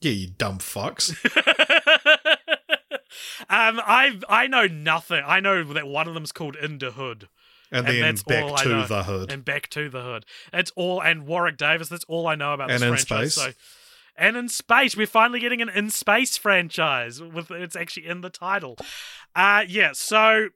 [0.00, 1.14] Yeah, you dumb fucks.
[3.48, 5.22] um, I I know nothing.
[5.26, 7.28] I know that one of them's called In the Hood.
[7.70, 9.30] And, And then back to the hood.
[9.30, 10.24] And back to the hood.
[10.54, 11.88] It's all and Warwick Davis.
[11.90, 13.34] That's all I know about this And in franchise.
[13.34, 13.44] space.
[13.44, 13.52] So,
[14.16, 18.30] and in space, we're finally getting an in space franchise with it's actually in the
[18.30, 18.76] title.
[19.36, 19.90] Uh yeah.
[19.92, 20.48] So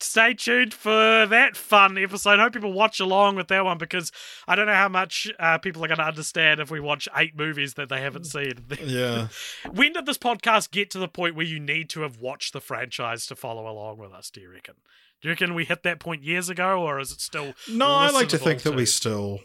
[0.00, 2.38] stay tuned for that fun episode.
[2.38, 4.12] Hope people watch along with that one because
[4.46, 7.36] I don't know how much uh, people are going to understand if we watch eight
[7.36, 8.64] movies that they haven't seen.
[8.84, 9.28] yeah.
[9.70, 12.60] when did this podcast get to the point where you need to have watched the
[12.60, 14.30] franchise to follow along with us?
[14.30, 14.74] Do you reckon?
[15.20, 17.54] Do you reckon we hit that point years ago, or is it still?
[17.68, 19.40] No, I like to think that we still,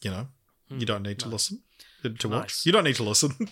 [0.00, 0.28] you know,
[0.68, 1.60] Hmm, you don't need to listen
[2.02, 2.48] to watch.
[2.48, 2.66] Nice.
[2.66, 3.32] You don't need to listen.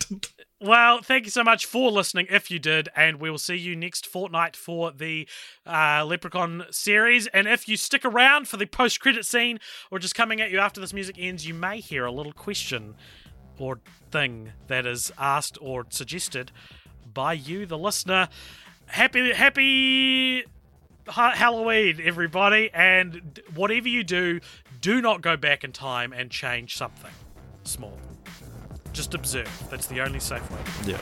[0.59, 2.29] Well, thank you so much for listening.
[2.31, 5.29] If you did, and we will see you next fortnight for the
[5.67, 7.27] uh, Leprechaun series.
[7.27, 9.61] And if you stick around for the post-credit scene,
[9.91, 12.95] or just coming at you after this music ends, you may hear a little question
[13.59, 13.81] or
[14.11, 16.53] thing that is asked or suggested
[17.13, 18.31] by you, the listener.
[18.87, 20.45] Happy, happy
[21.07, 24.41] Halloween, everybody, and whatever you do,
[24.81, 27.13] do not go back in time and change something
[27.65, 27.99] small.
[28.97, 29.67] Just observe.
[29.71, 30.59] That's the only safe way.
[30.87, 30.97] yeah.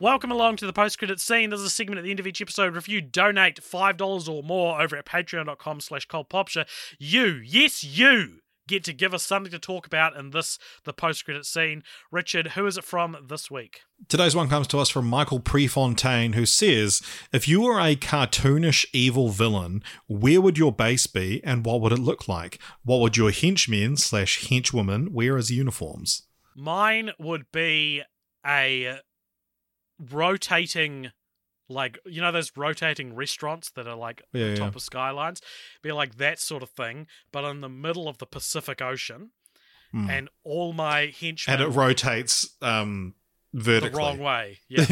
[0.00, 1.50] Welcome along to the post-credit scene.
[1.50, 2.78] There's a segment at the end of each episode.
[2.78, 6.66] If you donate $5 or more over at patreon.com slash cultpopture,
[6.98, 11.46] you, yes, you, get to give us something to talk about in this, the post-credit
[11.46, 11.82] scene.
[12.10, 13.80] Richard, who is it from this week?
[14.08, 17.02] Today's one comes to us from Michael Prefontaine, who says,
[17.32, 21.92] If you were a cartoonish evil villain, where would your base be and what would
[21.92, 22.58] it look like?
[22.84, 26.22] What would your henchmen slash henchwomen wear as uniforms?
[26.54, 28.02] Mine would be
[28.44, 28.98] a
[29.98, 31.12] rotating,
[31.72, 34.56] like you know those rotating restaurants that are like Yeah, on yeah.
[34.56, 35.40] top of skylines,
[35.82, 39.30] be like that sort of thing, but in the middle of the Pacific Ocean,
[39.92, 40.08] Hmm.
[40.08, 43.14] and all my henchmen And it rotates um,
[43.52, 44.60] vertically the wrong way.
[44.68, 44.86] Yeah.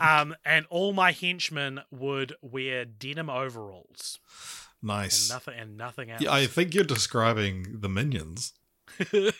[0.20, 4.18] um, and all my henchmen would wear denim overalls
[4.80, 6.22] nice and nothing and nothing else.
[6.22, 8.52] Yeah, I think you're describing the minions.
[9.12, 9.30] yeah,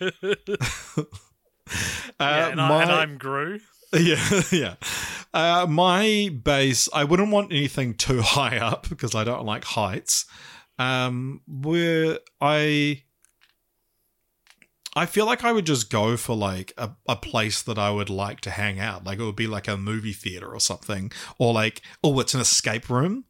[2.20, 3.60] Uh, and, I, and I'm Gru.
[4.00, 4.74] Yeah, yeah.
[5.32, 10.26] Uh, my base, I wouldn't want anything too high up because I don't like heights.
[10.78, 13.04] Um, where I,
[14.96, 18.10] I feel like I would just go for like a, a place that I would
[18.10, 19.04] like to hang out.
[19.04, 22.40] Like it would be like a movie theater or something, or like oh, it's an
[22.40, 23.24] escape room,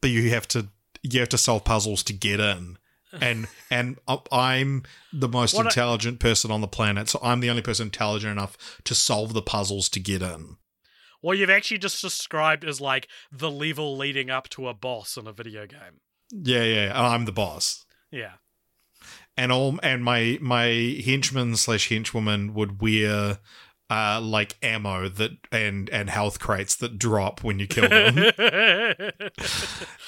[0.00, 0.68] but you have to
[1.02, 2.78] you have to solve puzzles to get in.
[3.12, 3.98] And and
[4.30, 7.86] I'm the most What I- intelligent person on the planet, so I'm the only person
[7.88, 10.56] intelligent enough to solve the puzzles to get in.
[11.22, 15.26] Well, you've actually just described as like the level leading up to a boss in
[15.26, 16.00] a video game.
[16.30, 17.84] Yeah, yeah, and I'm the boss.
[18.10, 18.34] Yeah.
[19.36, 20.66] And all and my my
[21.04, 23.38] henchman slash henchwoman would wear
[23.90, 28.16] uh like ammo that and and health crates that drop when you kill them.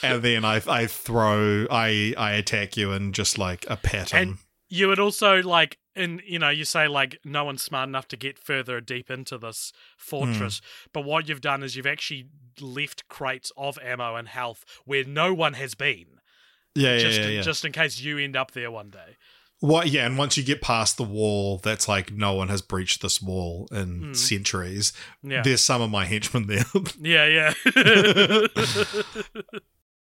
[0.02, 4.22] and then I I throw I I attack you and just like a pat 'em.
[4.22, 4.38] And
[4.68, 8.16] you would also like in you know you say like no one's smart enough to
[8.16, 10.60] get further deep into this fortress
[10.92, 12.26] but what you've done is you've actually
[12.60, 16.06] left crates of ammo and health where no one has been
[16.74, 17.40] yeah, yeah, just yeah, in, yeah.
[17.42, 19.16] just in case you end up there one day
[19.62, 19.86] What?
[19.88, 23.22] Yeah, and once you get past the wall, that's like no one has breached this
[23.22, 24.12] wall in Hmm.
[24.14, 24.92] centuries.
[25.22, 26.64] yeah There's some of my henchmen there.
[27.00, 27.54] yeah yeah